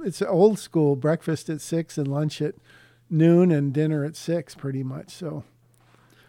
it's 0.03 0.21
old 0.21 0.59
school 0.59 0.95
breakfast 0.95 1.49
at 1.49 1.61
six 1.61 1.97
and 1.97 2.07
lunch 2.07 2.41
at 2.41 2.55
noon 3.09 3.51
and 3.51 3.73
dinner 3.73 4.03
at 4.03 4.15
six, 4.15 4.55
pretty 4.55 4.83
much. 4.83 5.11
So 5.11 5.43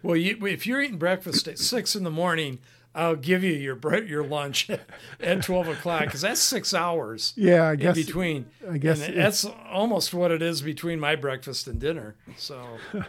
Well, 0.02 0.16
you, 0.16 0.44
if 0.46 0.66
you're 0.66 0.80
eating 0.80 0.98
breakfast 0.98 1.48
at 1.48 1.58
six 1.58 1.96
in 1.96 2.04
the 2.04 2.10
morning, 2.10 2.58
I'll 2.94 3.16
give 3.16 3.42
you 3.42 3.52
your 3.52 3.78
your 4.04 4.24
lunch 4.24 4.70
at 5.20 5.42
twelve 5.42 5.66
o'clock 5.66 6.04
because 6.04 6.20
that's 6.20 6.40
six 6.40 6.72
hours. 6.72 7.32
yeah, 7.36 7.62
I 7.62 7.72
in 7.72 7.94
between. 7.94 8.46
I 8.70 8.78
guess 8.78 9.02
and 9.02 9.16
that's 9.16 9.44
almost 9.44 10.14
what 10.14 10.30
it 10.30 10.42
is 10.42 10.62
between 10.62 11.00
my 11.00 11.16
breakfast 11.16 11.66
and 11.66 11.80
dinner. 11.80 12.14
So 12.36 12.64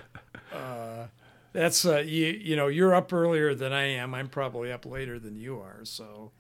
uh, 0.54 1.08
that's 1.54 1.86
uh, 1.86 2.00
you. 2.00 2.28
You 2.28 2.56
know, 2.56 2.68
you're 2.68 2.96
up 2.96 3.14
earlier 3.14 3.54
than 3.54 3.74
I 3.74 3.84
am. 3.84 4.16
I'm 4.16 4.28
probably 4.28 4.72
up 4.72 4.88
later 4.88 5.20
than 5.20 5.36
you 5.36 5.60
are. 5.60 5.82
So 5.84 6.32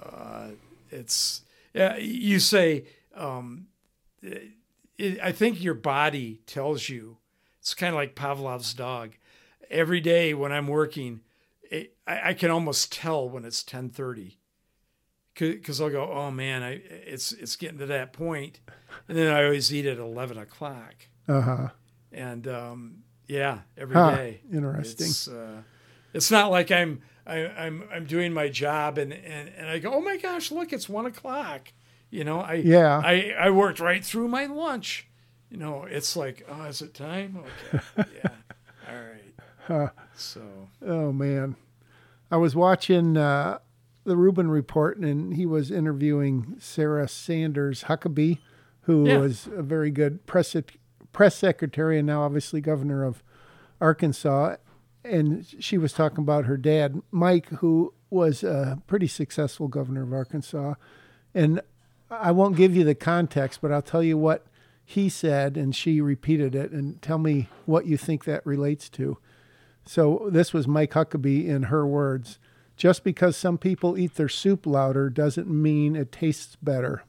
uh, 0.00 0.50
it's 0.90 1.42
yeah. 1.72 1.96
You 1.96 2.38
say 2.38 2.84
um, 3.16 3.66
it, 4.22 5.20
I 5.22 5.32
think 5.32 5.62
your 5.62 5.74
body 5.74 6.40
tells 6.46 6.88
you. 6.88 7.18
It's 7.60 7.74
kind 7.74 7.94
of 7.94 7.96
like 7.96 8.14
Pavlov's 8.14 8.74
dog. 8.74 9.12
Every 9.70 10.00
day 10.00 10.34
when 10.34 10.52
I'm 10.52 10.68
working, 10.68 11.20
it, 11.70 11.96
I, 12.06 12.30
I 12.30 12.34
can 12.34 12.50
almost 12.50 12.92
tell 12.92 13.28
when 13.28 13.44
it's 13.44 13.62
ten 13.62 13.88
thirty 13.88 14.38
because 15.34 15.80
I'll 15.80 15.90
go, 15.90 16.08
oh 16.12 16.30
man, 16.30 16.62
I 16.62 16.80
it's 16.86 17.32
it's 17.32 17.56
getting 17.56 17.78
to 17.78 17.86
that 17.86 18.12
point, 18.12 18.60
and 19.08 19.16
then 19.18 19.32
I 19.34 19.44
always 19.44 19.72
eat 19.72 19.86
at 19.86 19.98
eleven 19.98 20.38
o'clock, 20.38 20.94
uh 21.26 21.40
huh. 21.40 21.68
and 22.12 22.46
um, 22.46 22.98
yeah, 23.26 23.60
every 23.76 23.96
Huh, 23.96 24.14
day. 24.16 24.40
interesting. 24.52 25.06
It's, 25.06 25.26
uh, 25.26 25.62
it's 26.12 26.30
not 26.30 26.50
like 26.50 26.70
I'm 26.70 27.00
I, 27.26 27.46
I'm 27.46 27.84
I'm 27.92 28.04
doing 28.04 28.32
my 28.32 28.48
job 28.48 28.98
and, 28.98 29.12
and 29.12 29.48
and 29.56 29.68
I 29.68 29.78
go, 29.78 29.92
oh 29.94 30.00
my 30.02 30.18
gosh, 30.18 30.52
look, 30.52 30.72
it's 30.72 30.88
one 30.88 31.06
o'clock. 31.06 31.72
You 32.14 32.22
know, 32.22 32.40
I 32.40 32.54
Yeah. 32.54 33.00
I 33.04 33.34
I 33.38 33.50
worked 33.50 33.80
right 33.80 34.04
through 34.04 34.28
my 34.28 34.46
lunch. 34.46 35.08
You 35.50 35.56
know, 35.56 35.82
it's 35.82 36.14
like, 36.16 36.46
oh, 36.48 36.62
is 36.64 36.80
it 36.80 36.94
time? 36.94 37.38
Okay, 37.38 37.84
yeah, 38.22 38.30
all 38.88 38.94
right. 38.96 39.34
Huh. 39.66 39.88
So 40.16 40.40
Oh 40.80 41.10
man, 41.12 41.56
I 42.30 42.36
was 42.36 42.54
watching 42.54 43.16
uh, 43.16 43.58
the 44.04 44.16
Rubin 44.16 44.48
Report, 44.48 44.96
and 44.98 45.34
he 45.34 45.44
was 45.44 45.70
interviewing 45.72 46.56
Sarah 46.60 47.08
Sanders 47.08 47.84
Huckabee, 47.84 48.38
who 48.82 49.08
Yeah. 49.08 49.18
was 49.18 49.48
a 49.52 49.62
very 49.62 49.90
good 49.90 50.24
press 50.26 50.54
press 51.12 51.34
secretary 51.34 51.98
and 51.98 52.06
now 52.06 52.22
obviously 52.22 52.60
governor 52.60 53.02
of 53.04 53.24
Arkansas. 53.80 54.56
And 55.04 55.44
she 55.58 55.78
was 55.78 55.92
talking 55.92 56.20
about 56.20 56.44
her 56.46 56.56
dad, 56.56 57.02
Mike, 57.10 57.48
who 57.60 57.92
was 58.08 58.42
a 58.44 58.80
pretty 58.86 59.08
successful 59.08 59.66
governor 59.68 60.02
of 60.04 60.12
Arkansas. 60.12 60.74
And 61.34 61.60
I 62.20 62.30
won't 62.30 62.56
give 62.56 62.76
you 62.76 62.84
the 62.84 62.94
context, 62.94 63.60
but 63.60 63.72
I'll 63.72 63.82
tell 63.82 64.02
you 64.02 64.16
what 64.18 64.46
he 64.84 65.08
said, 65.08 65.56
and 65.56 65.74
she 65.74 66.00
repeated 66.00 66.54
it, 66.54 66.70
and 66.70 67.00
tell 67.00 67.18
me 67.18 67.48
what 67.66 67.86
you 67.86 67.96
think 67.96 68.24
that 68.24 68.44
relates 68.44 68.88
to. 68.90 69.18
So 69.86 70.28
this 70.30 70.52
was 70.52 70.68
Mike 70.68 70.92
Huckabee 70.92 71.46
in 71.46 71.64
her 71.64 71.86
words. 71.86 72.38
Just 72.76 73.04
because 73.04 73.36
some 73.36 73.56
people 73.56 73.96
eat 73.96 74.16
their 74.16 74.28
soup 74.28 74.66
louder 74.66 75.08
doesn't 75.08 75.48
mean 75.48 75.94
it 75.94 76.10
tastes 76.10 76.56
better. 76.60 77.04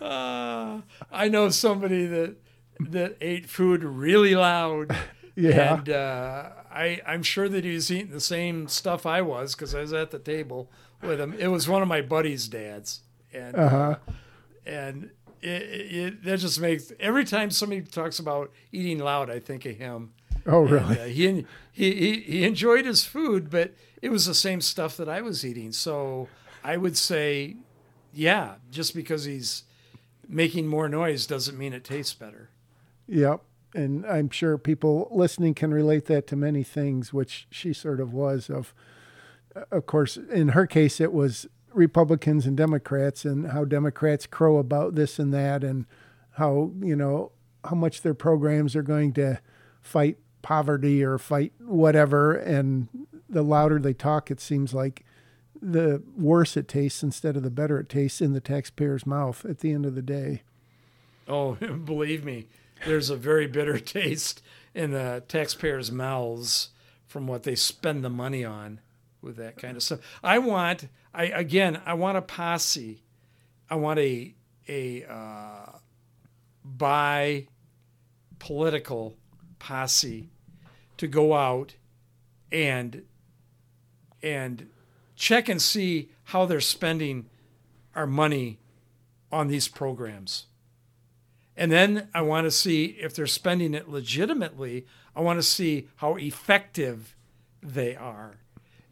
uh, 0.01 0.81
I 1.11 1.29
know 1.29 1.49
somebody 1.49 2.05
that 2.05 2.35
that 2.79 3.17
ate 3.21 3.49
food 3.49 3.83
really 3.83 4.35
loud. 4.35 4.95
Yeah. 5.37 5.73
And 5.79 5.89
uh, 5.89 6.49
I, 6.71 7.01
I'm 7.05 7.21
sure 7.21 7.49
that 7.49 7.65
he 7.65 7.73
was 7.73 7.91
eating 7.91 8.11
the 8.13 8.21
same 8.21 8.69
stuff 8.69 9.05
I 9.05 9.21
was 9.21 9.53
because 9.53 9.75
I 9.75 9.81
was 9.81 9.91
at 9.91 10.11
the 10.11 10.17
table 10.17 10.71
with 11.01 11.19
him. 11.19 11.33
It 11.37 11.49
was 11.49 11.67
one 11.67 11.81
of 11.81 11.89
my 11.89 11.99
buddy's 11.99 12.47
dads, 12.47 13.01
and 13.33 13.53
Uh-huh. 13.53 13.95
and 14.65 15.09
it, 15.41 15.49
it, 15.49 16.23
that 16.23 16.39
just 16.39 16.61
makes 16.61 16.93
every 17.01 17.25
time 17.25 17.51
somebody 17.51 17.81
talks 17.81 18.17
about 18.17 18.49
eating 18.71 18.99
loud, 18.99 19.29
I 19.29 19.39
think 19.39 19.65
of 19.65 19.75
him. 19.75 20.13
Oh, 20.45 20.61
And, 20.61 20.71
really? 20.71 20.99
uh, 21.01 21.05
he, 21.07 21.45
he 21.73 21.91
he 21.93 22.19
he 22.21 22.43
enjoyed 22.45 22.85
his 22.85 23.03
food, 23.03 23.49
but 23.49 23.73
it 24.01 24.11
was 24.11 24.25
the 24.27 24.33
same 24.33 24.61
stuff 24.61 24.95
that 24.95 25.09
I 25.09 25.19
was 25.19 25.45
eating. 25.45 25.73
So 25.73 26.29
I 26.63 26.77
would 26.77 26.95
say, 26.95 27.57
yeah, 28.13 28.55
just 28.71 28.95
because 28.95 29.25
he's 29.25 29.63
making 30.29 30.65
more 30.67 30.87
noise 30.87 31.27
doesn't 31.27 31.57
mean 31.57 31.73
it 31.73 31.83
tastes 31.83 32.13
better. 32.13 32.51
Yep. 33.07 33.41
And 33.73 34.05
I'm 34.05 34.29
sure 34.29 34.57
people 34.57 35.09
listening 35.11 35.53
can 35.53 35.73
relate 35.73 36.05
that 36.05 36.27
to 36.27 36.35
many 36.35 36.63
things, 36.63 37.13
which 37.13 37.47
she 37.49 37.73
sort 37.73 37.99
of 37.99 38.13
was. 38.13 38.49
Of, 38.49 38.73
uh, 39.55 39.63
of 39.71 39.85
course, 39.85 40.17
in 40.17 40.49
her 40.49 40.65
case, 40.65 41.01
it 41.01 41.11
was 41.11 41.45
Republicans 41.73 42.45
and 42.45 42.55
Democrats, 42.55 43.25
and 43.25 43.51
how 43.51 43.65
Democrats 43.65 44.27
crow 44.27 44.57
about 44.57 44.95
this 44.95 45.19
and 45.19 45.33
that, 45.33 45.63
and 45.63 45.85
how 46.31 46.71
you 46.79 46.95
know 46.95 47.33
how 47.65 47.75
much 47.75 48.01
their 48.01 48.13
programs 48.13 48.75
are 48.75 48.83
going 48.83 49.11
to 49.13 49.39
fight 49.81 50.17
poverty 50.41 51.03
or 51.03 51.17
fight 51.17 51.51
whatever. 51.59 52.33
And 52.33 52.87
the 53.27 53.43
louder 53.43 53.79
they 53.79 53.93
talk, 53.93 54.31
it 54.31 54.39
seems 54.39 54.73
like 54.73 55.03
the 55.61 56.03
worse 56.15 56.55
it 56.55 56.67
tastes 56.67 57.03
instead 57.03 57.35
of 57.35 57.43
the 57.43 57.49
better 57.49 57.79
it 57.79 57.89
tastes 57.89 58.21
in 58.21 58.33
the 58.33 58.39
taxpayer's 58.39 59.05
mouth 59.05 59.45
at 59.45 59.59
the 59.59 59.71
end 59.71 59.85
of 59.85 59.95
the 59.95 60.01
day. 60.01 60.43
Oh, 61.27 61.53
believe 61.85 62.23
me, 62.23 62.47
there's 62.85 63.09
a 63.09 63.15
very 63.15 63.47
bitter 63.47 63.79
taste 63.79 64.41
in 64.73 64.91
the 64.91 65.23
taxpayers' 65.27 65.91
mouths 65.91 66.69
from 67.07 67.27
what 67.27 67.43
they 67.43 67.55
spend 67.55 68.03
the 68.03 68.09
money 68.09 68.43
on 68.43 68.79
with 69.21 69.37
that 69.37 69.57
kind 69.57 69.77
of 69.77 69.83
stuff. 69.83 69.99
I 70.23 70.37
want, 70.39 70.87
I 71.13 71.25
again, 71.25 71.81
I 71.85 71.93
want 71.93 72.17
a 72.17 72.21
posse. 72.21 73.01
I 73.69 73.75
want 73.75 73.99
a 73.99 74.35
a 74.67 75.05
uh, 75.05 75.77
by 76.63 77.47
political 78.39 79.15
posse 79.59 80.29
to 80.97 81.07
go 81.07 81.33
out 81.33 81.75
and 82.51 83.03
and 84.21 84.69
check 85.15 85.49
and 85.49 85.61
see 85.61 86.09
how 86.25 86.45
they're 86.45 86.59
spending 86.59 87.29
our 87.95 88.07
money 88.07 88.59
on 89.31 89.47
these 89.47 89.67
programs. 89.67 90.47
And 91.57 91.71
then 91.71 92.09
I 92.13 92.21
want 92.21 92.45
to 92.45 92.51
see 92.51 92.97
if 92.99 93.13
they're 93.13 93.27
spending 93.27 93.73
it 93.73 93.89
legitimately. 93.89 94.85
I 95.15 95.21
want 95.21 95.39
to 95.39 95.43
see 95.43 95.87
how 95.97 96.15
effective 96.15 97.15
they 97.61 97.95
are. 97.95 98.37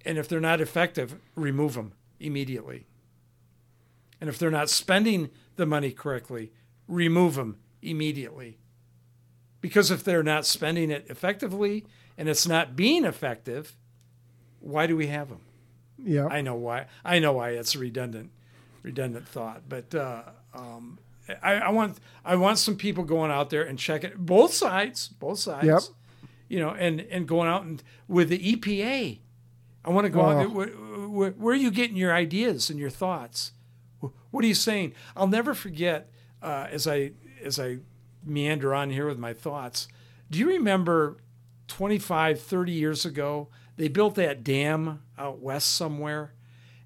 And 0.06 0.18
if 0.18 0.28
they're 0.28 0.40
not 0.40 0.62
effective, 0.62 1.16
remove 1.36 1.74
them 1.74 1.94
immediately. 2.20 2.86
And 4.22 4.30
if 4.30 4.38
they're 4.38 4.52
not 4.52 4.70
spending 4.70 5.30
the 5.56 5.66
money 5.66 5.92
correctly, 5.92 6.52
remove 6.88 7.36
them 7.36 7.58
immediately. 7.82 8.58
Because 9.60 9.92
if 9.92 10.04
they're 10.04 10.24
not 10.24 10.46
spending 10.46 10.92
it 10.92 11.06
effectively 11.10 11.86
and 12.18 12.30
it's 12.30 12.48
not 12.48 12.76
being 12.76 13.06
effective, 13.06 13.76
why 14.60 14.88
do 14.88 14.96
we 14.96 15.08
have 15.08 15.30
them? 15.30 15.42
Yeah. 16.04 16.28
I 16.28 16.42
know 16.42 16.56
why. 16.56 16.88
I 17.04 17.20
know 17.20 17.34
why 17.34 17.52
it's 17.52 17.76
a 17.76 17.80
redundant, 17.80 18.32
redundant 18.82 19.28
thought. 19.28 19.64
But 19.68 19.94
uh, 19.94 20.24
um, 20.54 21.00
I, 21.42 21.54
I, 21.54 21.70
want 21.70 22.00
I 22.26 22.36
want 22.36 22.58
some 22.58 22.76
people 22.76 23.04
going 23.04 23.32
out 23.32 23.50
there 23.50 23.64
and 23.64 23.80
checking 23.80 24.12
both 24.18 24.54
sides, 24.54 25.08
both 25.08 25.40
sides. 25.40 25.66
Yep. 25.66 25.82
You 26.50 26.60
know, 26.60 26.70
and 26.72 27.02
and 27.02 27.28
going 27.28 27.48
out 27.50 27.64
and 27.64 27.82
with 28.08 28.30
the 28.30 28.56
EPA. 28.56 29.20
I 29.86 29.90
want 29.90 30.06
to 30.06 30.10
go 30.10 30.22
Oh. 30.22 30.30
out. 30.30 30.52
Where, 30.52 30.68
where, 30.68 31.32
where 31.32 31.54
are 31.54 31.58
you 31.58 31.72
getting 31.72 31.96
your 31.98 32.14
ideas 32.14 32.70
and 32.70 32.80
your 32.80 32.90
thoughts? 32.90 33.52
What 34.32 34.44
are 34.44 34.48
you 34.48 34.54
saying? 34.56 34.94
I'll 35.16 35.28
never 35.28 35.54
forget 35.54 36.10
uh, 36.42 36.68
as 36.72 36.88
I 36.88 37.12
as 37.44 37.60
I 37.60 37.80
meander 38.26 38.74
on 38.74 38.90
here 38.92 39.08
with 39.08 39.20
my 39.20 39.34
thoughts. 39.34 39.88
Do 40.30 40.40
you 40.40 40.48
remember 40.48 41.18
25, 41.68 42.40
30 42.42 42.72
years 42.72 43.06
ago, 43.06 43.50
they 43.78 43.88
built 43.88 44.16
that 44.16 44.44
dam 44.44 45.02
out 45.18 45.40
west 45.40 45.74
somewhere 45.76 46.34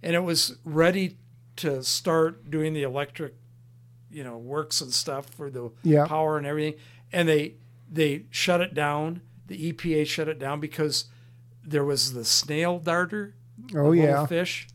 and 0.04 0.16
it 0.16 0.20
was 0.24 0.58
ready 0.64 1.18
to 1.58 1.84
start 1.84 2.50
doing 2.52 2.74
the 2.74 2.84
electric, 2.84 3.34
you 4.12 4.24
know, 4.24 4.38
works 4.38 4.82
and 4.82 4.92
stuff 4.94 5.26
for 5.28 5.50
the 5.50 5.72
Yeah. 5.84 6.06
power 6.06 6.38
and 6.38 6.46
everything. 6.48 6.80
And 7.12 7.28
they 7.28 7.56
they 7.92 8.26
shut 8.32 8.62
it 8.62 8.74
down. 8.74 9.22
The 9.48 9.72
EPA 9.72 10.06
shut 10.06 10.28
it 10.28 10.40
down 10.40 10.60
because 10.60 11.06
there 11.64 11.84
was 11.86 12.14
the 12.14 12.26
snail 12.26 12.80
darter, 12.80 13.36
Oh 13.76 13.92
yeah. 13.94 14.26
fish 14.26 14.68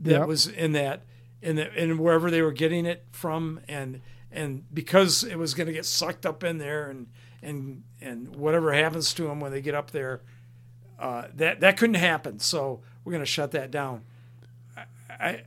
that 0.00 0.10
Yep. 0.20 0.26
was 0.28 0.46
in 0.46 0.72
that 0.72 1.02
in 1.42 1.56
the 1.56 1.72
in 1.82 1.98
wherever 1.98 2.30
they 2.30 2.42
were 2.42 2.52
getting 2.52 2.84
it 2.86 3.04
from 3.12 3.60
and 3.68 4.00
and 4.30 4.64
because 4.74 5.22
it 5.24 5.36
was 5.38 5.54
going 5.54 5.66
to 5.68 5.72
get 5.72 5.86
sucked 5.86 6.26
up 6.26 6.42
in 6.44 6.58
there 6.58 6.88
and 6.90 7.06
and 7.42 7.82
and 8.00 8.34
whatever 8.36 8.72
happens 8.72 9.14
to 9.14 9.22
them 9.24 9.38
when 9.40 9.50
they 9.52 9.60
get 9.60 9.74
up 9.74 9.90
there 9.92 10.20
uh, 10.98 11.28
that 11.34 11.60
that 11.60 11.76
couldn't 11.76 11.94
happen 11.94 12.38
so 12.40 12.80
we're 13.04 13.12
going 13.12 13.22
to 13.22 13.26
shut 13.26 13.52
that 13.52 13.70
down 13.70 14.02
I, 14.76 14.82
I 15.20 15.42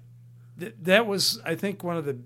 th- 0.59 0.75
that 0.83 1.05
was 1.05 1.39
I 1.45 1.55
think 1.55 1.83
one 1.83 1.97
of 1.97 2.05
the 2.05 2.17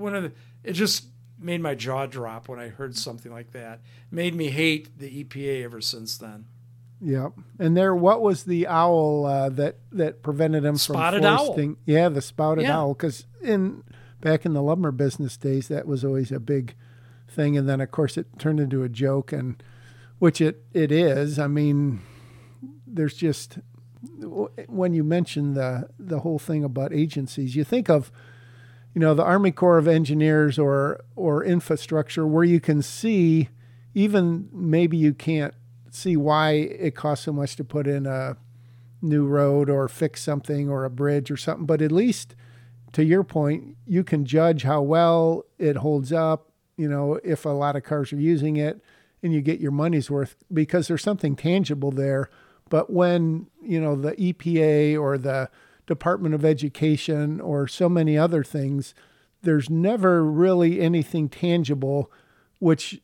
one 0.00 0.14
of 0.14 0.22
the 0.24 0.32
it 0.64 0.72
just 0.72 1.06
made 1.38 1.60
my 1.60 1.74
jaw 1.74 2.06
drop 2.06 2.48
when 2.48 2.58
I 2.58 2.68
heard 2.68 2.96
something 2.96 3.32
like 3.32 3.52
that 3.52 3.80
made 4.10 4.34
me 4.34 4.50
hate 4.50 4.98
the 4.98 5.24
EPA 5.24 5.64
ever 5.64 5.80
since 5.80 6.18
then 6.18 6.46
Yep. 7.02 7.32
And 7.58 7.76
there, 7.76 7.94
what 7.94 8.20
was 8.20 8.44
the 8.44 8.66
owl 8.66 9.24
uh, 9.24 9.48
that 9.50 9.78
that 9.92 10.22
prevented 10.22 10.64
him 10.64 10.76
Spotted 10.76 11.22
from 11.22 11.32
owl. 11.38 11.74
Yeah, 11.86 12.08
the 12.10 12.20
spotted 12.20 12.64
Yeah. 12.64 12.76
owl. 12.78 12.94
Because 12.94 13.26
in 13.42 13.82
back 14.20 14.44
in 14.44 14.52
the 14.52 14.62
lumber 14.62 14.92
business 14.92 15.36
days, 15.36 15.68
that 15.68 15.86
was 15.86 16.04
always 16.04 16.30
a 16.30 16.38
big 16.38 16.74
thing. 17.26 17.56
And 17.56 17.68
then, 17.68 17.80
of 17.80 17.90
course, 17.90 18.18
it 18.18 18.26
turned 18.38 18.60
into 18.60 18.82
a 18.82 18.88
joke, 18.88 19.32
and 19.32 19.62
which 20.18 20.40
it 20.42 20.62
it 20.74 20.92
is. 20.92 21.38
I 21.38 21.46
mean, 21.46 22.00
there's 22.86 23.14
just 23.14 23.58
when 24.68 24.92
you 24.92 25.02
mention 25.02 25.54
the 25.54 25.88
the 25.98 26.20
whole 26.20 26.38
thing 26.38 26.64
about 26.64 26.92
agencies, 26.92 27.56
you 27.56 27.64
think 27.64 27.88
of 27.88 28.12
you 28.94 29.00
know 29.00 29.14
the 29.14 29.24
Army 29.24 29.52
Corps 29.52 29.78
of 29.78 29.88
Engineers 29.88 30.58
or 30.58 31.04
or 31.16 31.44
infrastructure 31.44 32.26
where 32.26 32.44
you 32.44 32.60
can 32.60 32.82
see 32.82 33.48
even 33.94 34.48
maybe 34.52 34.96
you 34.96 35.12
can't 35.12 35.54
see 35.90 36.16
why 36.16 36.52
it 36.52 36.94
costs 36.94 37.24
so 37.24 37.32
much 37.32 37.56
to 37.56 37.64
put 37.64 37.86
in 37.86 38.06
a 38.06 38.36
new 39.02 39.26
road 39.26 39.68
or 39.68 39.88
fix 39.88 40.22
something 40.22 40.68
or 40.68 40.84
a 40.84 40.90
bridge 40.90 41.30
or 41.30 41.36
something 41.36 41.66
but 41.66 41.82
at 41.82 41.90
least 41.90 42.34
to 42.92 43.04
your 43.04 43.24
point 43.24 43.76
you 43.86 44.04
can 44.04 44.24
judge 44.24 44.62
how 44.62 44.82
well 44.82 45.44
it 45.58 45.76
holds 45.76 46.12
up 46.12 46.50
you 46.76 46.88
know 46.88 47.18
if 47.24 47.44
a 47.44 47.48
lot 47.48 47.76
of 47.76 47.82
cars 47.82 48.12
are 48.12 48.20
using 48.20 48.56
it 48.56 48.80
and 49.22 49.32
you 49.32 49.40
get 49.40 49.60
your 49.60 49.72
money's 49.72 50.10
worth 50.10 50.36
because 50.52 50.88
there's 50.88 51.02
something 51.02 51.36
tangible 51.36 51.90
there. 51.90 52.30
But 52.68 52.90
when 52.90 53.48
you 53.62 53.80
know 53.80 53.96
the 53.96 54.12
EPA 54.12 55.00
or 55.00 55.18
the 55.18 55.50
Department 55.90 56.34
of 56.34 56.44
Education 56.44 57.40
or 57.40 57.66
so 57.66 57.88
many 57.88 58.16
other 58.16 58.44
things 58.44 58.94
there's 59.42 59.70
never 59.70 60.24
really 60.24 60.80
anything 60.80 61.28
tangible 61.28 62.10
which 62.58 63.00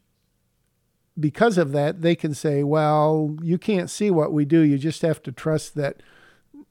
because 1.19 1.57
of 1.57 1.73
that, 1.73 2.03
they 2.03 2.15
can 2.15 2.35
say, 2.35 2.63
well, 2.63 3.37
you 3.43 3.57
can't 3.57 3.89
see 3.89 4.11
what 4.11 4.33
we 4.35 4.45
do. 4.45 4.61
You 4.61 4.77
just 4.77 5.01
have 5.01 5.23
to 5.23 5.33
trust 5.33 5.75
that 5.75 6.03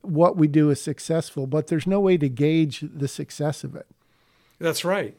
what 0.01 0.37
we 0.37 0.47
do 0.47 0.69
is 0.69 0.79
successful. 0.79 1.47
But 1.47 1.65
there's 1.65 1.87
no 1.87 1.99
way 1.99 2.15
to 2.17 2.29
gauge 2.29 2.83
the 2.93 3.07
success 3.07 3.63
of 3.63 3.75
it. 3.75 3.87
That's 4.59 4.85
right. 4.85 5.17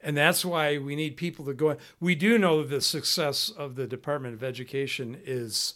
And 0.00 0.16
that's 0.16 0.44
why 0.44 0.76
we 0.78 0.96
need 0.96 1.16
people 1.16 1.44
to 1.44 1.54
go 1.54 1.70
in. 1.70 1.76
We 2.00 2.16
do 2.16 2.36
know 2.36 2.64
the 2.64 2.80
success 2.80 3.48
of 3.48 3.76
the 3.76 3.86
Department 3.86 4.34
of 4.34 4.42
Education 4.42 5.18
is 5.24 5.74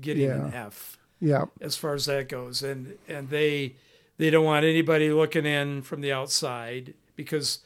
getting 0.00 0.28
an 0.28 0.52
F 0.52 0.98
Yeah. 1.20 1.44
as 1.60 1.76
far 1.76 1.94
as 1.94 2.06
that 2.06 2.28
goes. 2.28 2.64
And 2.64 2.98
and 3.08 3.30
they 3.30 3.76
they 4.18 4.30
don't 4.30 4.44
want 4.44 4.64
anybody 4.64 5.10
looking 5.10 5.46
in 5.46 5.82
from 5.82 6.00
the 6.00 6.12
outside 6.12 6.94
because 7.16 7.60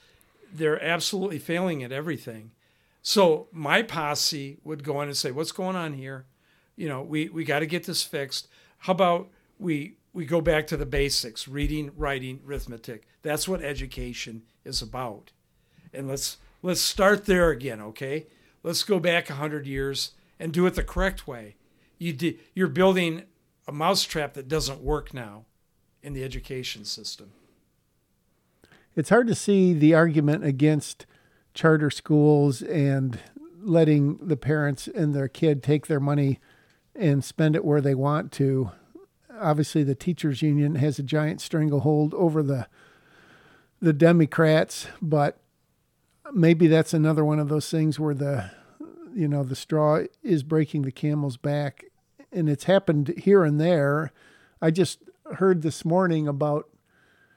they're 0.52 0.82
absolutely 0.82 1.38
failing 1.38 1.82
at 1.82 1.92
everything. 1.92 2.52
So 3.02 3.48
my 3.52 3.82
posse 3.82 4.58
would 4.64 4.84
go 4.84 5.00
in 5.00 5.08
and 5.08 5.16
say, 5.16 5.30
"What's 5.30 5.52
going 5.52 5.76
on 5.76 5.92
here? 5.94 6.26
You 6.76 6.88
know, 6.88 7.02
we 7.02 7.28
we 7.28 7.44
got 7.44 7.60
to 7.60 7.66
get 7.66 7.84
this 7.84 8.02
fixed. 8.02 8.48
How 8.78 8.92
about 8.92 9.28
we 9.58 9.96
we 10.12 10.24
go 10.24 10.40
back 10.40 10.66
to 10.68 10.76
the 10.76 10.86
basics: 10.86 11.46
reading, 11.46 11.92
writing, 11.96 12.40
arithmetic. 12.46 13.06
That's 13.22 13.48
what 13.48 13.62
education 13.62 14.42
is 14.64 14.82
about. 14.82 15.32
And 15.92 16.08
let's 16.08 16.38
let's 16.62 16.80
start 16.80 17.26
there 17.26 17.50
again, 17.50 17.80
okay? 17.80 18.26
Let's 18.62 18.82
go 18.82 18.98
back 18.98 19.30
a 19.30 19.34
hundred 19.34 19.66
years 19.66 20.12
and 20.40 20.52
do 20.52 20.66
it 20.66 20.74
the 20.74 20.82
correct 20.82 21.28
way. 21.28 21.56
You 21.98 22.12
di- 22.12 22.38
you're 22.54 22.68
building 22.68 23.22
a 23.68 23.72
mousetrap 23.72 24.34
that 24.34 24.48
doesn't 24.48 24.80
work 24.80 25.14
now 25.14 25.44
in 26.02 26.12
the 26.12 26.24
education 26.24 26.84
system. 26.84 27.32
It's 28.94 29.10
hard 29.10 29.26
to 29.26 29.34
see 29.34 29.74
the 29.74 29.94
argument 29.94 30.44
against 30.44 31.04
charter 31.52 31.90
schools 31.90 32.62
and 32.62 33.18
letting 33.60 34.16
the 34.18 34.36
parents 34.36 34.86
and 34.88 35.14
their 35.14 35.28
kid 35.28 35.62
take 35.62 35.86
their 35.86 36.00
money 36.00 36.38
and 36.94 37.24
spend 37.24 37.56
it 37.56 37.64
where 37.64 37.80
they 37.80 37.94
want 37.94 38.32
to. 38.32 38.70
Obviously, 39.38 39.82
the 39.82 39.94
teachers 39.94 40.40
union 40.40 40.76
has 40.76 40.98
a 40.98 41.02
giant 41.02 41.40
stranglehold 41.40 42.14
over 42.14 42.42
the 42.42 42.68
the 43.82 43.92
Democrats, 43.92 44.86
but 45.02 45.38
maybe 46.32 46.66
that's 46.66 46.94
another 46.94 47.24
one 47.24 47.38
of 47.38 47.50
those 47.50 47.70
things 47.70 48.00
where 48.00 48.14
the 48.14 48.50
you 49.14 49.28
know 49.28 49.42
the 49.42 49.56
straw 49.56 50.00
is 50.22 50.42
breaking 50.42 50.82
the 50.82 50.92
camel's 50.92 51.36
back, 51.36 51.84
and 52.32 52.48
it's 52.48 52.64
happened 52.64 53.14
here 53.18 53.44
and 53.44 53.60
there. 53.60 54.12
I 54.62 54.70
just 54.70 55.00
heard 55.34 55.62
this 55.62 55.84
morning 55.84 56.28
about 56.28 56.68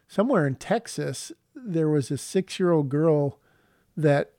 somewhere 0.07 0.45
in 0.47 0.55
Texas 0.55 1.31
there 1.65 1.89
was 1.89 2.11
a 2.11 2.17
six 2.17 2.59
year 2.59 2.71
old 2.71 2.89
girl 2.89 3.39
that 3.95 4.31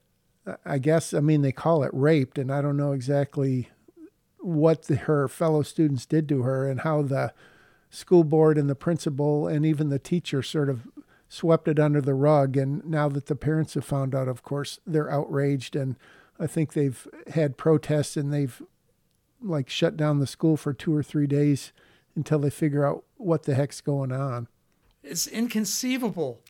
I 0.65 0.79
guess 0.79 1.13
I 1.13 1.21
mean 1.21 1.43
they 1.43 1.53
call 1.53 1.83
it 1.83 1.91
raped, 1.93 2.39
and 2.39 2.51
I 2.51 2.63
don't 2.63 2.77
know 2.77 2.93
exactly 2.93 3.69
what 4.39 4.85
the, 4.85 4.97
her 4.97 5.29
fellow 5.29 5.63
students 5.63 6.07
did 6.07 6.29
to 6.31 6.43
her 6.43 6.69
and 6.69 6.81
how 6.81 7.03
the 7.03 7.33
school 7.91 8.25
board 8.25 8.57
and 8.57 8.71
the 8.71 8.75
principal 8.75 9.47
and 9.47 9.67
even 9.67 9.91
the 9.91 9.99
teacher 9.99 10.43
sort 10.43 10.71
of 10.71 10.89
swept 11.29 11.69
it 11.69 11.79
under 11.79 12.01
the 12.01 12.15
rug. 12.15 12.57
And 12.57 12.85
now 12.85 13.09
that 13.11 13.27
the 13.27 13.37
parents 13.37 13.75
have 13.75 13.85
found 13.85 14.15
out, 14.15 14.29
of 14.29 14.43
course, 14.43 14.79
they're 14.87 15.11
outraged, 15.11 15.77
and 15.77 15.97
I 16.39 16.47
think 16.47 16.73
they've 16.73 17.07
had 17.35 17.59
protests 17.59 18.17
and 18.17 18.33
they've 18.33 18.63
like 19.43 19.69
shut 19.69 19.97
down 19.97 20.19
the 20.19 20.27
school 20.27 20.57
for 20.57 20.73
two 20.73 20.95
or 20.95 21.03
three 21.03 21.27
days 21.27 21.73
until 22.15 22.39
they 22.39 22.51
figure 22.51 22.87
out 22.87 23.05
what 23.21 23.45
the 23.45 23.55
heck's 23.55 23.81
going 23.81 24.13
on. 24.13 24.49
It's 25.03 25.27
inconceivable 25.27 26.41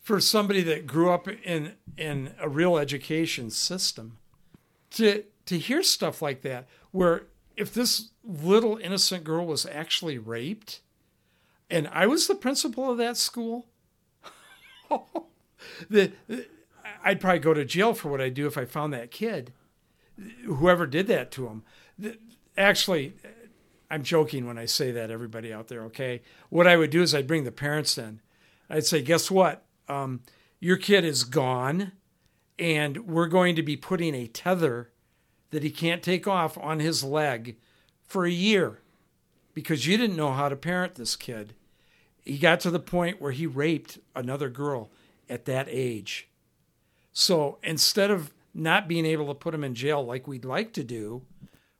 for 0.00 0.20
somebody 0.20 0.62
that 0.62 0.86
grew 0.86 1.10
up 1.10 1.28
in 1.28 1.72
in 1.96 2.32
a 2.38 2.48
real 2.48 2.78
education 2.78 3.50
system 3.50 4.18
to 4.90 5.24
to 5.46 5.58
hear 5.58 5.82
stuff 5.82 6.22
like 6.22 6.42
that 6.42 6.66
where 6.92 7.24
if 7.56 7.72
this 7.72 8.10
little 8.22 8.76
innocent 8.76 9.24
girl 9.24 9.46
was 9.46 9.66
actually 9.66 10.18
raped 10.18 10.80
and 11.70 11.88
I 11.88 12.06
was 12.06 12.26
the 12.26 12.34
principal 12.34 12.90
of 12.90 12.98
that 12.98 13.16
school, 13.16 13.66
the, 15.90 16.12
I'd 17.02 17.20
probably 17.20 17.40
go 17.40 17.54
to 17.54 17.64
jail 17.64 17.94
for 17.94 18.08
what 18.10 18.20
I 18.20 18.28
do 18.28 18.46
if 18.46 18.56
I 18.56 18.64
found 18.64 18.92
that 18.92 19.10
kid, 19.10 19.52
whoever 20.44 20.86
did 20.86 21.06
that 21.08 21.30
to 21.32 21.46
him. 21.48 22.14
Actually, 22.56 23.14
I'm 23.90 24.02
joking 24.02 24.46
when 24.46 24.58
I 24.58 24.64
say 24.64 24.90
that, 24.92 25.10
everybody 25.10 25.52
out 25.52 25.68
there, 25.68 25.82
okay? 25.84 26.22
What 26.50 26.66
I 26.66 26.76
would 26.76 26.90
do 26.90 27.02
is 27.02 27.14
I'd 27.14 27.26
bring 27.26 27.44
the 27.44 27.52
parents 27.52 27.96
in. 27.98 28.20
I'd 28.68 28.86
say, 28.86 29.00
guess 29.02 29.30
what? 29.30 29.64
Um, 29.88 30.22
your 30.58 30.76
kid 30.76 31.04
is 31.04 31.24
gone, 31.24 31.92
and 32.58 33.06
we're 33.06 33.28
going 33.28 33.54
to 33.56 33.62
be 33.62 33.76
putting 33.76 34.14
a 34.14 34.26
tether 34.26 34.90
that 35.50 35.62
he 35.62 35.70
can't 35.70 36.02
take 36.02 36.26
off 36.26 36.58
on 36.58 36.80
his 36.80 37.04
leg 37.04 37.56
for 38.04 38.26
a 38.26 38.30
year 38.30 38.80
because 39.54 39.86
you 39.86 39.96
didn't 39.96 40.16
know 40.16 40.32
how 40.32 40.48
to 40.48 40.56
parent 40.56 40.96
this 40.96 41.16
kid. 41.16 41.54
He 42.24 42.38
got 42.38 42.60
to 42.60 42.70
the 42.70 42.80
point 42.80 43.20
where 43.20 43.32
he 43.32 43.46
raped 43.46 43.98
another 44.14 44.48
girl 44.48 44.90
at 45.30 45.44
that 45.44 45.68
age. 45.70 46.28
So 47.12 47.58
instead 47.62 48.10
of 48.10 48.34
not 48.52 48.88
being 48.88 49.06
able 49.06 49.28
to 49.28 49.34
put 49.34 49.54
him 49.54 49.64
in 49.64 49.74
jail 49.74 50.04
like 50.04 50.26
we'd 50.26 50.44
like 50.44 50.72
to 50.74 50.84
do, 50.84 51.22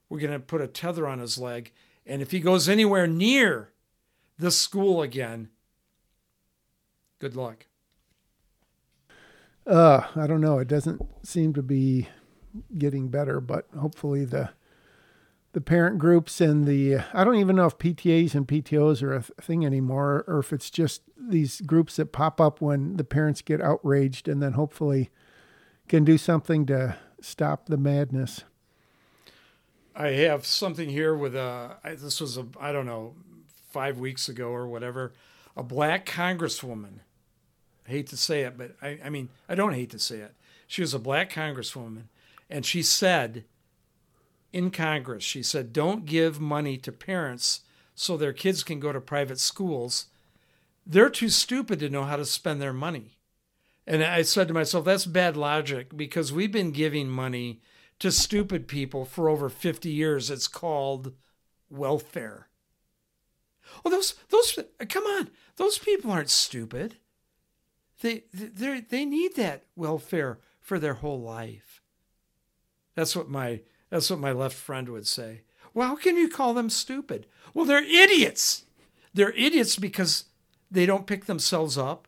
we're 0.09 0.19
going 0.19 0.33
to 0.33 0.39
put 0.39 0.61
a 0.61 0.67
tether 0.67 1.07
on 1.07 1.19
his 1.19 1.37
leg. 1.37 1.71
And 2.07 2.21
if 2.21 2.31
he 2.31 2.39
goes 2.39 2.69
anywhere 2.69 3.05
near 3.05 3.73
the 4.39 4.49
school 4.49 5.01
again, 5.01 5.49
good 7.19 7.35
luck. 7.35 7.65
Uh, 9.65 10.07
I 10.15 10.25
don't 10.27 10.39
know. 10.39 10.59
It 10.59 10.69
doesn't 10.69 11.01
seem 11.23 11.53
to 11.53 11.61
be 11.61 12.07
getting 12.77 13.09
better, 13.09 13.41
but 13.41 13.67
hopefully 13.77 14.23
the 14.25 14.51
the 15.53 15.61
parent 15.61 15.97
groups 15.97 16.39
and 16.39 16.65
the 16.65 16.99
I 17.13 17.23
don't 17.23 17.37
even 17.37 17.55
know 17.55 17.65
if 17.65 17.77
PTAs 17.77 18.35
and 18.35 18.47
PTOs 18.47 19.01
are 19.01 19.13
a 19.13 19.21
thing 19.21 19.65
anymore, 19.65 20.23
or 20.27 20.39
if 20.39 20.53
it's 20.53 20.69
just 20.69 21.01
these 21.17 21.61
groups 21.61 21.97
that 21.97 22.13
pop 22.13 22.39
up 22.39 22.61
when 22.61 22.95
the 22.95 23.03
parents 23.03 23.41
get 23.41 23.61
outraged, 23.61 24.27
and 24.29 24.41
then 24.41 24.53
hopefully 24.53 25.09
can 25.89 26.03
do 26.03 26.17
something 26.17 26.65
to 26.67 26.95
stop 27.21 27.65
the 27.65 27.77
madness. 27.77 28.43
I 29.99 30.09
have 30.09 30.45
something 30.45 30.89
here 30.89 31.15
with 31.15 31.35
a. 31.35 31.77
This 31.83 32.21
was 32.21 32.37
a 32.37 32.45
I 32.59 32.71
don't 32.71 32.85
know 32.85 33.15
five 33.71 33.97
weeks 33.97 34.29
ago 34.29 34.49
or 34.49 34.67
whatever. 34.67 35.13
A 35.55 35.63
black 35.63 36.05
congresswoman. 36.05 36.99
I 37.87 37.91
hate 37.91 38.07
to 38.07 38.17
say 38.17 38.41
it, 38.43 38.59
but 38.59 38.75
I, 38.79 38.99
I 39.03 39.09
mean 39.09 39.29
I 39.49 39.55
don't 39.55 39.73
hate 39.73 39.89
to 39.89 39.99
say 39.99 40.17
it. 40.17 40.35
She 40.67 40.81
was 40.81 40.93
a 40.93 40.99
black 40.99 41.31
congresswoman, 41.31 42.03
and 42.47 42.63
she 42.63 42.83
said 42.83 43.45
in 44.53 44.69
Congress, 44.69 45.23
she 45.23 45.41
said, 45.41 45.73
"Don't 45.73 46.05
give 46.05 46.39
money 46.39 46.77
to 46.77 46.91
parents 46.91 47.61
so 47.95 48.15
their 48.15 48.33
kids 48.33 48.63
can 48.63 48.79
go 48.79 48.93
to 48.93 49.01
private 49.01 49.39
schools. 49.39 50.05
They're 50.85 51.09
too 51.09 51.29
stupid 51.29 51.79
to 51.79 51.89
know 51.89 52.03
how 52.03 52.17
to 52.17 52.25
spend 52.25 52.61
their 52.61 52.73
money." 52.73 53.17
And 53.87 54.03
I 54.03 54.21
said 54.21 54.47
to 54.49 54.53
myself, 54.53 54.85
"That's 54.85 55.05
bad 55.07 55.35
logic 55.35 55.97
because 55.97 56.31
we've 56.31 56.51
been 56.51 56.71
giving 56.71 57.09
money." 57.09 57.61
To 57.99 58.11
stupid 58.11 58.67
people 58.67 59.05
for 59.05 59.29
over 59.29 59.49
50 59.49 59.89
years. 59.89 60.29
It's 60.29 60.47
called 60.47 61.13
welfare. 61.69 62.47
Oh, 63.83 63.89
those 63.89 64.15
those 64.29 64.57
come 64.87 65.03
on, 65.03 65.29
those 65.57 65.77
people 65.77 66.11
aren't 66.11 66.29
stupid. 66.29 66.97
They 68.01 68.23
they 68.33 68.81
they 68.81 69.05
need 69.05 69.35
that 69.35 69.65
welfare 69.75 70.39
for 70.61 70.79
their 70.79 70.95
whole 70.95 71.21
life. 71.21 71.81
That's 72.95 73.15
what 73.15 73.29
my 73.29 73.61
that's 73.89 74.09
what 74.09 74.19
my 74.19 74.31
left 74.31 74.55
friend 74.55 74.89
would 74.89 75.07
say. 75.07 75.41
Well, 75.73 75.89
how 75.89 75.95
can 75.95 76.17
you 76.17 76.29
call 76.29 76.53
them 76.53 76.69
stupid? 76.69 77.27
Well, 77.53 77.65
they're 77.65 77.83
idiots. 77.83 78.65
They're 79.13 79.31
idiots 79.31 79.75
because 79.77 80.25
they 80.69 80.85
don't 80.85 81.07
pick 81.07 81.25
themselves 81.25 81.77
up 81.77 82.07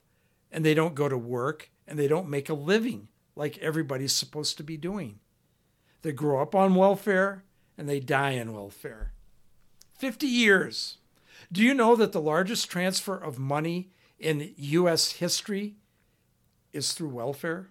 and 0.51 0.65
they 0.65 0.73
don't 0.73 0.95
go 0.95 1.09
to 1.09 1.17
work 1.17 1.69
and 1.87 1.97
they 1.97 2.07
don't 2.07 2.29
make 2.29 2.49
a 2.49 2.53
living 2.53 3.07
like 3.35 3.57
everybody's 3.59 4.13
supposed 4.13 4.57
to 4.57 4.63
be 4.63 4.77
doing. 4.77 5.19
They 6.01 6.11
grow 6.11 6.41
up 6.41 6.55
on 6.55 6.75
welfare 6.75 7.43
and 7.77 7.87
they 7.87 7.99
die 7.99 8.31
in 8.31 8.53
welfare. 8.53 9.13
50 9.97 10.27
years. 10.27 10.97
Do 11.51 11.61
you 11.63 11.73
know 11.73 11.95
that 11.95 12.11
the 12.11 12.21
largest 12.21 12.69
transfer 12.69 13.15
of 13.15 13.39
money 13.39 13.89
in 14.17 14.53
U.S. 14.57 15.13
history 15.13 15.75
is 16.71 16.93
through 16.93 17.09
welfare? 17.09 17.69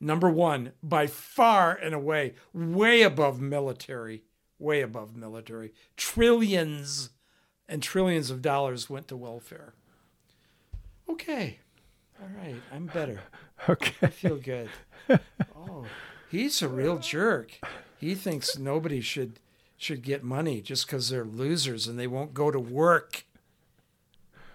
Number 0.00 0.30
one, 0.30 0.72
by 0.82 1.06
far 1.06 1.74
and 1.74 1.94
away, 1.94 2.34
way 2.54 3.02
above 3.02 3.40
military, 3.40 4.22
way 4.58 4.80
above 4.80 5.14
military. 5.14 5.72
Trillions 5.96 7.10
and 7.68 7.82
trillions 7.82 8.30
of 8.30 8.40
dollars 8.40 8.88
went 8.88 9.08
to 9.08 9.16
welfare. 9.16 9.74
Okay. 11.08 11.58
All 12.20 12.28
right. 12.42 12.60
I'm 12.72 12.86
better. 12.86 13.20
Okay. 13.68 13.92
I 14.00 14.06
feel 14.06 14.36
good. 14.38 14.70
Oh. 15.54 15.84
He's 16.30 16.62
a 16.62 16.68
real 16.68 16.98
jerk. 16.98 17.58
He 17.98 18.14
thinks 18.14 18.56
nobody 18.56 19.00
should 19.00 19.40
should 19.76 20.02
get 20.02 20.22
money 20.22 20.60
just 20.60 20.86
because 20.86 21.08
they're 21.08 21.24
losers 21.24 21.86
and 21.86 21.98
they 21.98 22.06
won't 22.06 22.34
go 22.34 22.50
to 22.50 22.60
work. 22.60 23.24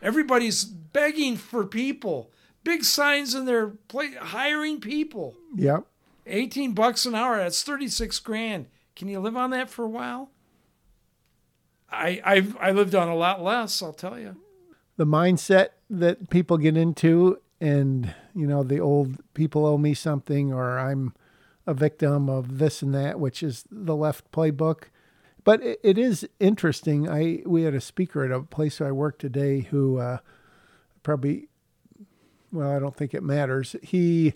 Everybody's 0.02 0.64
begging 0.64 1.36
for 1.36 1.66
people. 1.66 2.32
Big 2.64 2.84
signs 2.84 3.34
in 3.34 3.46
their 3.46 3.68
place 3.68 4.16
hiring 4.16 4.80
people. 4.80 5.36
Yep. 5.56 5.86
18 6.28 6.74
bucks 6.74 7.06
an 7.06 7.16
hour, 7.16 7.38
that's 7.38 7.62
36 7.64 8.20
grand. 8.20 8.68
Can 8.96 9.08
you 9.08 9.20
live 9.20 9.36
on 9.36 9.50
that 9.50 9.70
for 9.70 9.84
a 9.84 9.90
while? 9.90 10.30
I 11.92 12.22
I've 12.24 12.58
I 12.58 12.72
lived 12.72 12.96
on 12.96 13.10
a 13.10 13.16
lot 13.16 13.44
less, 13.44 13.82
I'll 13.82 13.94
tell 13.94 14.18
you. 14.18 14.38
The 14.98 15.06
mindset 15.06 15.70
that 15.90 16.30
people 16.30 16.58
get 16.58 16.78
into 16.78 17.40
and 17.60 18.14
you 18.34 18.48
know 18.48 18.64
the 18.64 18.80
old 18.80 19.18
people 19.34 19.66
owe 19.66 19.78
me 19.78 19.94
something 19.94 20.54
or 20.54 20.80
I'm 20.80 21.14
a 21.68 21.74
victim 21.74 22.30
of 22.30 22.58
this 22.60 22.82
and 22.82 22.94
that, 22.94 23.20
which 23.20 23.42
is 23.42 23.66
the 23.72 23.96
left 23.96 24.32
playbook. 24.32 24.86
But 25.44 25.62
it, 25.62 25.80
it 25.84 25.98
is 25.98 26.28
interesting. 26.40 27.10
I 27.10 27.42
we 27.46 27.64
had 27.64 27.74
a 27.74 27.82
speaker 27.82 28.24
at 28.24 28.32
a 28.32 28.42
place 28.42 28.82
I 28.82 28.92
work 28.92 29.20
today 29.20 29.62
who 29.62 29.98
uh, 29.98 30.18
probably, 31.04 31.48
well, 32.52 32.72
I 32.72 32.80
don't 32.80 32.96
think 32.96 33.14
it 33.14 33.24
matters. 33.24 33.76
He, 33.82 34.34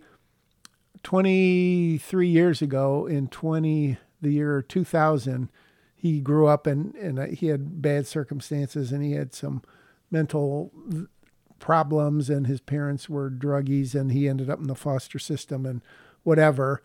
23 1.04 2.28
years 2.28 2.62
ago, 2.62 3.06
in 3.06 3.28
20 3.28 3.98
the 4.22 4.32
year 4.32 4.62
2000, 4.62 5.50
he 5.96 6.20
grew 6.20 6.48
up 6.48 6.68
and 6.68 6.96
and 6.96 7.20
he 7.34 7.48
had 7.48 7.82
bad 7.82 8.08
circumstances 8.08 8.92
and 8.92 9.04
he 9.04 9.14
had 9.14 9.34
some 9.34 9.62
mental 10.12 10.72
problems 11.60 12.30
and 12.30 12.48
his 12.48 12.62
parents 12.62 13.10
were 13.10 13.30
druggies 13.30 13.94
and 13.94 14.12
he 14.12 14.28
ended 14.28 14.50
up 14.50 14.60
in 14.60 14.68
the 14.68 14.76
foster 14.76 15.20
system 15.20 15.66
and 15.66 15.82
whatever 16.24 16.82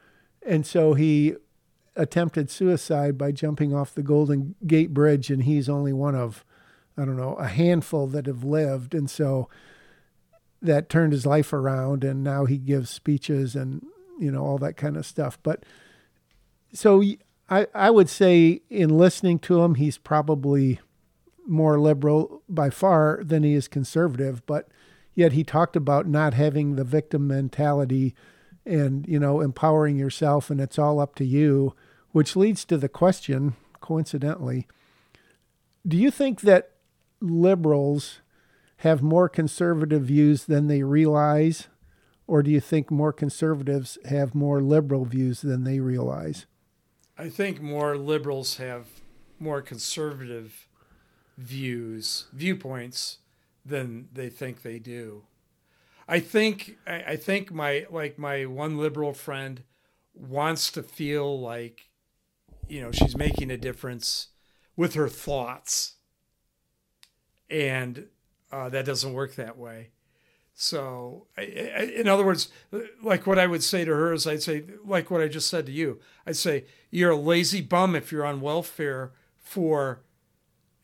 and 0.46 0.66
so 0.66 0.94
he 0.94 1.34
attempted 1.96 2.50
suicide 2.50 3.16
by 3.16 3.32
jumping 3.32 3.74
off 3.74 3.94
the 3.94 4.02
Golden 4.02 4.54
Gate 4.66 4.92
Bridge, 4.92 5.30
and 5.30 5.44
he's 5.44 5.68
only 5.68 5.92
one 5.92 6.14
of, 6.14 6.44
I 6.96 7.04
don't 7.04 7.16
know, 7.16 7.34
a 7.34 7.46
handful 7.46 8.06
that 8.08 8.26
have 8.26 8.44
lived. 8.44 8.94
And 8.94 9.08
so 9.08 9.48
that 10.60 10.88
turned 10.88 11.12
his 11.12 11.26
life 11.26 11.52
around, 11.52 12.04
and 12.04 12.24
now 12.24 12.46
he 12.46 12.58
gives 12.58 12.90
speeches 12.90 13.54
and, 13.54 13.86
you 14.18 14.30
know, 14.30 14.44
all 14.44 14.58
that 14.58 14.76
kind 14.76 14.96
of 14.96 15.06
stuff. 15.06 15.38
But 15.42 15.64
so 16.72 17.02
I, 17.48 17.66
I 17.74 17.90
would 17.90 18.08
say 18.08 18.62
in 18.70 18.90
listening 18.90 19.38
to 19.40 19.62
him, 19.62 19.76
he's 19.76 19.98
probably 19.98 20.80
more 21.46 21.78
liberal 21.78 22.42
by 22.48 22.70
far 22.70 23.20
than 23.22 23.42
he 23.42 23.54
is 23.54 23.68
conservative, 23.68 24.44
but 24.46 24.68
yet 25.14 25.32
he 25.32 25.44
talked 25.44 25.76
about 25.76 26.08
not 26.08 26.34
having 26.34 26.74
the 26.74 26.84
victim 26.84 27.28
mentality 27.28 28.14
and 28.66 29.06
you 29.06 29.18
know 29.18 29.40
empowering 29.40 29.96
yourself 29.96 30.50
and 30.50 30.60
it's 30.60 30.78
all 30.78 30.98
up 31.00 31.14
to 31.14 31.24
you 31.24 31.74
which 32.12 32.36
leads 32.36 32.64
to 32.64 32.76
the 32.76 32.88
question 32.88 33.54
coincidentally 33.80 34.66
do 35.86 35.98
you 35.98 36.10
think 36.10 36.40
that 36.42 36.70
liberals 37.20 38.20
have 38.78 39.02
more 39.02 39.28
conservative 39.28 40.02
views 40.02 40.44
than 40.44 40.66
they 40.66 40.82
realize? 40.82 41.68
Or 42.26 42.42
do 42.42 42.50
you 42.50 42.60
think 42.60 42.90
more 42.90 43.12
conservatives 43.12 43.98
have 44.06 44.34
more 44.34 44.62
liberal 44.62 45.04
views 45.04 45.42
than 45.42 45.64
they 45.64 45.80
realize? 45.80 46.46
I 47.18 47.28
think 47.28 47.60
more 47.60 47.96
liberals 47.96 48.56
have 48.56 48.86
more 49.38 49.60
conservative 49.60 50.68
views 51.36 52.26
viewpoints 52.32 53.18
than 53.64 54.08
they 54.12 54.28
think 54.28 54.62
they 54.62 54.78
do 54.78 55.24
I 56.06 56.20
think 56.20 56.76
I, 56.86 57.16
think 57.16 57.52
my 57.52 57.86
like 57.90 58.18
my 58.18 58.44
one 58.44 58.76
liberal 58.78 59.14
friend 59.14 59.62
wants 60.14 60.70
to 60.72 60.82
feel 60.82 61.40
like 61.40 61.88
you 62.68 62.80
know 62.80 62.92
she's 62.92 63.16
making 63.16 63.50
a 63.50 63.56
difference 63.56 64.28
with 64.76 64.94
her 64.94 65.08
thoughts. 65.08 65.94
And 67.50 68.06
uh, 68.50 68.68
that 68.70 68.86
doesn't 68.86 69.12
work 69.12 69.34
that 69.34 69.58
way. 69.58 69.90
So, 70.56 71.26
I, 71.36 71.42
I, 71.42 71.82
in 71.96 72.06
other 72.06 72.24
words, 72.24 72.48
like 73.02 73.26
what 73.26 73.38
I 73.38 73.46
would 73.46 73.62
say 73.62 73.84
to 73.84 73.90
her 73.90 74.12
is, 74.12 74.26
I'd 74.26 74.42
say, 74.42 74.64
like 74.84 75.10
what 75.10 75.20
I 75.20 75.26
just 75.26 75.50
said 75.50 75.66
to 75.66 75.72
you, 75.72 76.00
I'd 76.26 76.36
say, 76.36 76.66
you're 76.90 77.10
a 77.10 77.16
lazy 77.16 77.60
bum 77.60 77.96
if 77.96 78.12
you're 78.12 78.24
on 78.24 78.40
welfare 78.40 79.12
for 79.36 80.04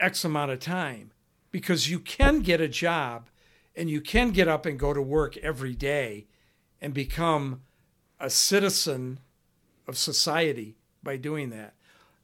X 0.00 0.24
amount 0.24 0.50
of 0.50 0.58
time 0.58 1.12
because 1.52 1.88
you 1.88 2.00
can 2.00 2.40
get 2.40 2.60
a 2.60 2.66
job 2.66 3.30
and 3.76 3.88
you 3.88 4.00
can 4.00 4.30
get 4.30 4.48
up 4.48 4.66
and 4.66 4.78
go 4.78 4.92
to 4.92 5.02
work 5.02 5.36
every 5.38 5.74
day 5.74 6.26
and 6.80 6.92
become 6.92 7.62
a 8.18 8.30
citizen 8.30 9.20
of 9.86 9.96
society 9.96 10.76
by 11.02 11.16
doing 11.16 11.50
that. 11.50 11.74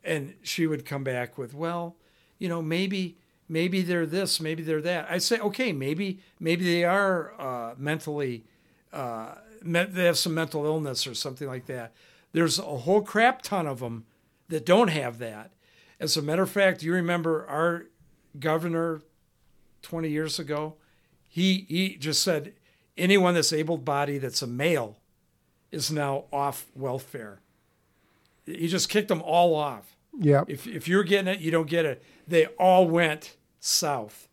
And 0.04 0.34
she 0.42 0.66
would 0.66 0.84
come 0.84 1.02
back 1.04 1.36
with, 1.36 1.54
well, 1.54 1.96
you 2.38 2.48
know, 2.48 2.62
maybe 2.62 3.18
maybe 3.48 3.82
they're 3.82 4.06
this, 4.06 4.40
maybe 4.40 4.62
they're 4.62 4.82
that. 4.82 5.06
I 5.10 5.18
say, 5.18 5.38
okay, 5.38 5.72
maybe 5.72 6.20
maybe 6.38 6.64
they 6.64 6.84
are 6.84 7.40
uh, 7.40 7.74
mentally, 7.76 8.44
uh, 8.92 9.34
they 9.62 10.04
have 10.04 10.18
some 10.18 10.34
mental 10.34 10.64
illness 10.64 11.06
or 11.06 11.14
something 11.14 11.48
like 11.48 11.66
that. 11.66 11.92
There's 12.32 12.58
a 12.58 12.62
whole 12.62 13.02
crap 13.02 13.42
ton 13.42 13.66
of 13.66 13.80
them 13.80 14.04
that 14.48 14.66
don't 14.66 14.88
have 14.88 15.18
that. 15.18 15.52
As 15.98 16.16
a 16.16 16.22
matter 16.22 16.42
of 16.42 16.50
fact, 16.50 16.82
you 16.82 16.92
remember 16.92 17.46
our 17.46 17.86
governor 18.38 19.00
20 19.82 20.08
years 20.10 20.38
ago? 20.38 20.74
He 21.28 21.66
he 21.68 21.96
just 21.96 22.22
said 22.22 22.52
anyone 22.96 23.34
that's 23.34 23.52
able-bodied 23.52 24.22
that's 24.22 24.42
a 24.42 24.46
male 24.46 24.96
is 25.70 25.90
now 25.90 26.24
off 26.32 26.66
welfare. 26.74 27.40
He 28.46 28.68
just 28.68 28.88
kicked 28.88 29.08
them 29.08 29.22
all 29.22 29.54
off. 29.54 29.96
Yeah. 30.18 30.44
If 30.48 30.66
if 30.66 30.88
you're 30.88 31.04
getting 31.04 31.32
it, 31.32 31.40
you 31.40 31.50
don't 31.50 31.68
get 31.68 31.84
it. 31.84 32.02
They 32.26 32.46
all 32.58 32.88
went 32.88 33.36
south. 33.60 34.28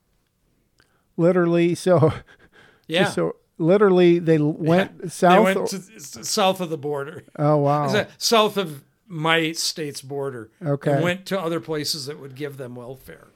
Literally, 1.17 1.75
so 1.75 2.13
Yeah. 2.87 3.09
so 3.09 3.35
literally 3.57 4.19
they 4.19 4.37
went 4.37 5.01
They 5.01 5.09
south. 5.09 5.43
went 5.43 5.67
to, 5.69 6.23
south 6.23 6.61
of 6.61 6.69
the 6.69 6.77
border. 6.77 7.23
oh 7.37 7.57
wow. 7.57 8.07
South 8.17 8.57
of 8.57 8.83
my 9.07 9.51
state's 9.51 10.01
border. 10.01 10.49
Okay. 10.65 11.01
Went 11.01 11.25
to 11.27 11.39
other 11.39 11.59
places 11.59 12.05
that 12.05 12.19
would 12.19 12.35
give 12.35 12.57
them 12.57 12.75
welfare. 12.75 13.27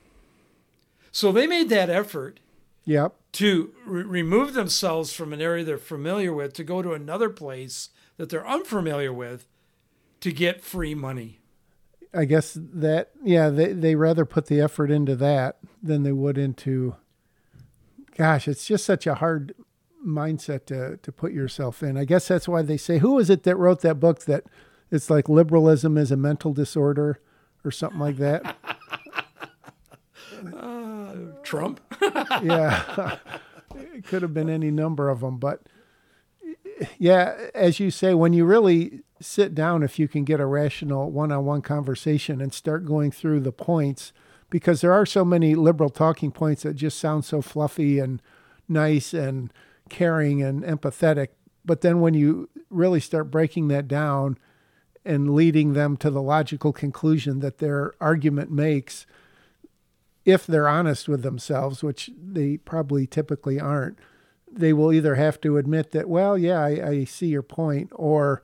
So 1.11 1.31
they 1.31 1.47
made 1.47 1.69
that 1.69 1.89
effort 1.89 2.39
Yep. 2.87 3.13
to 3.33 3.73
re- 3.85 4.03
remove 4.03 4.53
themselves 4.53 5.13
from 5.13 5.33
an 5.33 5.41
area 5.41 5.63
they're 5.65 5.77
familiar 5.77 6.33
with 6.33 6.53
to 6.53 6.63
go 6.63 6.81
to 6.81 6.93
another 6.93 7.29
place 7.29 7.89
that 8.15 8.29
they're 8.29 8.47
unfamiliar 8.47 9.11
with 9.11 9.45
to 10.21 10.31
get 10.31 10.63
free 10.63 10.95
money. 10.95 11.39
I 12.13 12.23
guess 12.25 12.57
that 12.57 13.11
yeah, 13.23 13.49
they 13.49 13.73
they 13.73 13.95
rather 13.95 14.23
put 14.25 14.47
the 14.47 14.61
effort 14.61 14.89
into 14.89 15.15
that 15.17 15.57
than 15.83 16.03
they 16.03 16.13
would 16.13 16.37
into 16.37 16.95
gosh, 18.15 18.47
it's 18.47 18.65
just 18.65 18.85
such 18.85 19.05
a 19.05 19.15
hard 19.15 19.53
mindset 20.05 20.65
to 20.67 20.97
to 20.97 21.11
put 21.11 21.33
yourself 21.33 21.83
in. 21.83 21.97
I 21.97 22.05
guess 22.05 22.27
that's 22.29 22.47
why 22.47 22.61
they 22.61 22.77
say 22.77 22.99
who 22.99 23.19
is 23.19 23.29
it 23.29 23.43
that 23.43 23.57
wrote 23.57 23.81
that 23.81 23.99
book 23.99 24.23
that 24.25 24.45
it's 24.89 25.09
like 25.09 25.27
liberalism 25.27 25.97
is 25.97 26.11
a 26.11 26.17
mental 26.17 26.53
disorder 26.53 27.19
or 27.65 27.71
something 27.71 27.99
like 27.99 28.17
that. 28.17 28.55
Trump? 31.43 31.81
yeah. 32.43 33.17
it 33.75 34.05
could 34.05 34.21
have 34.21 34.33
been 34.33 34.49
any 34.49 34.71
number 34.71 35.09
of 35.09 35.21
them, 35.21 35.37
but 35.37 35.61
yeah, 36.97 37.49
as 37.55 37.79
you 37.79 37.91
say, 37.91 38.13
when 38.13 38.33
you 38.33 38.45
really 38.45 39.01
sit 39.19 39.55
down, 39.55 39.83
if 39.83 39.97
you 39.97 40.07
can 40.07 40.23
get 40.23 40.39
a 40.39 40.45
rational 40.45 41.11
one 41.11 41.31
on 41.31 41.45
one 41.45 41.61
conversation 41.61 42.41
and 42.41 42.53
start 42.53 42.85
going 42.85 43.11
through 43.11 43.39
the 43.39 43.51
points, 43.51 44.13
because 44.49 44.81
there 44.81 44.93
are 44.93 45.05
so 45.05 45.25
many 45.25 45.55
liberal 45.55 45.89
talking 45.89 46.31
points 46.31 46.63
that 46.63 46.75
just 46.75 46.99
sound 46.99 47.25
so 47.25 47.41
fluffy 47.41 47.99
and 47.99 48.21
nice 48.67 49.13
and 49.13 49.51
caring 49.89 50.41
and 50.41 50.63
empathetic. 50.63 51.29
But 51.65 51.81
then 51.81 51.99
when 51.99 52.13
you 52.13 52.49
really 52.69 52.99
start 52.99 53.31
breaking 53.31 53.67
that 53.69 53.87
down 53.87 54.37
and 55.03 55.33
leading 55.33 55.73
them 55.73 55.97
to 55.97 56.09
the 56.09 56.21
logical 56.21 56.71
conclusion 56.71 57.39
that 57.39 57.57
their 57.57 57.93
argument 57.99 58.51
makes, 58.51 59.05
if 60.27 60.45
they're 60.45 60.67
honest 60.67 61.07
with 61.07 61.23
themselves, 61.23 61.81
which 61.81 62.11
they 62.21 62.57
probably 62.57 63.07
typically 63.07 63.61
aren't, 63.61 63.97
they 64.51 64.73
will 64.73 64.91
either 64.91 65.15
have 65.15 65.39
to 65.39 65.57
admit 65.57 65.91
that, 65.91 66.09
well, 66.09 66.37
yeah, 66.37 66.59
I, 66.59 66.89
I 66.89 67.03
see 67.05 67.27
your 67.27 67.41
point, 67.41 67.89
or, 67.95 68.43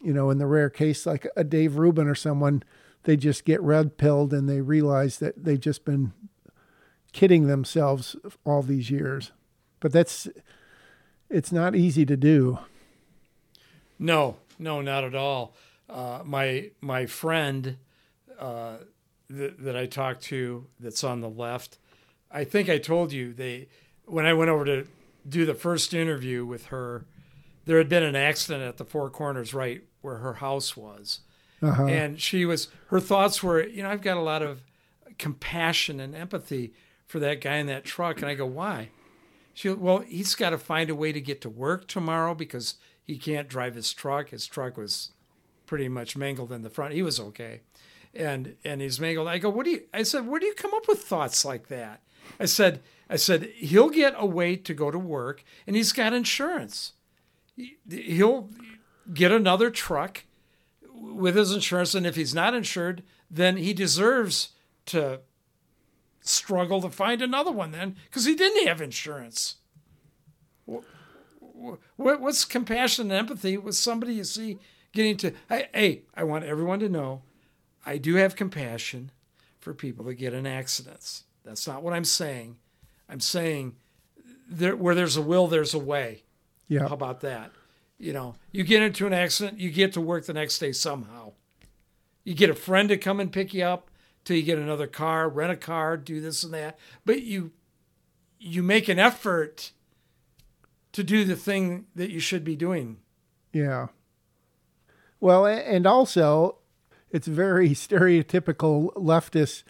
you 0.00 0.14
know, 0.14 0.30
in 0.30 0.38
the 0.38 0.46
rare 0.46 0.70
case 0.70 1.04
like 1.04 1.28
a 1.36 1.44
Dave 1.44 1.76
Rubin 1.76 2.08
or 2.08 2.14
someone, 2.14 2.62
they 3.02 3.14
just 3.14 3.44
get 3.44 3.60
red 3.60 3.98
pilled 3.98 4.32
and 4.32 4.48
they 4.48 4.62
realize 4.62 5.18
that 5.18 5.44
they've 5.44 5.60
just 5.60 5.84
been 5.84 6.14
kidding 7.12 7.46
themselves 7.46 8.16
all 8.46 8.62
these 8.62 8.90
years. 8.90 9.32
But 9.80 9.92
that's, 9.92 10.28
it's 11.28 11.52
not 11.52 11.76
easy 11.76 12.06
to 12.06 12.16
do. 12.16 12.58
No, 13.98 14.36
no, 14.58 14.80
not 14.80 15.04
at 15.04 15.14
all. 15.14 15.54
Uh, 15.90 16.20
my 16.24 16.70
my 16.80 17.04
friend 17.06 17.76
uh, 18.38 18.76
that, 19.30 19.62
that 19.62 19.76
I 19.76 19.86
talked 19.86 20.22
to 20.24 20.66
that's 20.80 21.04
on 21.04 21.20
the 21.20 21.28
left, 21.28 21.78
I 22.30 22.44
think 22.44 22.68
I 22.68 22.78
told 22.78 23.12
you 23.12 23.32
they 23.32 23.68
when 24.06 24.24
I 24.26 24.32
went 24.34 24.50
over 24.50 24.64
to 24.64 24.86
do 25.28 25.44
the 25.44 25.54
first 25.54 25.92
interview 25.92 26.44
with 26.46 26.66
her, 26.66 27.04
there 27.66 27.76
had 27.78 27.88
been 27.88 28.02
an 28.02 28.16
accident 28.16 28.62
at 28.64 28.78
the 28.78 28.84
Four 28.84 29.10
Corners, 29.10 29.52
right 29.52 29.82
where 30.00 30.16
her 30.18 30.34
house 30.34 30.76
was, 30.76 31.20
Uh-huh. 31.60 31.84
and 31.84 32.18
she 32.20 32.44
was 32.46 32.68
her 32.86 33.00
thoughts 33.00 33.42
were, 33.42 33.62
you 33.66 33.82
know, 33.82 33.90
I've 33.90 34.00
got 34.00 34.16
a 34.16 34.20
lot 34.22 34.42
of 34.42 34.62
compassion 35.18 36.00
and 36.00 36.14
empathy 36.14 36.72
for 37.06 37.18
that 37.18 37.40
guy 37.40 37.56
in 37.56 37.66
that 37.66 37.84
truck, 37.84 38.18
and 38.22 38.26
I 38.30 38.34
go, 38.34 38.46
why? 38.46 38.90
She, 39.54 39.68
well, 39.70 39.98
he's 39.98 40.34
got 40.34 40.50
to 40.50 40.58
find 40.58 40.88
a 40.88 40.94
way 40.94 41.10
to 41.12 41.20
get 41.20 41.40
to 41.42 41.50
work 41.50 41.88
tomorrow 41.88 42.34
because 42.34 42.74
he 43.04 43.18
can't 43.18 43.48
drive 43.48 43.74
his 43.74 43.92
truck. 43.92 44.28
His 44.28 44.46
truck 44.46 44.76
was 44.76 45.10
pretty 45.66 45.88
much 45.88 46.16
mangled 46.16 46.52
in 46.52 46.62
the 46.62 46.70
front. 46.70 46.94
He 46.94 47.02
was 47.02 47.18
okay, 47.18 47.62
and 48.14 48.56
and 48.64 48.80
he's 48.80 48.98
mangled. 49.00 49.28
I 49.28 49.38
go, 49.38 49.50
what 49.50 49.64
do 49.64 49.70
you? 49.70 49.82
I 49.92 50.02
said, 50.02 50.26
where 50.26 50.40
do 50.40 50.46
you 50.46 50.54
come 50.54 50.74
up 50.74 50.88
with 50.88 51.02
thoughts 51.02 51.44
like 51.44 51.68
that? 51.68 52.00
I 52.40 52.44
said, 52.46 52.80
I 53.08 53.16
said 53.16 53.44
he'll 53.56 53.88
get 53.90 54.14
a 54.16 54.26
way 54.26 54.56
to 54.56 54.74
go 54.74 54.90
to 54.90 54.98
work, 54.98 55.42
and 55.66 55.76
he's 55.76 55.92
got 55.92 56.12
insurance. 56.12 56.92
He- 57.56 57.76
He'll 57.88 58.50
get 59.12 59.32
another 59.32 59.70
truck 59.70 60.24
with 60.92 61.36
his 61.36 61.52
insurance, 61.52 61.94
and 61.94 62.06
if 62.06 62.16
he's 62.16 62.34
not 62.34 62.54
insured, 62.54 63.02
then 63.30 63.56
he 63.56 63.72
deserves 63.72 64.50
to 64.86 65.20
struggle 66.20 66.80
to 66.82 66.90
find 66.90 67.22
another 67.22 67.50
one 67.52 67.70
then 67.72 67.96
because 68.04 68.24
he 68.26 68.34
didn't 68.34 68.66
have 68.66 68.80
insurance. 68.82 69.56
Wh- 70.70 70.82
wh- 71.40 71.76
What's 71.96 72.44
compassion 72.44 73.10
and 73.10 73.18
empathy 73.18 73.56
with 73.56 73.74
somebody 73.76 74.14
you 74.14 74.24
see 74.24 74.58
getting 74.92 75.16
to? 75.18 75.32
Hey, 75.48 76.02
I 76.14 76.24
want 76.24 76.44
everyone 76.44 76.80
to 76.80 76.88
know 76.88 77.22
I 77.88 77.96
do 77.96 78.16
have 78.16 78.36
compassion 78.36 79.10
for 79.60 79.72
people 79.72 80.04
that 80.04 80.14
get 80.16 80.34
in 80.34 80.46
accidents. 80.46 81.24
That's 81.42 81.66
not 81.66 81.82
what 81.82 81.94
I'm 81.94 82.04
saying. 82.04 82.58
I'm 83.08 83.18
saying 83.18 83.76
there, 84.46 84.76
where 84.76 84.94
there's 84.94 85.16
a 85.16 85.22
will, 85.22 85.46
there's 85.46 85.72
a 85.72 85.78
way. 85.78 86.24
Yeah. 86.68 86.86
How 86.86 86.92
about 86.92 87.22
that? 87.22 87.50
You 87.98 88.12
know, 88.12 88.34
you 88.52 88.62
get 88.62 88.82
into 88.82 89.06
an 89.06 89.14
accident, 89.14 89.58
you 89.58 89.70
get 89.70 89.94
to 89.94 90.02
work 90.02 90.26
the 90.26 90.34
next 90.34 90.58
day 90.58 90.70
somehow. 90.70 91.32
You 92.24 92.34
get 92.34 92.50
a 92.50 92.54
friend 92.54 92.90
to 92.90 92.98
come 92.98 93.20
and 93.20 93.32
pick 93.32 93.54
you 93.54 93.64
up 93.64 93.90
till 94.22 94.36
you 94.36 94.42
get 94.42 94.58
another 94.58 94.86
car, 94.86 95.26
rent 95.26 95.52
a 95.52 95.56
car, 95.56 95.96
do 95.96 96.20
this 96.20 96.44
and 96.44 96.52
that. 96.52 96.78
But 97.06 97.22
you 97.22 97.52
you 98.38 98.62
make 98.62 98.90
an 98.90 98.98
effort 98.98 99.72
to 100.92 101.02
do 101.02 101.24
the 101.24 101.36
thing 101.36 101.86
that 101.94 102.10
you 102.10 102.20
should 102.20 102.44
be 102.44 102.54
doing. 102.54 102.98
Yeah. 103.54 103.86
Well, 105.20 105.46
and 105.46 105.86
also, 105.86 106.58
it's 107.10 107.26
very 107.26 107.70
stereotypical 107.70 108.92
leftist 108.94 109.62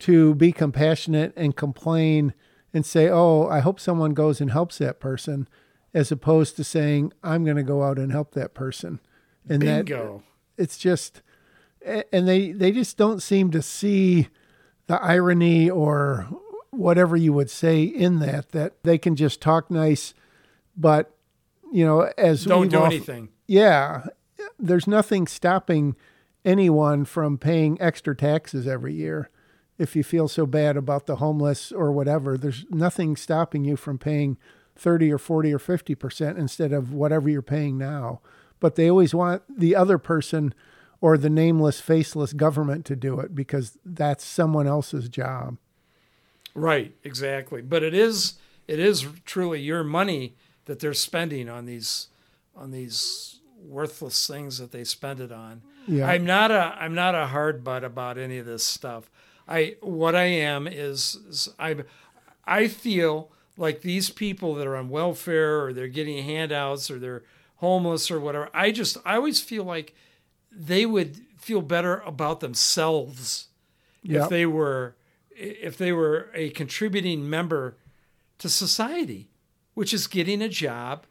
to 0.00 0.34
be 0.34 0.52
compassionate 0.52 1.32
and 1.36 1.54
complain 1.56 2.34
and 2.72 2.86
say, 2.86 3.08
"Oh, 3.08 3.46
I 3.48 3.60
hope 3.60 3.78
someone 3.80 4.14
goes 4.14 4.40
and 4.40 4.50
helps 4.50 4.78
that 4.78 5.00
person," 5.00 5.48
as 5.92 6.10
opposed 6.12 6.56
to 6.56 6.64
saying, 6.64 7.12
"I'm 7.22 7.44
going 7.44 7.56
to 7.56 7.62
go 7.62 7.82
out 7.82 7.98
and 7.98 8.10
help 8.12 8.32
that 8.34 8.54
person." 8.54 9.00
And 9.48 9.62
that 9.62 9.86
Bingo. 9.86 10.22
it's 10.56 10.78
just 10.78 11.22
and 11.84 12.28
they 12.28 12.52
they 12.52 12.72
just 12.72 12.96
don't 12.96 13.20
seem 13.22 13.50
to 13.52 13.62
see 13.62 14.28
the 14.86 15.00
irony 15.02 15.68
or 15.70 16.28
whatever 16.70 17.16
you 17.16 17.32
would 17.32 17.50
say 17.50 17.82
in 17.82 18.18
that 18.20 18.50
that 18.50 18.82
they 18.84 18.98
can 18.98 19.16
just 19.16 19.40
talk 19.40 19.70
nice 19.70 20.12
but 20.76 21.16
you 21.72 21.84
know 21.84 22.12
as 22.18 22.44
Don't 22.44 22.68
do 22.68 22.78
all- 22.78 22.84
anything. 22.86 23.30
yeah 23.46 24.04
there's 24.58 24.86
nothing 24.86 25.26
stopping 25.26 25.96
anyone 26.44 27.04
from 27.04 27.38
paying 27.38 27.80
extra 27.80 28.16
taxes 28.16 28.66
every 28.66 28.94
year. 28.94 29.30
If 29.78 29.96
you 29.96 30.04
feel 30.04 30.28
so 30.28 30.46
bad 30.46 30.76
about 30.76 31.06
the 31.06 31.16
homeless 31.16 31.72
or 31.72 31.90
whatever 31.92 32.36
there's 32.36 32.66
nothing 32.70 33.16
stopping 33.16 33.64
you 33.64 33.76
from 33.76 33.98
paying 33.98 34.36
30 34.76 35.12
or 35.12 35.18
40 35.18 35.52
or 35.52 35.58
50% 35.58 36.38
instead 36.38 36.72
of 36.72 36.92
whatever 36.92 37.28
you're 37.28 37.42
paying 37.42 37.76
now. 37.76 38.20
But 38.60 38.76
they 38.76 38.90
always 38.90 39.14
want 39.14 39.42
the 39.48 39.74
other 39.74 39.98
person 39.98 40.54
or 41.00 41.16
the 41.16 41.30
nameless 41.30 41.80
faceless 41.80 42.32
government 42.32 42.84
to 42.86 42.96
do 42.96 43.20
it 43.20 43.34
because 43.34 43.78
that's 43.84 44.24
someone 44.24 44.66
else's 44.66 45.08
job. 45.08 45.56
Right, 46.54 46.94
exactly. 47.04 47.62
But 47.62 47.82
it 47.82 47.94
is 47.94 48.34
it 48.66 48.78
is 48.78 49.06
truly 49.24 49.60
your 49.60 49.82
money 49.82 50.34
that 50.66 50.78
they're 50.80 50.94
spending 50.94 51.48
on 51.48 51.64
these 51.64 52.08
on 52.54 52.70
these 52.70 53.39
worthless 53.62 54.26
things 54.26 54.58
that 54.58 54.72
they 54.72 54.84
spend 54.84 55.20
it 55.20 55.32
on. 55.32 55.62
Yeah. 55.86 56.06
I'm 56.06 56.24
not 56.24 56.50
a 56.50 56.76
I'm 56.78 56.94
not 56.94 57.14
a 57.14 57.26
hard 57.28 57.62
butt 57.64 57.84
about 57.84 58.18
any 58.18 58.38
of 58.38 58.46
this 58.46 58.64
stuff. 58.64 59.10
I 59.48 59.76
what 59.80 60.14
I 60.14 60.24
am 60.24 60.66
is, 60.66 61.16
is 61.28 61.48
I 61.58 61.76
I 62.44 62.68
feel 62.68 63.30
like 63.56 63.82
these 63.82 64.10
people 64.10 64.54
that 64.54 64.66
are 64.66 64.76
on 64.76 64.88
welfare 64.88 65.62
or 65.64 65.72
they're 65.72 65.88
getting 65.88 66.22
handouts 66.24 66.90
or 66.90 66.98
they're 66.98 67.22
homeless 67.56 68.10
or 68.10 68.18
whatever. 68.20 68.48
I 68.54 68.70
just 68.70 68.96
I 69.04 69.16
always 69.16 69.40
feel 69.40 69.64
like 69.64 69.94
they 70.52 70.86
would 70.86 71.18
feel 71.36 71.62
better 71.62 71.98
about 72.06 72.40
themselves 72.40 73.46
Yep. 74.02 74.22
if 74.24 74.28
they 74.30 74.46
were 74.46 74.94
if 75.36 75.76
they 75.76 75.92
were 75.92 76.28
a 76.34 76.50
contributing 76.50 77.28
member 77.28 77.76
to 78.38 78.48
society, 78.48 79.28
which 79.74 79.92
is 79.92 80.06
getting 80.06 80.40
a 80.42 80.48
job, 80.48 81.04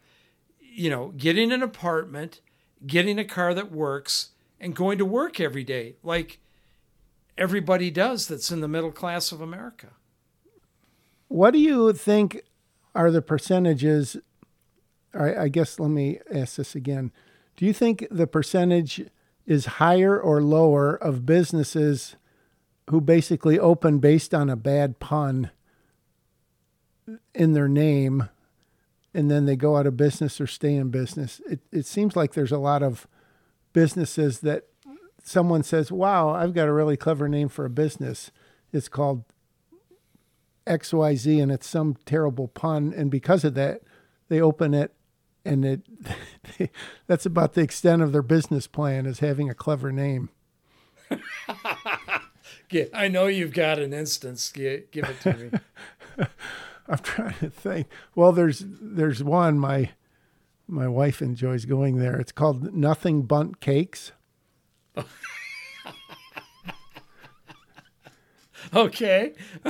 you 0.80 0.88
know, 0.88 1.12
getting 1.14 1.52
an 1.52 1.62
apartment, 1.62 2.40
getting 2.86 3.18
a 3.18 3.24
car 3.24 3.52
that 3.52 3.70
works, 3.70 4.30
and 4.58 4.74
going 4.74 4.96
to 4.96 5.04
work 5.04 5.38
every 5.38 5.62
day, 5.62 5.96
like 6.02 6.38
everybody 7.36 7.90
does 7.90 8.26
that's 8.26 8.50
in 8.50 8.62
the 8.62 8.68
middle 8.68 8.90
class 8.90 9.30
of 9.30 9.42
America. 9.42 9.88
What 11.28 11.50
do 11.50 11.58
you 11.58 11.92
think 11.92 12.44
are 12.94 13.10
the 13.10 13.20
percentages? 13.20 14.16
I, 15.12 15.34
I 15.34 15.48
guess 15.48 15.78
let 15.78 15.90
me 15.90 16.18
ask 16.32 16.56
this 16.56 16.74
again. 16.74 17.12
Do 17.56 17.66
you 17.66 17.74
think 17.74 18.06
the 18.10 18.26
percentage 18.26 19.04
is 19.44 19.66
higher 19.66 20.18
or 20.18 20.40
lower 20.40 20.94
of 20.94 21.26
businesses 21.26 22.16
who 22.88 23.02
basically 23.02 23.58
open 23.58 23.98
based 23.98 24.32
on 24.32 24.48
a 24.48 24.56
bad 24.56 24.98
pun 24.98 25.50
in 27.34 27.52
their 27.52 27.68
name 27.68 28.30
and 29.14 29.30
then 29.30 29.46
they 29.46 29.56
go 29.56 29.76
out 29.76 29.86
of 29.86 29.96
business 29.96 30.40
or 30.40 30.46
stay 30.46 30.74
in 30.74 30.90
business? 30.90 31.40
It, 31.48 31.60
it 31.72 31.86
seems 31.86 32.16
like 32.16 32.34
there's 32.34 32.52
a 32.52 32.58
lot 32.58 32.82
of 32.82 33.06
businesses 33.72 34.40
that 34.40 34.66
someone 35.22 35.62
says, 35.62 35.90
Wow, 35.92 36.30
I've 36.30 36.54
got 36.54 36.68
a 36.68 36.72
really 36.72 36.96
clever 36.96 37.28
name 37.28 37.48
for 37.48 37.64
a 37.64 37.70
business. 37.70 38.30
It's 38.72 38.88
called 38.88 39.24
XYZ 40.66 41.42
and 41.42 41.50
it's 41.50 41.66
some 41.66 41.96
terrible 42.06 42.48
pun. 42.48 42.92
And 42.96 43.10
because 43.10 43.44
of 43.44 43.54
that, 43.54 43.82
they 44.28 44.40
open 44.40 44.74
it 44.74 44.94
and 45.44 45.64
it 45.64 45.82
that's 47.06 47.26
about 47.26 47.54
the 47.54 47.62
extent 47.62 48.02
of 48.02 48.12
their 48.12 48.22
business 48.22 48.66
plan 48.66 49.06
is 49.06 49.20
having 49.20 49.48
a 49.50 49.54
clever 49.54 49.90
name. 49.90 50.28
Yeah, 52.70 52.84
I 52.94 53.08
know 53.08 53.26
you've 53.26 53.52
got 53.52 53.80
an 53.80 53.92
instance. 53.92 54.50
Give 54.52 54.84
it 54.92 55.20
to 55.22 55.36
me. 55.36 56.26
I'm 56.90 56.98
trying 57.02 57.38
to 57.38 57.50
think. 57.50 57.86
Well, 58.14 58.32
there's 58.32 58.64
there's 58.66 59.22
one 59.22 59.58
my 59.58 59.90
my 60.66 60.88
wife 60.88 61.22
enjoys 61.22 61.64
going 61.64 61.96
there. 61.96 62.16
It's 62.16 62.32
called 62.32 62.74
Nothing 62.74 63.22
Bundt 63.22 63.60
Cakes. 63.60 64.12
Okay. 68.74 69.32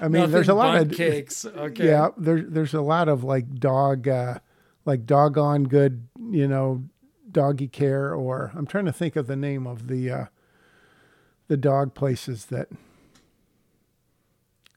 I 0.00 0.08
mean, 0.08 0.30
there's 0.30 0.48
a 0.48 0.54
lot 0.54 0.76
of 0.76 0.90
cakes. 0.92 1.44
Okay. 1.44 1.86
Yeah, 1.86 2.08
there, 2.16 2.42
there's 2.42 2.74
a 2.74 2.80
lot 2.80 3.08
of 3.08 3.24
like 3.24 3.54
dog, 3.54 4.08
uh, 4.08 4.38
like 4.84 5.06
doggone 5.06 5.64
good, 5.64 6.08
you 6.30 6.48
know, 6.48 6.84
doggy 7.30 7.68
care. 7.68 8.14
Or 8.14 8.52
I'm 8.54 8.66
trying 8.66 8.86
to 8.86 8.92
think 8.92 9.16
of 9.16 9.26
the 9.26 9.36
name 9.36 9.66
of 9.66 9.88
the 9.88 10.10
uh, 10.10 10.24
the 11.48 11.56
dog 11.56 11.94
places 11.94 12.46
that 12.46 12.68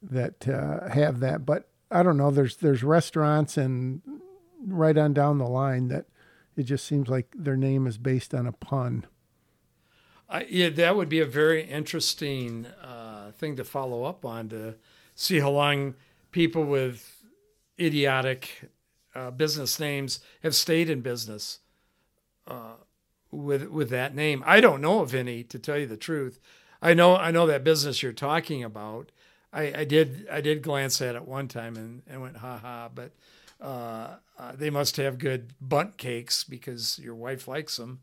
that 0.02 0.48
uh, 0.48 0.90
have 0.90 1.20
that. 1.20 1.46
But 1.46 1.70
I 1.92 2.04
don't 2.04 2.18
know. 2.18 2.32
There's 2.32 2.58
there's 2.58 2.84
restaurants 2.84 3.58
and 3.58 4.02
right 4.66 4.98
on 4.98 5.14
down 5.14 5.38
the 5.38 5.48
line 5.48 5.88
that 5.88 6.06
it 6.56 6.64
just 6.64 6.86
seems 6.86 7.08
like 7.08 7.34
their 7.36 7.58
name 7.58 7.88
is 7.88 7.98
based 7.98 8.34
on 8.34 8.46
a 8.46 8.52
pun. 8.52 9.06
I, 10.28 10.46
yeah, 10.50 10.70
that 10.70 10.96
would 10.96 11.10
be 11.10 11.20
a 11.20 11.26
very 11.26 11.64
interesting 11.64 12.68
uh, 12.84 13.32
thing 13.32 13.56
to 13.56 13.64
follow 13.64 14.04
up 14.04 14.24
on 14.26 14.50
to 14.50 14.76
see 15.16 15.40
how 15.40 15.50
long 15.50 15.96
people 16.32 16.64
with 16.66 17.24
idiotic 17.80 18.70
uh, 19.16 19.32
business 19.32 19.80
names 19.80 20.20
have 20.44 20.56
stayed 20.56 20.90
in 20.90 21.02
business 21.02 21.60
uh, 22.48 22.76
with 23.32 23.70
with 23.70 23.90
that 23.90 24.14
name. 24.14 24.44
I 24.46 24.62
don't 24.62 24.82
know 24.82 25.00
of 25.00 25.16
any, 25.16 25.44
to 25.46 25.58
tell 25.58 25.78
you 25.78 25.88
the 25.88 25.98
truth. 25.98 26.40
I 26.82 26.94
know 26.94 27.16
I 27.16 27.32
know 27.32 27.48
that 27.48 27.64
business 27.64 28.04
you're 28.04 28.14
talking 28.14 28.64
about. 28.64 29.12
I, 29.52 29.80
I 29.80 29.84
did 29.84 30.28
I 30.32 30.42
did 30.42 30.62
glance 30.62 31.02
at 31.02 31.16
it 31.16 31.28
one 31.28 31.48
time 31.48 31.76
and, 31.76 32.02
and 32.08 32.22
went 32.22 32.38
ha 32.38 32.58
ha, 32.58 32.90
but 32.94 33.12
uh, 33.60 34.16
uh, 34.38 34.52
they 34.56 34.70
must 34.70 34.98
have 34.98 35.18
good 35.18 35.54
bundt 35.60 35.98
cakes 35.98 36.44
because 36.44 37.00
your 37.00 37.16
wife 37.16 37.48
likes 37.48 37.78
them. 37.78 38.02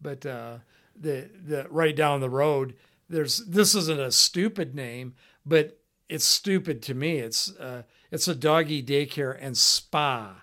But 0.00 0.26
uh, 0.26 0.58
the 0.98 1.30
the 1.46 1.66
right 1.70 1.94
down 1.94 2.20
the 2.20 2.30
road, 2.30 2.74
there's 3.08 3.38
this 3.38 3.74
isn't 3.74 4.00
a 4.00 4.12
stupid 4.12 4.74
name, 4.74 5.14
but 5.46 5.78
it's 6.08 6.24
stupid 6.24 6.82
to 6.82 6.94
me. 6.94 7.18
It's 7.18 7.54
uh, 7.56 7.82
it's 8.10 8.28
a 8.28 8.34
doggy 8.34 8.82
daycare 8.82 9.36
and 9.40 9.56
spa. 9.56 10.42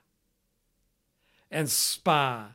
And 1.50 1.70
spa, 1.70 2.52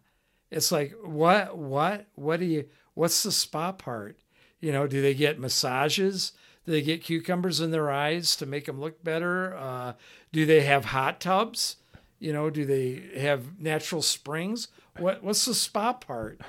it's 0.51 0.73
like 0.73 0.95
what 1.03 1.57
what 1.57 2.07
what 2.15 2.41
do 2.41 2.47
you 2.47 2.69
what's 2.95 3.23
the 3.23 3.33
spa 3.33 3.73
part? 3.73 4.19
You 4.61 4.73
know, 4.73 4.87
do 4.87 5.03
they 5.03 5.15
get 5.15 5.39
massages? 5.39 6.33
Do 6.65 6.73
they 6.73 6.83
get 6.83 7.03
cucumbers 7.03 7.61
in 7.61 7.71
their 7.71 7.91
eyes 7.91 8.37
to 8.37 8.47
make 8.47 8.67
them 8.67 8.81
look 8.81 9.03
better? 9.03 9.57
Uh, 9.57 9.95
do 10.33 10.47
they 10.47 10.61
have 10.63 10.87
hot 10.87 11.21
tubs? 11.21 11.77
You 12.19 12.33
know, 12.33 12.51
do 12.51 12.65
they 12.65 13.19
have 13.21 13.61
natural 13.61 14.03
springs? 14.03 14.69
What 14.97 15.25
what's 15.25 15.45
the 15.45 15.55
spa 15.55 15.93
part? 15.93 16.41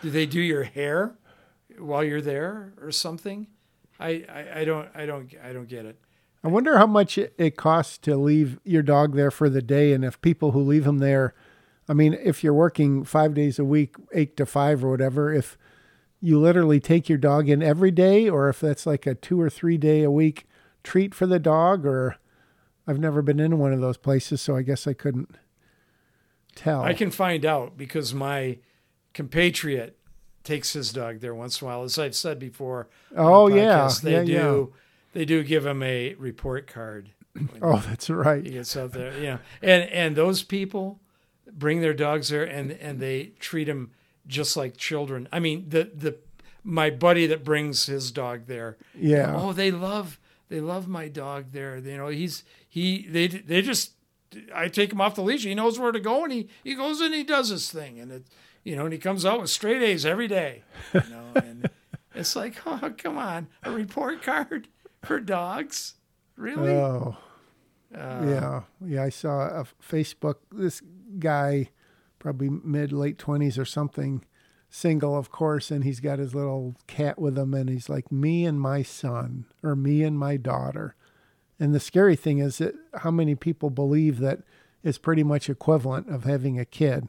Do 0.00 0.10
they 0.10 0.26
do 0.26 0.40
your 0.40 0.64
hair 0.64 1.16
while 1.78 2.04
you're 2.04 2.22
there 2.22 2.72
or 2.80 2.90
something? 2.90 3.46
I, 3.98 4.24
I, 4.28 4.60
I 4.60 4.64
don't 4.64 4.88
I 4.94 5.06
don't 5.06 5.30
I 5.42 5.52
don't 5.52 5.68
get 5.68 5.84
it. 5.84 5.98
I 6.42 6.48
wonder 6.48 6.76
how 6.76 6.86
much 6.86 7.16
it, 7.16 7.56
costs 7.56 7.96
to 7.98 8.16
leave 8.16 8.58
your 8.64 8.82
dog 8.82 9.16
there 9.16 9.30
for 9.30 9.48
the 9.48 9.62
day, 9.62 9.94
and 9.94 10.04
if 10.04 10.20
people 10.20 10.50
who 10.50 10.60
leave 10.60 10.86
him 10.86 10.98
there, 10.98 11.32
I 11.88 11.94
mean, 11.94 12.12
if 12.22 12.44
you're 12.44 12.52
working 12.52 13.02
five 13.02 13.32
days 13.32 13.58
a 13.58 13.64
week, 13.64 13.96
eight 14.12 14.36
to 14.36 14.44
five 14.44 14.84
or 14.84 14.90
whatever, 14.90 15.32
if 15.32 15.56
you 16.24 16.40
literally 16.40 16.80
take 16.80 17.06
your 17.06 17.18
dog 17.18 17.50
in 17.50 17.62
every 17.62 17.90
day, 17.90 18.30
or 18.30 18.48
if 18.48 18.58
that's 18.58 18.86
like 18.86 19.06
a 19.06 19.14
two 19.14 19.38
or 19.38 19.50
three 19.50 19.76
day 19.76 20.02
a 20.02 20.10
week 20.10 20.46
treat 20.82 21.14
for 21.14 21.26
the 21.26 21.38
dog, 21.38 21.84
or 21.84 22.16
I've 22.86 22.98
never 22.98 23.20
been 23.20 23.38
in 23.38 23.58
one 23.58 23.74
of 23.74 23.82
those 23.82 23.98
places, 23.98 24.40
so 24.40 24.56
I 24.56 24.62
guess 24.62 24.86
I 24.86 24.94
couldn't 24.94 25.36
tell. 26.54 26.80
I 26.80 26.94
can 26.94 27.10
find 27.10 27.44
out 27.44 27.76
because 27.76 28.14
my 28.14 28.56
compatriot 29.12 29.98
takes 30.44 30.72
his 30.72 30.94
dog 30.94 31.20
there 31.20 31.34
once 31.34 31.60
in 31.60 31.66
a 31.66 31.70
while. 31.70 31.82
As 31.82 31.98
I've 31.98 32.14
said 32.14 32.38
before, 32.38 32.88
Oh, 33.14 33.50
the 33.50 33.56
yeah. 33.56 33.90
they 34.02 34.22
Yeah, 34.22 34.24
do 34.24 34.72
they 35.12 35.26
do 35.26 35.44
give 35.44 35.66
him 35.66 35.82
a 35.82 36.14
report 36.14 36.66
card. 36.66 37.10
oh, 37.60 37.84
that's 37.86 38.08
right. 38.08 38.42
He 38.42 38.52
gets 38.52 38.74
out 38.78 38.92
there, 38.92 39.12
know, 39.22 39.38
and 39.60 39.90
and 39.90 40.16
those 40.16 40.42
people 40.42 41.00
bring 41.52 41.82
their 41.82 41.92
dogs 41.92 42.30
there 42.30 42.44
and 42.44 42.72
and 42.72 42.98
they 42.98 43.32
treat 43.40 43.64
them 43.64 43.90
just 44.26 44.56
like 44.56 44.76
children. 44.76 45.28
I 45.32 45.38
mean, 45.40 45.66
the 45.68 45.90
the 45.94 46.16
my 46.62 46.90
buddy 46.90 47.26
that 47.26 47.44
brings 47.44 47.86
his 47.86 48.10
dog 48.10 48.46
there, 48.46 48.76
Yeah. 48.98 49.34
oh, 49.36 49.52
they 49.52 49.70
love 49.70 50.18
they 50.48 50.60
love 50.60 50.88
my 50.88 51.08
dog 51.08 51.46
there. 51.52 51.76
You 51.78 51.96
know, 51.96 52.08
he's 52.08 52.44
he 52.68 53.06
they 53.08 53.26
they 53.28 53.62
just 53.62 53.92
I 54.54 54.68
take 54.68 54.92
him 54.92 55.00
off 55.00 55.14
the 55.14 55.22
leash. 55.22 55.44
He 55.44 55.54
knows 55.54 55.78
where 55.78 55.92
to 55.92 56.00
go, 56.00 56.24
and 56.24 56.32
he 56.32 56.48
he 56.62 56.74
goes 56.74 57.00
and 57.00 57.14
he 57.14 57.22
does 57.24 57.48
his 57.50 57.70
thing, 57.70 58.00
and 58.00 58.10
it 58.12 58.24
you 58.64 58.74
know, 58.76 58.84
and 58.84 58.92
he 58.92 58.98
comes 58.98 59.26
out 59.26 59.40
with 59.42 59.50
straight 59.50 59.82
A's 59.82 60.06
every 60.06 60.26
day. 60.28 60.62
You 60.94 61.00
know, 61.10 61.24
and 61.36 61.68
it's 62.14 62.34
like, 62.34 62.56
oh, 62.66 62.92
come 62.96 63.18
on, 63.18 63.48
a 63.62 63.70
report 63.70 64.22
card 64.22 64.68
for 65.02 65.20
dogs, 65.20 65.94
really? 66.36 66.72
Oh, 66.72 67.16
Uh, 67.94 68.24
yeah, 68.26 68.60
yeah. 68.84 69.02
I 69.04 69.10
saw 69.10 69.42
a 69.60 69.66
Facebook. 69.86 70.36
This 70.50 70.80
guy, 71.18 71.68
probably 72.24 72.48
mid 72.48 72.90
late 72.90 73.18
twenties 73.18 73.58
or 73.58 73.66
something, 73.66 74.24
single, 74.70 75.14
of 75.14 75.30
course, 75.30 75.70
and 75.70 75.84
he's 75.84 76.00
got 76.00 76.18
his 76.18 76.34
little 76.34 76.74
cat 76.86 77.18
with 77.18 77.38
him, 77.38 77.52
and 77.52 77.68
he's 77.68 77.90
like, 77.90 78.10
"Me 78.10 78.46
and 78.46 78.58
my 78.58 78.82
son," 78.82 79.44
or 79.62 79.76
"Me 79.76 80.02
and 80.02 80.18
my 80.18 80.38
daughter." 80.38 80.96
And 81.60 81.74
the 81.74 81.80
scary 81.80 82.16
thing 82.16 82.38
is 82.38 82.56
that 82.58 82.74
how 82.94 83.10
many 83.10 83.34
people 83.34 83.68
believe 83.68 84.20
that 84.20 84.40
it's 84.82 84.96
pretty 84.96 85.22
much 85.22 85.50
equivalent 85.50 86.08
of 86.08 86.24
having 86.24 86.58
a 86.58 86.64
kid. 86.64 87.08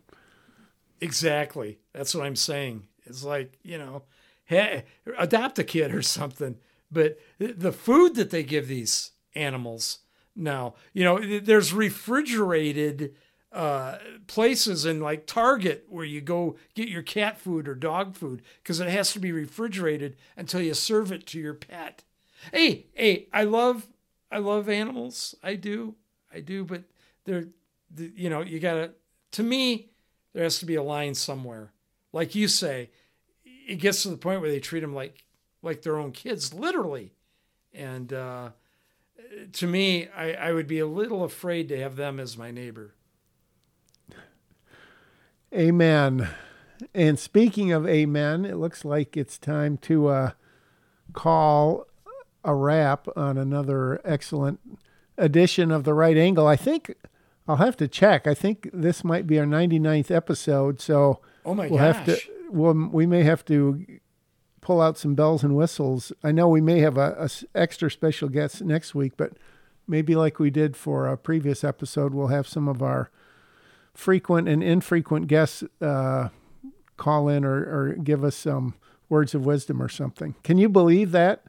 Exactly. 1.00 1.80
That's 1.94 2.14
what 2.14 2.26
I'm 2.26 2.36
saying. 2.36 2.88
It's 3.06 3.24
like, 3.24 3.58
you 3.64 3.78
know, 3.78 4.04
hey, 4.44 4.84
adopt 5.18 5.60
a 5.60 5.64
kid 5.64 5.96
or 5.96 6.02
something. 6.02 6.58
But 6.92 7.20
the 7.40 7.72
food 7.72 8.16
that 8.16 8.32
they 8.32 8.44
give 8.44 8.68
these 8.68 9.12
animals 9.34 10.00
now, 10.36 10.76
you 10.92 11.06
know, 11.06 11.40
there's 11.40 11.72
refrigerated 11.72 13.16
uh, 13.56 14.00
places 14.28 14.86
in 14.86 15.00
like 15.00 15.26
Target 15.26 15.86
where 15.88 16.04
you 16.04 16.20
go 16.20 16.58
get 16.74 16.90
your 16.90 17.02
cat 17.02 17.40
food 17.40 17.70
or 17.70 17.74
dog 17.74 18.14
food 18.14 18.42
because 18.62 18.82
it 18.82 18.90
has 18.90 19.14
to 19.14 19.20
be 19.20 19.32
refrigerated 19.32 20.18
until 20.36 20.60
you 20.60 20.74
serve 20.74 21.10
it 21.10 21.26
to 21.28 21.40
your 21.40 21.54
pet. 21.54 22.04
Hey, 22.52 22.88
hey, 22.94 23.28
I 23.32 23.46
love, 23.46 23.88
I 24.30 24.40
love 24.40 24.68
animals. 24.68 25.36
I 25.42 25.56
do. 25.56 25.96
I 26.34 26.42
do, 26.42 26.66
but 26.66 26.84
there, 27.24 27.46
the, 27.90 28.12
you 28.14 28.30
know, 28.30 28.42
you 28.42 28.60
gotta. 28.60 28.92
To 29.32 29.44
me, 29.44 29.90
there 30.34 30.44
has 30.44 30.60
to 30.60 30.66
be 30.66 30.76
a 30.76 30.84
line 30.84 31.16
somewhere. 31.16 31.72
Like 32.12 32.36
you 32.36 32.50
say, 32.50 32.90
it 33.46 33.78
gets 33.78 34.04
to 34.04 34.10
the 34.10 34.18
point 34.18 34.42
where 34.42 34.52
they 34.52 34.60
treat 34.60 34.82
them 34.82 34.94
like 34.94 35.24
like 35.62 35.82
their 35.82 35.98
own 35.98 36.12
kids, 36.12 36.54
literally. 36.54 37.14
And 37.74 38.12
uh, 38.12 38.50
to 39.54 39.66
me, 39.66 40.10
I, 40.10 40.34
I 40.34 40.52
would 40.52 40.68
be 40.68 40.80
a 40.80 40.86
little 40.86 41.24
afraid 41.24 41.70
to 41.70 41.80
have 41.80 41.96
them 41.96 42.20
as 42.20 42.38
my 42.38 42.52
neighbor. 42.52 42.94
Amen. 45.56 46.28
And 46.94 47.18
speaking 47.18 47.72
of 47.72 47.88
amen, 47.88 48.44
it 48.44 48.58
looks 48.58 48.84
like 48.84 49.16
it's 49.16 49.38
time 49.38 49.78
to 49.78 50.08
uh, 50.08 50.32
call 51.14 51.88
a 52.44 52.54
wrap 52.54 53.08
on 53.16 53.38
another 53.38 54.02
excellent 54.04 54.60
edition 55.18 55.72
of 55.72 55.86
The 55.86 55.94
Right 55.94 56.18
Angle. 56.18 56.46
I 56.46 56.58
think 56.58 56.94
I'll 57.48 57.56
have 57.56 57.78
to 57.78 57.88
check. 57.88 58.28
I 58.28 58.34
think 58.34 58.70
this 58.74 59.06
might 59.06 59.28
be 59.28 59.40
our 59.40 59.46
99th 59.46 60.12
episode. 60.12 60.82
So 60.82 61.22
oh 61.46 61.56
my 61.56 61.68
we'll 61.68 61.80
gosh. 61.80 61.96
have 61.96 62.06
to, 62.06 62.20
we'll, 62.50 62.90
we 62.92 63.06
may 63.06 63.24
have 63.24 63.46
to 63.46 63.86
pull 64.60 64.82
out 64.82 64.98
some 64.98 65.16
bells 65.16 65.42
and 65.42 65.56
whistles. 65.56 66.12
I 66.22 66.34
know 66.34 66.50
we 66.50 66.60
may 66.60 66.80
have 66.80 66.98
a, 66.98 67.16
a 67.18 67.30
extra 67.58 67.90
special 67.90 68.28
guest 68.28 68.62
next 68.62 68.94
week, 68.94 69.14
but 69.16 69.34
maybe 69.88 70.16
like 70.16 70.38
we 70.38 70.50
did 70.50 70.76
for 70.76 71.08
a 71.08 71.18
previous 71.18 71.64
episode, 71.64 72.14
we'll 72.14 72.28
have 72.28 72.46
some 72.46 72.68
of 72.68 72.82
our 72.82 73.10
frequent 73.96 74.48
and 74.48 74.62
infrequent 74.62 75.28
guests 75.28 75.64
uh, 75.82 76.30
call 76.98 77.28
in 77.30 77.44
or, 77.44 77.56
or 77.56 77.94
give 77.94 78.24
us 78.24 78.36
some 78.36 78.76
words 79.10 79.34
of 79.34 79.46
wisdom 79.46 79.82
or 79.82 79.90
something. 79.90 80.36
Can 80.44 80.58
you 80.58 80.70
believe 80.70 81.12
that? 81.12 81.44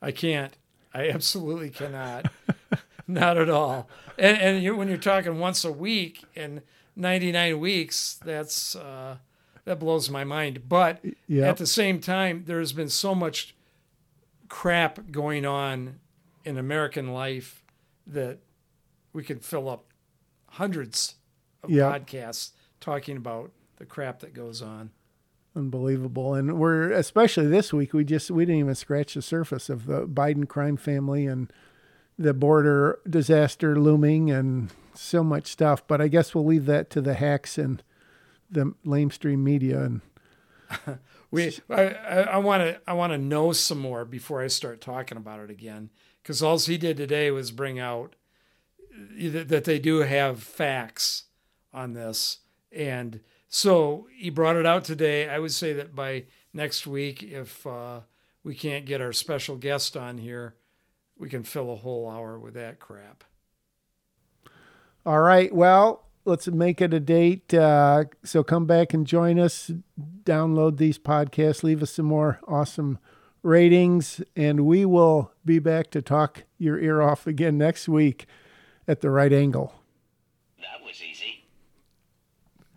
I 0.00 0.12
can't. 0.12 0.56
I 0.94 1.08
absolutely 1.08 1.70
cannot. 1.70 2.30
Not 3.08 3.38
at 3.38 3.48
all. 3.50 3.88
And, 4.18 4.38
and 4.38 4.62
you, 4.62 4.74
when 4.76 4.88
you're 4.88 4.96
talking 4.96 5.38
once 5.38 5.64
a 5.64 5.72
week 5.72 6.24
in 6.34 6.62
99 6.96 7.58
weeks, 7.60 8.18
that's 8.24 8.74
uh, 8.76 9.16
that 9.64 9.78
blows 9.78 10.08
my 10.10 10.24
mind. 10.24 10.68
But 10.68 11.00
Yep. 11.28 11.48
at 11.48 11.56
the 11.58 11.66
same 11.66 12.00
time, 12.00 12.44
there's 12.46 12.72
been 12.72 12.88
so 12.88 13.14
much 13.14 13.54
crap 14.48 15.10
going 15.10 15.44
on 15.44 16.00
in 16.44 16.56
American 16.58 17.12
life 17.12 17.62
that 18.06 18.38
we 19.12 19.22
could 19.22 19.44
fill 19.44 19.68
up 19.68 19.84
hundreds 20.50 21.16
of 21.66 21.74
Yep. 21.74 22.06
podcasts 22.06 22.50
talking 22.80 23.16
about 23.16 23.52
the 23.76 23.84
crap 23.86 24.20
that 24.20 24.34
goes 24.34 24.62
on. 24.62 24.90
Unbelievable. 25.54 26.34
And 26.34 26.58
we're 26.58 26.90
especially 26.92 27.46
this 27.46 27.72
week 27.72 27.94
we 27.94 28.04
just 28.04 28.30
we 28.30 28.44
didn't 28.44 28.60
even 28.60 28.74
scratch 28.74 29.14
the 29.14 29.22
surface 29.22 29.68
of 29.70 29.86
the 29.86 30.06
Biden 30.06 30.46
crime 30.48 30.76
family 30.76 31.26
and 31.26 31.50
the 32.18 32.34
border 32.34 32.98
disaster 33.08 33.78
looming 33.78 34.30
and 34.30 34.70
so 34.94 35.24
much 35.24 35.46
stuff. 35.46 35.86
But 35.86 36.00
I 36.00 36.08
guess 36.08 36.34
we'll 36.34 36.44
leave 36.44 36.66
that 36.66 36.90
to 36.90 37.00
the 37.00 37.14
hacks 37.14 37.56
and 37.56 37.82
the 38.50 38.74
lamestream 38.84 39.38
media 39.38 39.82
and 39.82 40.00
We, 41.30 41.58
I 41.68 42.38
want 42.38 42.62
to, 42.62 42.80
I 42.86 42.92
want 42.94 43.12
to 43.12 43.18
know 43.18 43.52
some 43.52 43.78
more 43.78 44.04
before 44.04 44.42
I 44.42 44.46
start 44.46 44.80
talking 44.80 45.18
about 45.18 45.40
it 45.40 45.50
again. 45.50 45.90
Because 46.22 46.42
all 46.42 46.58
he 46.58 46.78
did 46.78 46.96
today 46.96 47.30
was 47.30 47.50
bring 47.50 47.78
out 47.78 48.14
uh, 48.92 49.30
that 49.30 49.48
that 49.48 49.64
they 49.64 49.78
do 49.78 49.98
have 49.98 50.42
facts 50.42 51.24
on 51.76 51.92
this, 51.92 52.38
and 52.72 53.20
so 53.48 54.08
he 54.16 54.30
brought 54.30 54.56
it 54.56 54.66
out 54.66 54.84
today. 54.84 55.28
I 55.28 55.38
would 55.38 55.52
say 55.52 55.72
that 55.74 55.94
by 55.94 56.24
next 56.52 56.86
week, 56.86 57.22
if 57.22 57.66
uh, 57.66 58.00
we 58.42 58.54
can't 58.54 58.86
get 58.86 59.00
our 59.00 59.12
special 59.12 59.56
guest 59.56 59.96
on 59.96 60.18
here, 60.18 60.56
we 61.18 61.28
can 61.28 61.42
fill 61.42 61.72
a 61.72 61.76
whole 61.76 62.10
hour 62.10 62.38
with 62.38 62.54
that 62.54 62.80
crap. 62.80 63.24
All 65.04 65.20
right. 65.20 65.54
Well, 65.54 66.04
let's 66.24 66.48
make 66.48 66.80
it 66.80 66.92
a 66.92 67.00
date. 67.00 67.54
Uh, 67.54 68.04
so 68.24 68.42
come 68.42 68.66
back 68.66 68.92
and 68.92 69.06
join 69.06 69.38
us. 69.38 69.70
Download 70.24 70.76
these 70.76 70.98
podcasts. 70.98 71.62
Leave 71.62 71.82
us 71.82 71.92
some 71.92 72.06
more 72.06 72.40
awesome 72.48 72.98
ratings, 73.42 74.20
and 74.34 74.66
we 74.66 74.84
will 74.84 75.32
be 75.44 75.60
back 75.60 75.90
to 75.92 76.02
talk 76.02 76.42
your 76.58 76.80
ear 76.80 77.00
off 77.00 77.26
again 77.26 77.56
next 77.56 77.88
week 77.88 78.26
at 78.88 79.00
the 79.00 79.10
right 79.10 79.32
angle. 79.32 79.72